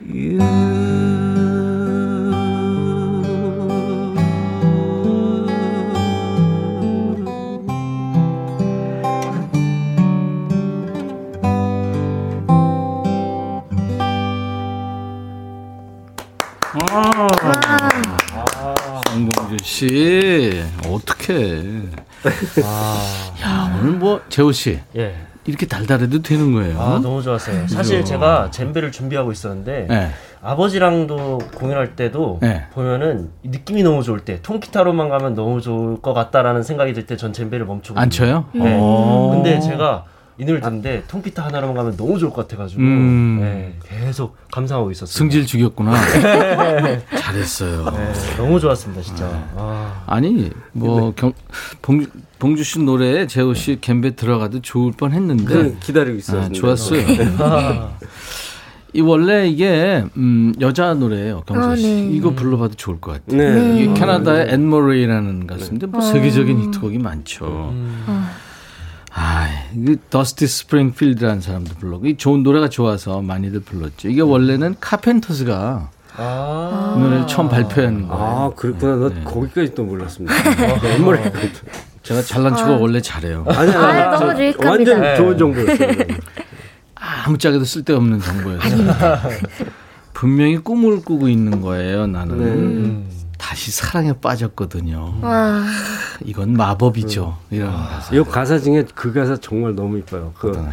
you? 0.00 0.40
씨, 19.62 20.62
어떡해. 20.86 21.62
야, 23.42 23.78
오늘 23.78 23.92
뭐, 23.92 24.20
재호 24.30 24.52
씨. 24.52 24.80
예. 24.96 25.31
이렇게 25.44 25.66
달달해도 25.66 26.22
되는 26.22 26.52
거예요? 26.52 26.80
아 26.80 27.00
너무 27.02 27.22
좋았어요. 27.22 27.66
사실 27.68 27.98
그죠? 27.98 28.12
제가 28.12 28.50
젬베를 28.52 28.92
준비하고 28.92 29.32
있었는데 29.32 29.86
네. 29.88 30.10
아버지랑도 30.40 31.38
공연할 31.54 31.96
때도 31.96 32.38
네. 32.42 32.66
보면은 32.72 33.30
이 33.42 33.48
느낌이 33.48 33.82
너무 33.82 34.02
좋을 34.02 34.20
때 34.20 34.40
통기타로만 34.42 35.08
가면 35.08 35.34
너무 35.34 35.60
좋을 35.60 36.00
것 36.00 36.14
같다라는 36.14 36.62
생각이 36.62 36.92
들 36.94 37.06
때 37.06 37.16
전 37.16 37.32
젬베를 37.32 37.66
멈추고 37.66 37.98
안 37.98 38.08
쳐요? 38.10 38.44
네. 38.52 38.78
오. 38.78 39.30
근데 39.32 39.58
제가 39.60 40.04
이 40.38 40.44
노래 40.44 40.60
듣는데 40.60 41.02
통기타 41.08 41.44
하나로만 41.44 41.74
가면 41.76 41.96
너무 41.96 42.18
좋을 42.18 42.32
것 42.32 42.46
같아가지고 42.48 42.80
음. 42.80 43.38
네, 43.40 43.74
계속 43.84 44.36
감상하고 44.50 44.90
있었어요. 44.92 45.12
승질 45.12 45.44
죽였구나. 45.46 45.92
잘했어요. 47.18 47.84
네, 47.90 48.12
너무 48.36 48.58
좋았습니다, 48.58 49.02
진짜. 49.02 49.26
아, 49.56 50.02
아니 50.06 50.50
뭐 50.72 51.12
경, 51.14 51.32
봉, 51.82 52.04
봉주 52.42 52.64
씨 52.64 52.80
노래에 52.80 53.28
재호 53.28 53.54
씨 53.54 53.78
젬베 53.80 54.16
들어가도 54.16 54.62
좋을 54.62 54.90
뻔 54.90 55.12
했는데 55.12 55.44
그 55.44 55.76
기다리고 55.78 56.18
있었는데. 56.18 56.58
아, 56.58 56.60
좋았어요. 56.60 57.92
이 58.94 59.00
원래 59.00 59.46
이게 59.46 60.04
음, 60.16 60.52
여자 60.60 60.92
노래예요, 60.92 61.44
경서 61.46 61.70
아, 61.70 61.76
씨. 61.76 61.86
네. 61.86 62.08
이거 62.10 62.30
불러봐도 62.30 62.74
좋을 62.74 63.00
것 63.00 63.12
같아요. 63.12 63.38
네. 63.38 63.54
네. 63.54 63.82
이게 63.84 63.94
캐나다의 63.94 64.52
앤 64.52 64.68
머레이라는 64.68 65.46
가수인데 65.46 65.86
뭐 65.86 66.00
세계적인 66.00 66.64
히트곡이 66.64 66.98
많죠. 66.98 67.72
아, 69.14 69.48
이 69.76 69.96
더스티 70.10 70.44
스프링필드라는 70.48 71.40
사람도 71.40 71.76
불렀고 71.76 72.08
이 72.08 72.16
좋은 72.16 72.42
노래가 72.42 72.68
좋아서 72.68 73.22
많이들 73.22 73.60
불렀죠. 73.60 74.08
이게 74.08 74.20
원래는 74.20 74.74
카펜터스가 74.80 75.90
아, 76.16 76.94
이 76.96 77.00
노래를 77.00 77.28
처음 77.28 77.48
발표한 77.48 78.08
거예요. 78.08 78.12
아, 78.12 78.50
그렇구나. 78.56 78.96
나 78.96 79.14
네. 79.14 79.22
거기까지 79.22 79.76
또 79.76 79.84
몰랐습니다. 79.84 80.34
엠머리 80.90 81.20
제가 82.02 82.22
잘난 82.22 82.56
척을 82.56 82.76
원래 82.76 83.00
잘해요. 83.00 83.44
아니, 83.48 83.70
아, 83.72 83.86
아니, 83.86 84.18
너무 84.18 84.34
저 84.34 84.42
유익합니다. 84.42 84.70
완전 84.70 85.00
네. 85.00 85.16
좋은 85.16 85.38
정보였어요. 85.38 85.88
아무짝에도 86.94 87.64
쓸데없는 87.64 88.20
정보였어요. 88.20 89.18
분명히 90.12 90.58
꿈을 90.58 91.02
꾸고 91.02 91.28
있는 91.28 91.60
거예요. 91.60 92.06
나는 92.06 93.04
다시 93.38 93.70
사랑에 93.72 94.12
빠졌거든요. 94.12 95.14
와, 95.20 95.64
이건 96.24 96.52
마법이죠. 96.52 97.36
이런 97.50 97.72
가사. 97.72 98.14
이 98.14 98.22
가사 98.22 98.58
중에 98.58 98.84
그 98.94 99.12
가사 99.12 99.36
정말 99.36 99.74
너무 99.74 99.98
이뻐요. 99.98 100.32
그 100.38 100.64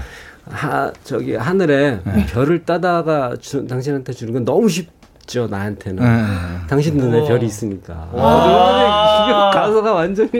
하, 0.49 0.91
저기 1.03 1.36
하늘에 1.36 1.99
별을 2.30 2.65
따다가 2.65 3.36
주, 3.39 3.65
당신한테 3.65 4.13
주는 4.13 4.34
건 4.34 4.45
너무 4.45 4.69
쉽 4.69 4.98
죠 5.30 5.45
나한테는. 5.47 6.03
네. 6.03 6.67
당신 6.67 6.97
눈에 6.97 7.19
우와. 7.19 7.27
별이 7.27 7.45
있으니까. 7.45 7.93
아, 8.15 9.25
이게 9.25 9.59
가사가 9.59 9.93
완전히. 9.93 10.32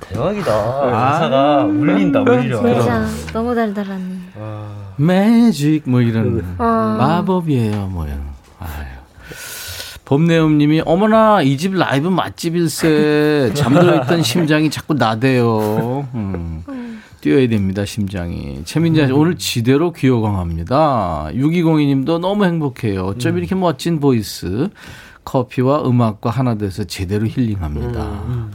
대박이다. 0.00 0.44
가사가 0.90 1.64
울린다, 1.64 2.20
울려. 2.22 2.56
진짜 2.62 3.06
너무 3.34 3.54
달달하네. 3.54 4.02
매직 4.96 5.82
뭐 5.84 6.00
이런 6.00 6.42
어. 6.58 6.96
마법이에요, 6.98 7.86
뭐요. 7.88 8.14
아유. 8.60 8.86
봄내음님이 10.06 10.82
어머나 10.86 11.42
이 11.42 11.56
집 11.58 11.74
라이브 11.74 12.08
맛집일세 12.08 13.50
잠들어 13.54 13.96
있던 14.02 14.22
심장이 14.22 14.70
자꾸 14.70 14.94
나대요. 14.94 16.06
음. 16.14 16.62
뛰어야 17.26 17.48
됩니다 17.48 17.84
심장이. 17.84 18.62
최민자 18.64 19.08
씨 19.08 19.12
오늘 19.12 19.34
지대로 19.34 19.92
귀호강합니다. 19.92 21.30
6202님도 21.32 22.20
너무 22.20 22.44
행복해요. 22.44 23.04
어쩜 23.04 23.36
이렇게 23.36 23.56
멋진 23.56 23.98
보이스. 23.98 24.68
커피와 25.24 25.82
음악과 25.84 26.30
하나 26.30 26.54
돼서 26.54 26.84
제대로 26.84 27.26
힐링합니다. 27.26 28.48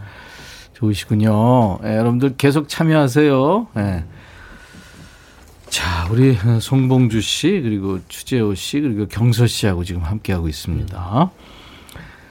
좋으시군요. 0.72 1.80
예, 1.84 1.98
여러분들 1.98 2.36
계속 2.38 2.70
참여하세요. 2.70 3.68
예. 3.76 4.06
자, 5.68 6.08
우리 6.10 6.38
송봉주 6.62 7.20
씨 7.20 7.60
그리고 7.62 8.00
추재호 8.08 8.56
씨 8.56 8.80
그리고 8.80 9.06
경서 9.08 9.48
씨하고 9.48 9.84
지금 9.84 10.04
함께 10.04 10.32
하고 10.32 10.48
있습니다. 10.48 11.32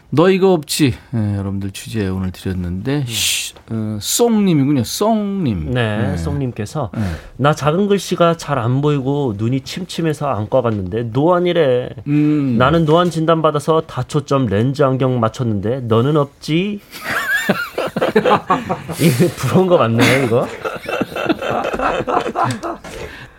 너 0.09 0.31
이거 0.31 0.55
없지? 0.55 0.95
예, 1.15 1.37
여러분들 1.37 1.73
주제 1.73 2.09
오늘 2.09 2.31
드렸는데 2.31 3.05
쉬, 3.07 3.50
어, 3.71 3.99
쏭님이군요. 4.01 4.83
쏭님. 4.83 5.71
네, 5.71 6.17
송님께서 6.17 6.91
나 7.37 7.55
작은 7.55 7.87
글씨가 7.89 8.37
잘 8.37 8.59
안 8.61 8.83
보이고 8.83 9.35
눈이 9.39 9.63
침침해서 9.63 10.29
안과 10.29 10.61
갔는데 10.61 11.05
노안이래. 11.05 11.89
음. 12.09 12.57
나는 12.59 12.85
노안 12.85 13.11
진단 13.11 13.41
받아서 13.43 13.83
다초점 13.83 14.47
렌즈 14.47 14.83
안경 14.83 15.19
맞췄는데 15.21 15.81
너는 15.83 16.17
없지? 16.17 16.81
이게 19.01 19.29
부러운 19.37 19.67
거 19.67 19.79
맞나요 19.79 20.25
이거? 20.25 20.47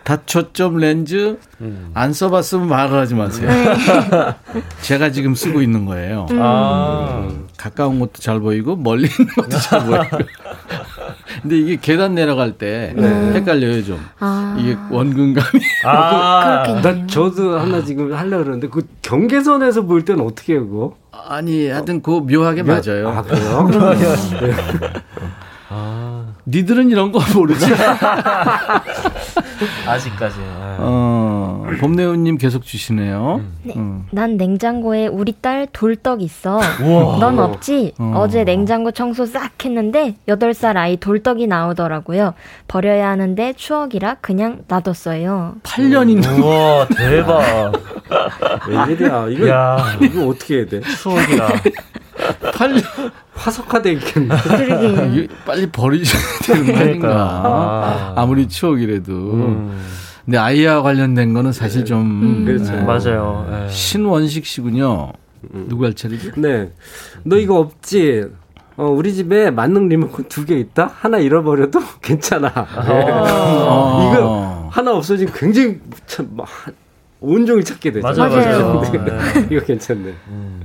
다초점 0.04 0.78
렌즈 0.78 1.38
안 1.94 2.12
써봤으면 2.12 2.68
말을 2.68 2.98
하지 2.98 3.14
마세요. 3.14 3.48
제가 4.82 5.10
지금 5.12 5.34
쓰고 5.34 5.62
있는 5.62 5.84
거예요. 5.84 6.26
아. 6.32 7.28
음, 7.62 7.62
가까운 7.62 7.98
것도 8.00 8.14
잘 8.14 8.40
보이고 8.40 8.74
멀리 8.76 9.08
있는 9.08 9.32
것도 9.34 9.50
잘 9.58 9.80
보이고. 9.86 10.18
근데 11.42 11.56
이게 11.58 11.76
계단 11.80 12.14
내려갈 12.14 12.52
때 12.52 12.94
헷갈려요 12.96 13.84
좀. 13.84 13.98
아. 14.20 14.56
이게 14.58 14.76
원근감이. 14.90 15.64
아, 15.86 16.80
나 16.82 17.06
저도 17.06 17.58
하나 17.58 17.82
지금 17.84 18.12
하려고 18.12 18.44
그러는데 18.44 18.68
그 18.68 18.86
경계선에서 19.02 19.82
볼 19.82 20.04
때는 20.04 20.24
어떻게 20.24 20.54
해요, 20.54 20.66
그거? 20.68 20.96
아니 21.28 21.68
하여튼 21.68 22.02
그 22.02 22.10
묘하게 22.10 22.62
맞아요. 22.64 23.08
아, 23.10 23.22
그래요? 23.22 23.68
니들은 26.44 26.90
이런 26.90 27.12
거 27.12 27.20
모르지. 27.34 27.66
아직까지. 29.86 30.34
어, 30.40 31.41
봄내우님 31.80 32.38
계속 32.38 32.64
주시네요. 32.64 33.40
음. 33.76 34.06
난 34.10 34.36
냉장고에 34.36 35.06
우리 35.06 35.32
딸 35.40 35.66
돌떡 35.72 36.22
있어. 36.22 36.60
우와. 36.82 37.18
넌 37.18 37.38
없지? 37.38 37.94
어. 37.98 38.14
어제 38.16 38.44
냉장고 38.44 38.90
청소 38.90 39.26
싹 39.26 39.50
했는데 39.64 40.16
8살 40.28 40.76
아이 40.76 40.96
돌떡이 40.96 41.46
나오더라고요. 41.46 42.34
버려야 42.68 43.08
하는데 43.10 43.52
추억이라 43.54 44.16
그냥 44.20 44.62
놔뒀어요. 44.68 45.56
8년이나. 45.62 46.42
우와 46.42 46.86
대박. 46.88 47.72
웬일이야. 48.68 49.28
이거, 49.28 49.48
야. 49.48 49.76
이거 50.00 50.26
어떻게 50.28 50.56
해야 50.58 50.66
돼? 50.66 50.80
추억이라. 50.80 51.48
8년. 52.52 53.10
화석화돼 53.34 53.92
있겠네. 53.92 54.28
빨리 55.44 55.66
버리셔야 55.70 56.22
되는 56.44 56.66
거 56.66 56.72
그러니까. 56.72 56.84
아닌가. 56.84 57.42
아. 57.44 58.12
아무리 58.16 58.46
추억이라도. 58.48 59.12
음. 59.12 59.82
근데 60.24 60.38
아이와 60.38 60.82
관련된 60.82 61.32
거는 61.34 61.52
사실 61.52 61.84
좀. 61.84 62.44
그렇죠. 62.44 62.72
네. 62.72 62.82
맞아요. 62.82 63.64
예. 63.64 63.68
신원식 63.68 64.46
씨군요. 64.46 65.12
누구 65.68 65.84
할 65.84 65.94
차례죠? 65.94 66.30
네. 66.36 66.70
너 67.24 67.36
이거 67.36 67.58
없지? 67.58 68.24
어, 68.76 68.86
우리 68.86 69.12
집에 69.12 69.50
만능 69.50 69.88
리모컨 69.88 70.26
두 70.28 70.44
개 70.46 70.56
있다? 70.56 70.90
하나 70.94 71.18
잃어버려도 71.18 71.80
괜찮아. 72.00 72.52
어. 72.76 74.12
이거 74.14 74.68
하나 74.70 74.92
없어지면 74.94 75.34
굉장히 75.34 75.78
참, 76.06 76.28
막, 76.36 76.46
온종일 77.20 77.64
찾게 77.64 77.92
되잖아. 77.92 78.16
맞아요. 78.28 78.36
맞아요. 78.36 78.74
맞아요. 78.74 79.46
이거 79.50 79.64
괜찮네. 79.64 80.14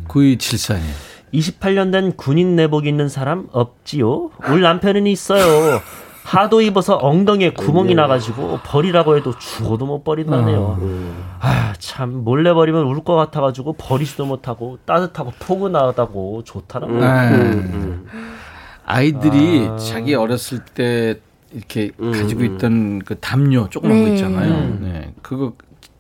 9274님. 0.07 0.79
28년 1.33 1.91
된 1.91 2.13
군인 2.15 2.55
내복 2.55 2.87
입는 2.87 3.09
사람 3.09 3.47
없지요? 3.51 4.29
우리 4.49 4.61
남편은 4.61 5.07
있어요. 5.07 5.81
하도 6.27 6.59
입어서 6.59 6.97
엉덩이에 6.97 7.51
구멍이 7.51 7.95
나가지고 7.95 8.59
버리라고 8.65 9.15
해도 9.15 9.37
죽어도 9.39 9.85
못 9.85 10.03
버린다네요. 10.03 10.77
아, 11.39 11.73
참 11.79 12.25
몰래 12.25 12.53
버리면 12.53 12.83
울 12.85 13.01
것 13.05 13.15
같아가지고 13.15 13.73
버리지도 13.77 14.25
못하고 14.25 14.77
따뜻하고 14.83 15.31
포근하다고 15.39 16.43
좋다는 16.43 16.99
거예요. 16.99 17.37
네. 17.53 17.97
아이들이 18.85 19.67
아. 19.71 19.77
자기 19.77 20.15
어렸을 20.15 20.59
때 20.65 21.15
이렇게 21.53 21.91
음, 22.01 22.11
가지고 22.11 22.41
음. 22.41 22.45
있던 22.55 22.99
그 23.05 23.17
담요 23.19 23.67
조그만 23.69 24.01
거 24.01 24.07
네. 24.09 24.13
있잖아요. 24.15 24.53
음. 24.53 24.79
네. 24.81 25.13
그거 25.21 25.53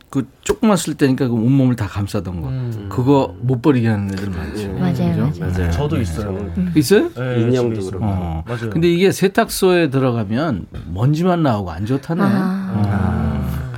그 0.09 0.25
조그만 0.41 0.77
쓸 0.77 0.93
때니까 0.93 1.27
그 1.27 1.33
온몸을 1.33 1.75
다 1.75 1.85
감싸던 1.87 2.41
거. 2.41 2.47
음. 2.47 2.87
그거 2.89 3.35
못 3.41 3.61
버리게 3.61 3.87
하는 3.89 4.09
애들 4.13 4.29
많죠. 4.29 4.71
맞아요, 4.73 5.29
그죠? 5.29 5.45
맞아요. 5.45 5.71
저도 5.71 5.99
있어요. 5.99 6.53
있어요? 6.75 7.11
네, 7.13 7.41
인형도. 7.41 7.85
그렇고. 7.85 8.05
어. 8.05 8.43
맞아요. 8.47 8.69
근데 8.69 8.87
이게 8.89 9.11
세탁소에 9.11 9.89
들어가면 9.89 10.67
먼지만 10.93 11.43
나오고 11.43 11.71
안 11.71 11.85
좋다네. 11.85 12.21
아. 12.23 13.73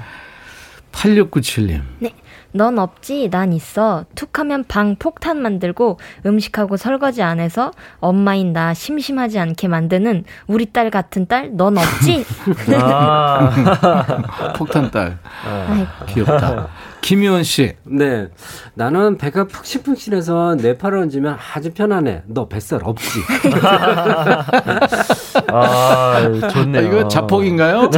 8697님. 0.91 1.81
네. 1.99 2.13
넌 2.51 2.79
없지? 2.79 3.29
난 3.29 3.53
있어. 3.53 4.05
툭 4.15 4.37
하면 4.39 4.63
방 4.67 4.95
폭탄 4.95 5.41
만들고 5.41 5.99
음식하고 6.25 6.77
설거지 6.77 7.21
안 7.21 7.39
해서 7.39 7.71
엄마인 7.99 8.53
나 8.53 8.73
심심하지 8.73 9.39
않게 9.39 9.67
만드는 9.67 10.23
우리 10.47 10.65
딸 10.67 10.89
같은 10.89 11.27
딸? 11.27 11.49
넌 11.55 11.77
없지? 11.77 12.25
아, 12.81 13.49
폭탄 14.55 14.89
딸. 14.91 15.17
아이고. 15.45 15.87
귀엽다. 16.07 16.67
김희원 17.01 17.43
씨. 17.43 17.73
네. 17.83 18.27
나는 18.73 19.17
배가 19.17 19.45
푹신푹신해서 19.47 20.57
내 20.61 20.77
팔을 20.77 20.99
얹으면 20.99 21.37
아주 21.53 21.71
편안해. 21.73 22.23
너 22.27 22.47
뱃살 22.47 22.81
없지? 22.83 23.19
아, 25.51 26.15
좋네요. 26.51 26.83
아, 26.83 26.87
이거 26.87 27.07
자폭인가요? 27.07 27.89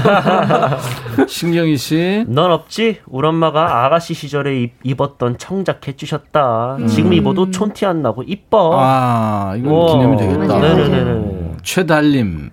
신경희 1.28 1.78
씨. 1.78 2.26
넌 2.28 2.52
없지? 2.52 3.00
우리 3.08 3.28
엄마가 3.28 3.86
아가씨 3.86 4.14
시절에 4.14 4.62
입, 4.62 4.74
입었던 4.84 5.38
청자켓 5.38 6.02
해주셨다. 6.02 6.78
지금 6.88 7.14
입어도 7.14 7.52
촌티 7.52 7.86
안 7.86 8.02
나고 8.02 8.24
이뻐. 8.24 8.78
아, 8.80 9.54
이건. 9.58 9.88
기념이 9.88 10.18
되겠다. 10.18 10.60
네네네. 10.60 11.58
최달님. 11.64 12.50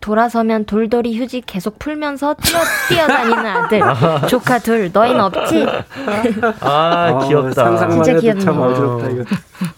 돌아서면 0.00 0.64
돌돌이 0.64 1.18
휴지 1.18 1.42
계속 1.44 1.78
풀면서 1.78 2.34
뛰어, 2.34 2.58
뛰어다니는 2.88 3.46
아들. 3.46 3.80
조카 4.28 4.58
둘, 4.58 4.90
너희는 4.92 5.20
없지? 5.20 5.66
아, 6.60 7.26
귀엽다. 7.26 7.64
상상만 7.64 8.02
진짜 8.02 8.10
해도 8.12 8.20
귀엽네요. 8.20 8.44
참 8.44 8.60
어지럽다, 8.60 9.08
이거. 9.10 9.24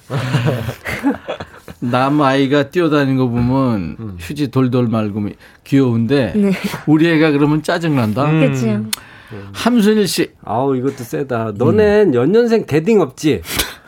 남 1.80 2.20
아이가 2.22 2.70
뛰어다니는 2.70 3.16
거 3.16 3.26
보면 3.26 3.96
음. 3.98 4.16
휴지 4.20 4.52
돌돌 4.52 4.86
말고 4.86 5.30
귀여운데 5.64 6.32
네. 6.36 6.52
우리 6.86 7.08
애가 7.10 7.32
그러면 7.32 7.62
짜증 7.62 7.96
난다. 7.96 8.24
음. 8.24 8.40
그치요. 8.40 8.84
함순일 9.52 10.06
씨. 10.06 10.30
아우, 10.44 10.76
이것도 10.76 10.98
세다. 10.98 11.52
너넨 11.56 12.14
연년생 12.14 12.66
대딩 12.66 13.00
없지? 13.00 13.42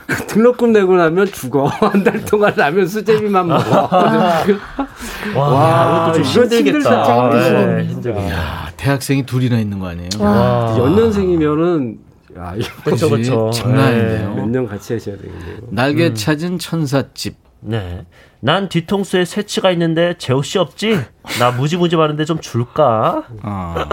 등록금 0.28 0.72
내고 0.72 0.96
나면 0.96 1.26
죽어. 1.32 1.66
한 1.80 2.04
달 2.04 2.24
동안 2.24 2.52
라면 2.56 2.86
수제비만 2.86 3.46
먹어. 3.48 3.88
와, 5.34 5.48
와, 5.48 6.08
이것도 6.12 6.22
좀 6.24 6.42
힘들겠다. 6.42 7.30
힘드시겠네요. 7.30 8.14
네. 8.20 8.30
야, 8.30 8.68
대학생이 8.76 9.24
둘이나 9.26 9.58
있는 9.58 9.78
거 9.78 9.88
아니에요? 9.88 10.08
와. 10.18 10.74
연년생이면은, 10.78 11.98
야, 12.36 12.54
그치? 12.84 13.08
그쵸. 13.08 13.50
장난 13.54 13.86
아닌데요. 13.86 14.28
네. 14.30 14.34
몇년 14.36 14.66
같이 14.68 14.92
하셔야 14.92 15.16
되겠네요. 15.16 15.56
날개 15.70 16.12
찾은 16.14 16.58
천사집. 16.58 17.36
네. 17.60 18.04
난 18.40 18.68
뒤통수에 18.68 19.24
새치가 19.24 19.70
있는데 19.70 20.16
재호 20.18 20.42
씨 20.42 20.58
없지? 20.58 21.00
나 21.38 21.50
무지무지 21.50 21.96
많은데 21.96 22.26
좀 22.26 22.38
줄까? 22.40 23.22
아. 23.42 23.88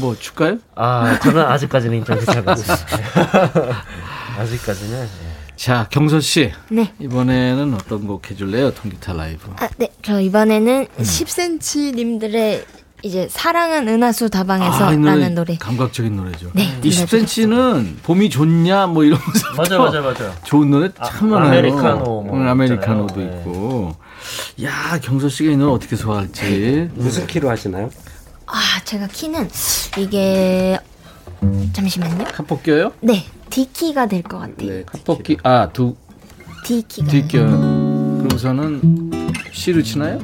뭐 0.00 0.14
줄까요? 0.18 0.56
아, 0.74 1.18
저는 1.22 1.42
아직까지는 1.44 2.02
좀 2.04 2.16
괜찮았어요. 2.16 2.76
아직까지는. 4.38 5.02
예. 5.04 5.56
자, 5.56 5.86
경서 5.90 6.20
씨. 6.20 6.52
네. 6.68 6.92
이번에는 7.00 7.74
어떤 7.74 8.06
곡 8.06 8.30
해줄래요? 8.30 8.72
통기타 8.74 9.14
라이브. 9.14 9.50
아, 9.58 9.68
네. 9.78 9.88
저 10.02 10.20
이번에는 10.20 10.86
10cm님들의 10.98 12.64
이제 13.02 13.28
사랑은 13.30 13.88
은하수 13.88 14.30
다방에서 14.30 14.86
아, 14.86 14.90
라는 14.92 15.34
노래. 15.34 15.56
감각적인 15.56 16.16
노래죠. 16.16 16.50
네, 16.54 16.78
20cm는 16.82 18.02
봄이 18.02 18.30
좋냐 18.30 18.86
뭐 18.86 19.04
이러면서 19.04 19.52
맞아요, 19.56 19.82
맞아요, 19.90 20.02
맞아요. 20.02 20.34
좋은 20.44 20.70
노래 20.70 20.88
참 21.04 21.32
아, 21.32 21.38
많아요. 21.40 21.58
아메리카노 21.58 22.04
뭐 22.22 22.42
아메리카노도 22.48 23.20
있잖아요. 23.20 23.40
있고. 23.40 23.96
야 24.62 24.98
경서 25.02 25.28
씨가 25.28 25.52
이 25.52 25.56
노래 25.56 25.72
어떻게 25.72 25.94
소화할지. 25.94 26.88
무슨 26.94 27.26
키로 27.26 27.48
하시나요? 27.50 27.90
아, 28.46 28.60
제가 28.84 29.06
키는 29.08 29.48
이게 29.98 30.78
잠시만요. 31.74 32.24
한폭 32.32 32.62
껴요? 32.62 32.92
네. 33.00 33.24
D키가 33.50 34.06
될 34.06 34.22
것 34.22 34.38
같아요. 34.38 34.68
네, 34.68 34.84
합법기 34.92 35.38
아두 35.42 35.94
D키가. 36.64 37.08
뒷겨 37.08 37.38
그러고서는 38.18 39.10
C로 39.52 39.82
치나요? 39.82 40.18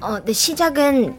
어, 0.00 0.22
네, 0.24 0.32
시작은 0.32 1.18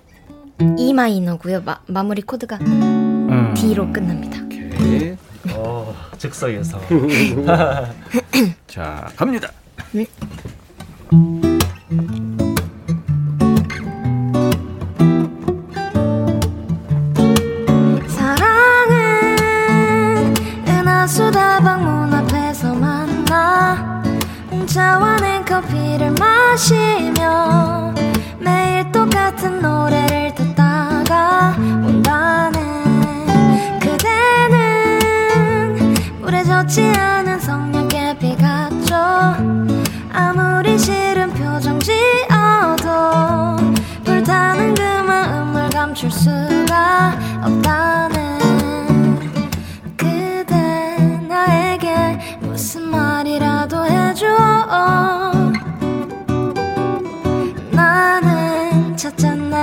E 0.78 0.93
마이너고요. 0.93 1.62
마, 1.64 1.80
마무리 1.88 2.22
코드가 2.22 2.58
음. 2.62 3.53
D로 3.56 3.91
끝납니다. 3.91 4.41
오케이. 4.45 5.16
어, 5.51 5.93
즉석에서. 6.18 6.80
자 8.68 9.10
갑니다. 9.16 9.49
사 9.91 11.45
감출 46.06 46.12
수가 46.12 47.14
없다네 47.41 48.38
그대 49.97 50.97
나에게 51.28 52.38
무슨 52.41 52.84
말이라도 52.84 53.86
해줘. 53.86 54.28
나는 57.72 58.95
찾잖네 58.95 59.55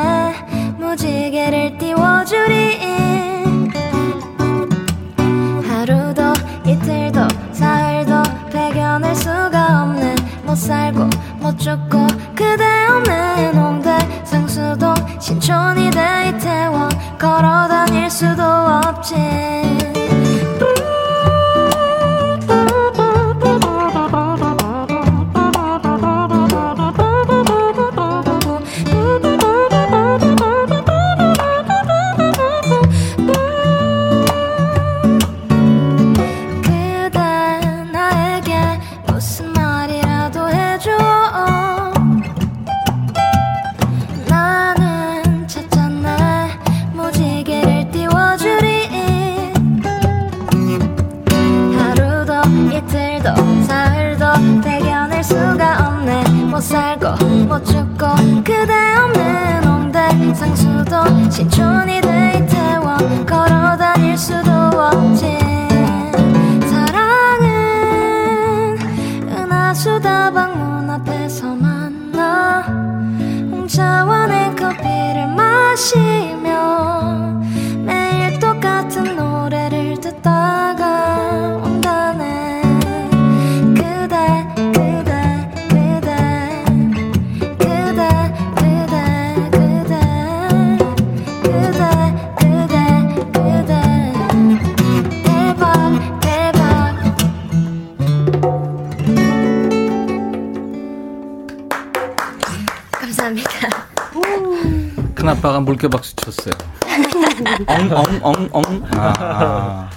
엉엉엉엉. 108.23 108.85
아, 108.95 109.91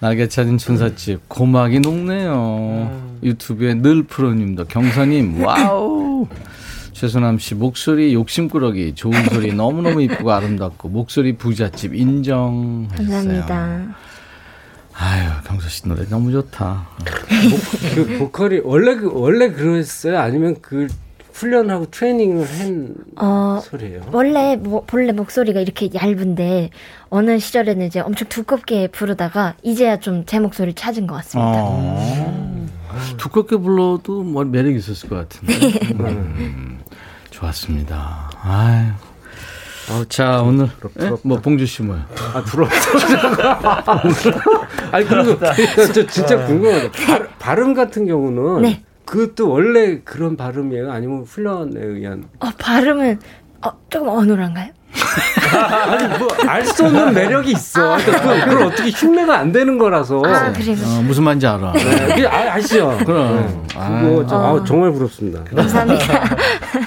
날개 0.00 0.26
찾은 0.28 0.58
천사집 0.58 1.28
고막이 1.28 1.80
녹네요. 1.80 3.18
유튜브에 3.22 3.74
늘 3.74 4.02
프로님도 4.04 4.66
경사님 4.66 5.44
와우. 5.44 6.26
최소남 6.92 7.38
씨 7.38 7.54
목소리 7.54 8.14
욕심꾸러기 8.14 8.94
좋은 8.94 9.24
소리 9.30 9.52
너무너무 9.52 10.02
이쁘고 10.02 10.30
아름답고 10.32 10.88
목소리 10.88 11.36
부잣집 11.36 11.94
인정. 11.94 12.88
감사합니다. 12.96 13.96
아유 14.94 15.30
경서 15.44 15.68
씨 15.68 15.88
노래 15.88 16.04
너무 16.08 16.30
좋다. 16.32 16.86
그 17.94 18.18
보컬이 18.18 18.60
원래 18.62 18.94
그 18.96 19.10
원래 19.12 19.50
그랬어요? 19.50 20.18
아니면 20.20 20.56
그 20.60 20.86
훈련하고 21.32 21.86
트레이닝을 21.90 22.44
한 22.46 22.94
어, 23.16 23.60
소리예요? 23.62 24.02
원래 24.12 24.56
뭐, 24.56 24.82
본래 24.86 25.12
목소리가 25.12 25.60
이렇게 25.60 25.88
얇은데 25.94 26.70
어느 27.08 27.38
시절에는 27.38 27.86
이제 27.86 28.00
엄청 28.00 28.28
두껍게 28.28 28.88
부르다가 28.88 29.54
이제야 29.62 29.98
좀 29.98 30.24
제 30.26 30.38
목소리를 30.38 30.74
찾은 30.74 31.06
것 31.06 31.14
같습니다. 31.16 31.52
어. 31.54 32.68
두껍게 33.16 33.56
불러도 33.56 34.22
뭐 34.22 34.44
매력 34.44 34.74
있었을 34.74 35.08
것 35.08 35.16
같은데. 35.16 35.54
음, 36.00 36.80
좋았습니다. 37.30 38.30
아유. 38.42 38.86
자 40.08 40.40
오늘 40.42 40.68
예? 41.00 41.10
뭐 41.22 41.38
봉주 41.40 41.66
씨 41.66 41.82
뭐요? 41.82 42.00
아 42.34 42.42
부럽다. 42.42 42.74
아니 44.92 45.04
그리고 45.04 45.38
저 45.92 46.06
진짜 46.06 46.46
궁금하다. 46.46 46.90
발, 47.06 47.28
발음 47.38 47.74
같은 47.74 48.06
경우는 48.06 48.62
네. 48.62 48.82
그것도 49.12 49.50
원래 49.50 50.00
그런 50.04 50.38
발음이에요? 50.38 50.90
아니면 50.90 51.24
훈련에 51.24 51.78
의한? 51.78 52.24
어, 52.40 52.48
발음은 52.58 53.20
어, 53.62 53.70
조금 53.90 54.08
어눌한가요? 54.08 54.70
아니 55.52 56.18
뭐 56.18 56.28
알 56.48 56.64
수 56.64 56.86
없는 56.86 57.12
매력이 57.12 57.52
있어. 57.52 57.96
그러니까 57.98 58.20
그걸, 58.22 58.40
그걸 58.48 58.62
어떻게 58.68 58.90
흉내가 58.90 59.38
안 59.38 59.52
되는 59.52 59.76
거라서. 59.76 60.22
아, 60.24 60.50
그래요? 60.52 60.76
어, 60.82 61.02
무슨 61.02 61.24
말인지 61.24 61.46
알아. 61.46 61.72
네, 61.72 62.06
그게 62.06 62.26
아, 62.26 62.54
아시죠? 62.54 62.98
그럼. 63.04 63.36
네. 63.36 63.78
아유. 63.78 64.08
그거 64.08 64.26
저, 64.26 64.36
아, 64.36 64.64
정말 64.64 64.92
부럽습니다. 64.92 65.44
감사합니다. 65.44 66.36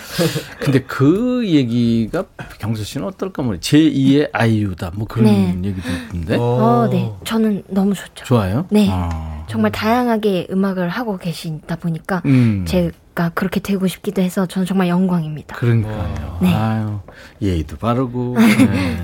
근데 0.62 0.80
그 0.82 1.44
얘기가 1.46 2.24
경서 2.58 2.84
씨는 2.84 3.06
어떨까 3.08 3.44
모르. 3.44 3.60
제 3.60 3.78
2의 3.78 4.30
아이유다. 4.34 4.92
뭐 4.96 5.06
그런 5.08 5.26
네. 5.26 5.56
얘기도 5.64 5.88
있던데. 5.92 6.38
어, 6.40 6.90
네. 6.92 7.12
저는 7.24 7.64
너무 7.68 7.94
좋죠. 7.94 8.26
좋아요? 8.26 8.66
네. 8.72 8.88
아. 8.92 9.35
정말 9.48 9.72
다양하게 9.72 10.48
음악을 10.52 10.90
하고 10.90 11.18
계시다 11.18 11.76
보니까 11.76 12.22
음. 12.26 12.66
제가 12.68 13.30
그렇게 13.34 13.60
되고 13.60 13.88
싶기도 13.88 14.22
해서 14.22 14.46
저는 14.46 14.66
정말 14.66 14.88
영광입니다. 14.88 15.56
그러니까요. 15.56 16.40
네. 16.42 16.54
아유, 16.54 17.00
예의도 17.42 17.78
바르고. 17.78 18.36
네. 18.40 18.98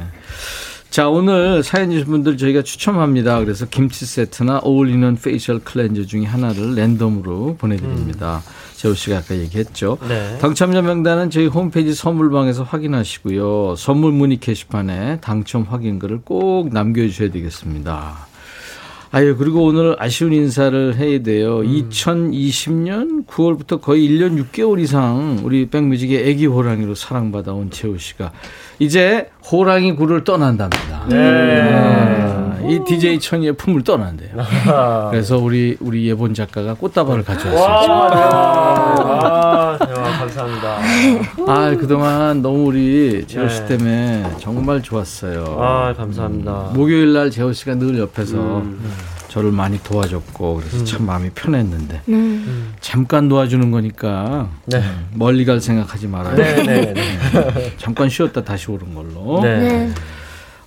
자, 0.89 1.07
오늘 1.07 1.63
사연 1.63 1.89
주신 1.89 2.07
분들 2.07 2.37
저희가 2.37 2.63
추첨합니다. 2.63 3.39
그래서 3.39 3.65
김치 3.65 4.05
세트나 4.05 4.59
all-in-one 4.59 5.15
facial 5.15 5.59
cleanser 5.59 6.05
중에 6.05 6.25
하나를 6.25 6.75
랜덤으로 6.75 7.55
보내드립니다. 7.57 8.41
재호 8.75 8.93
씨가 8.93 9.19
아까 9.19 9.37
얘기했죠. 9.37 9.97
네. 10.09 10.37
당첨자 10.39 10.81
명단은 10.81 11.29
저희 11.29 11.47
홈페이지 11.47 11.93
선물방에서 11.93 12.63
확인하시고요. 12.63 13.75
선물 13.77 14.11
문의 14.11 14.37
게시판에 14.41 15.21
당첨 15.21 15.63
확인글을 15.63 16.23
꼭 16.25 16.73
남겨주셔야 16.73 17.31
되겠습니다. 17.31 18.30
아유, 19.13 19.35
그리고 19.35 19.65
오늘 19.65 19.97
아쉬운 19.99 20.31
인사를 20.31 20.95
해야 20.95 21.21
돼요. 21.21 21.59
2020년 21.59 23.25
9월부터 23.27 23.81
거의 23.81 24.07
1년 24.07 24.41
6개월 24.41 24.79
이상 24.79 25.41
우리 25.43 25.69
백뮤직의 25.69 26.29
애기 26.29 26.45
호랑이로 26.45 26.95
사랑받아온 26.95 27.71
재호 27.71 27.97
씨가 27.97 28.31
이제 28.79 29.29
호랑이 29.51 29.97
굴을 29.97 30.23
떠난답니다. 30.23 31.07
네. 31.09 32.51
이 32.69 32.79
DJ 32.87 33.19
천이의 33.19 33.53
품을 33.53 33.83
떠난대요. 33.83 34.29
그래서 35.11 35.37
우리 35.37 35.75
우리 35.81 36.07
예본 36.07 36.33
작가가 36.33 36.73
꽃다발을 36.73 37.25
가져왔어요. 37.25 37.89
와, 37.91 39.77
대박 39.77 40.00
감사합니다. 40.21 40.79
아 41.47 41.75
그동안 41.75 42.41
너무 42.41 42.65
우리 42.65 43.25
재호 43.27 43.49
씨 43.49 43.61
네. 43.61 43.67
때문에 43.69 44.31
정말 44.39 44.81
좋았어요. 44.81 45.57
아, 45.59 45.93
감사합니다. 45.93 46.71
목요일 46.73 47.13
날 47.13 47.31
재호 47.31 47.51
씨가 47.51 47.75
늘 47.75 47.97
옆에서 47.97 48.59
음. 48.59 48.79
저를 49.29 49.51
많이 49.51 49.81
도와줬고 49.81 50.57
그래서 50.57 50.83
참 50.83 51.05
마음이 51.05 51.29
편했는데 51.33 52.01
음. 52.09 52.73
잠깐 52.81 53.29
도와주는 53.29 53.71
거니까 53.71 54.49
네. 54.65 54.83
멀리 55.13 55.45
갈 55.45 55.59
생각하지 55.59 56.07
말아요. 56.07 56.35
네, 56.35 56.63
네, 56.63 56.93
네. 56.93 57.73
잠깐 57.77 58.09
쉬었다 58.09 58.43
다시 58.43 58.69
오는 58.69 58.93
걸로. 58.93 59.41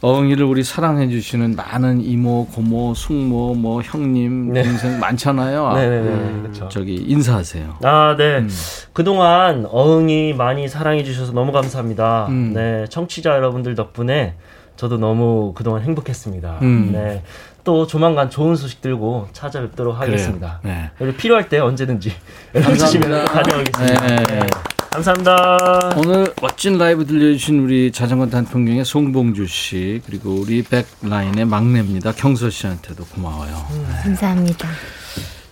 어흥이를 0.05 0.45
우리 0.45 0.63
사랑해 0.63 1.09
주시는 1.09 1.57
많은 1.57 2.03
이모, 2.03 2.47
고모, 2.49 2.93
숙모, 2.93 3.55
뭐 3.55 3.81
형님, 3.81 4.53
네. 4.53 4.63
동생 4.63 5.01
많잖아요. 5.01 5.73
네, 5.77 5.89
네, 5.89 6.03
네. 6.03 6.09
음, 6.11 6.41
그렇죠. 6.43 6.69
저기 6.69 6.97
인사하세요. 6.97 7.79
아, 7.83 8.15
네. 8.19 8.41
음. 8.41 8.51
그동안 8.93 9.65
어흥이 9.67 10.35
많이 10.35 10.69
사랑해 10.69 11.05
주셔서 11.05 11.33
너무 11.33 11.53
감사합니다. 11.53 12.27
음. 12.29 12.53
네, 12.53 12.85
청취자 12.91 13.31
여러분들 13.31 13.75
덕분에 13.77 14.35
저도 14.77 14.99
너무 14.99 15.55
그동안 15.55 15.81
행복했습니다. 15.83 16.59
음. 16.61 16.91
네. 16.93 17.23
또 17.65 17.87
조만간 17.87 18.29
좋은 18.29 18.57
소식 18.57 18.83
들고 18.83 19.29
찾아뵙도록. 19.33 19.99
하겠습니다. 19.99 20.61
네. 20.63 20.91
필요할 21.17 21.49
때 21.49 21.61
언제든지 21.61 22.13
연락 22.55 22.75
주시면 22.75 23.25
다녀오겠습니다. 23.25 24.07
네. 24.17 24.47
감사합니다. 24.95 25.95
오늘 25.97 26.33
멋진 26.41 26.79
라이브 26.79 27.05
들려주신 27.05 27.59
우리 27.59 27.91
자전거 27.91 28.29
단풍경의 28.29 28.85
송봉주 28.85 29.49
씨 29.49 30.01
그리고 30.07 30.31
우리 30.31 30.63
백라인의 30.63 31.47
막내입니다. 31.47 32.13
경서 32.13 32.49
씨한테도 32.49 33.05
고마워요. 33.07 33.67
감사합니다. 34.05 34.69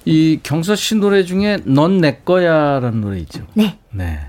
이 0.05 0.38
경서 0.45 0.76
씨 0.76 0.95
노래 0.95 1.24
중에 1.24 1.59
넌 1.64 2.01
내 2.01 2.18
거야라는 2.24 3.01
노래 3.01 3.18
있죠. 3.18 3.45
네. 3.55 3.78
네. 3.90 4.20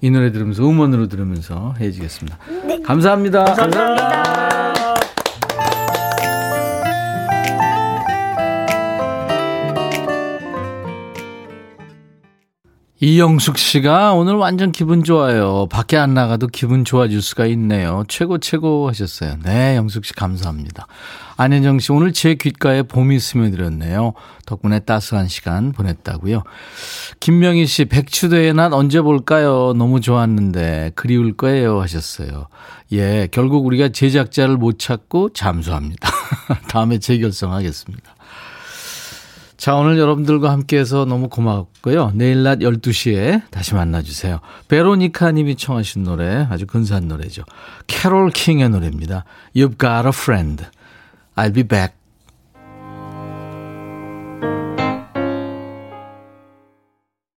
이 0.00 0.10
노래 0.10 0.32
들으면서 0.32 0.62
음원으로 0.66 1.08
들으면서 1.08 1.74
헤어지겠습니다. 1.78 2.38
감사합니다. 2.82 3.44
감사합니다. 3.44 4.61
이영숙 13.04 13.58
씨가 13.58 14.12
오늘 14.12 14.34
완전 14.34 14.70
기분 14.70 15.02
좋아요. 15.02 15.66
밖에 15.68 15.96
안 15.96 16.14
나가도 16.14 16.46
기분 16.46 16.84
좋아질 16.84 17.20
수가 17.20 17.46
있네요. 17.46 18.04
최고 18.06 18.38
최고 18.38 18.86
하셨어요. 18.86 19.38
네, 19.42 19.74
영숙 19.74 20.04
씨 20.04 20.12
감사합니다. 20.12 20.86
안현정 21.36 21.80
씨 21.80 21.90
오늘 21.90 22.12
제 22.12 22.36
귓가에 22.36 22.84
봄이 22.84 23.18
스며들었네요. 23.18 24.12
덕분에 24.46 24.78
따스한 24.78 25.26
시간 25.26 25.72
보냈다고요. 25.72 26.44
김명희 27.18 27.66
씨 27.66 27.86
백추대의 27.86 28.54
난 28.54 28.72
언제 28.72 29.00
볼까요? 29.00 29.72
너무 29.76 30.00
좋았는데 30.00 30.92
그리울 30.94 31.36
거예요 31.36 31.80
하셨어요. 31.80 32.46
예, 32.92 33.26
결국 33.32 33.66
우리가 33.66 33.88
제작자를 33.88 34.56
못 34.56 34.78
찾고 34.78 35.30
잠수합니다. 35.30 36.08
다음에 36.70 37.00
재결성하겠습니다. 37.00 38.14
자, 39.62 39.76
오늘 39.76 39.96
여러분들과 39.96 40.50
함께해서 40.50 41.04
너무 41.04 41.28
고맙고요. 41.28 42.10
내일 42.16 42.42
낮 42.42 42.58
12시에 42.58 43.42
다시 43.52 43.76
만나주세요. 43.76 44.40
베로니카 44.66 45.30
님이 45.30 45.54
청하신 45.54 46.02
노래, 46.02 46.48
아주 46.50 46.66
근사한 46.66 47.06
노래죠. 47.06 47.44
캐롤 47.86 48.30
킹의 48.30 48.70
노래입니다. 48.70 49.24
You've 49.54 49.78
got 49.78 50.04
a 50.04 50.08
friend. 50.08 50.66
I'll 51.36 51.54
be 51.54 51.62
back. 51.62 51.94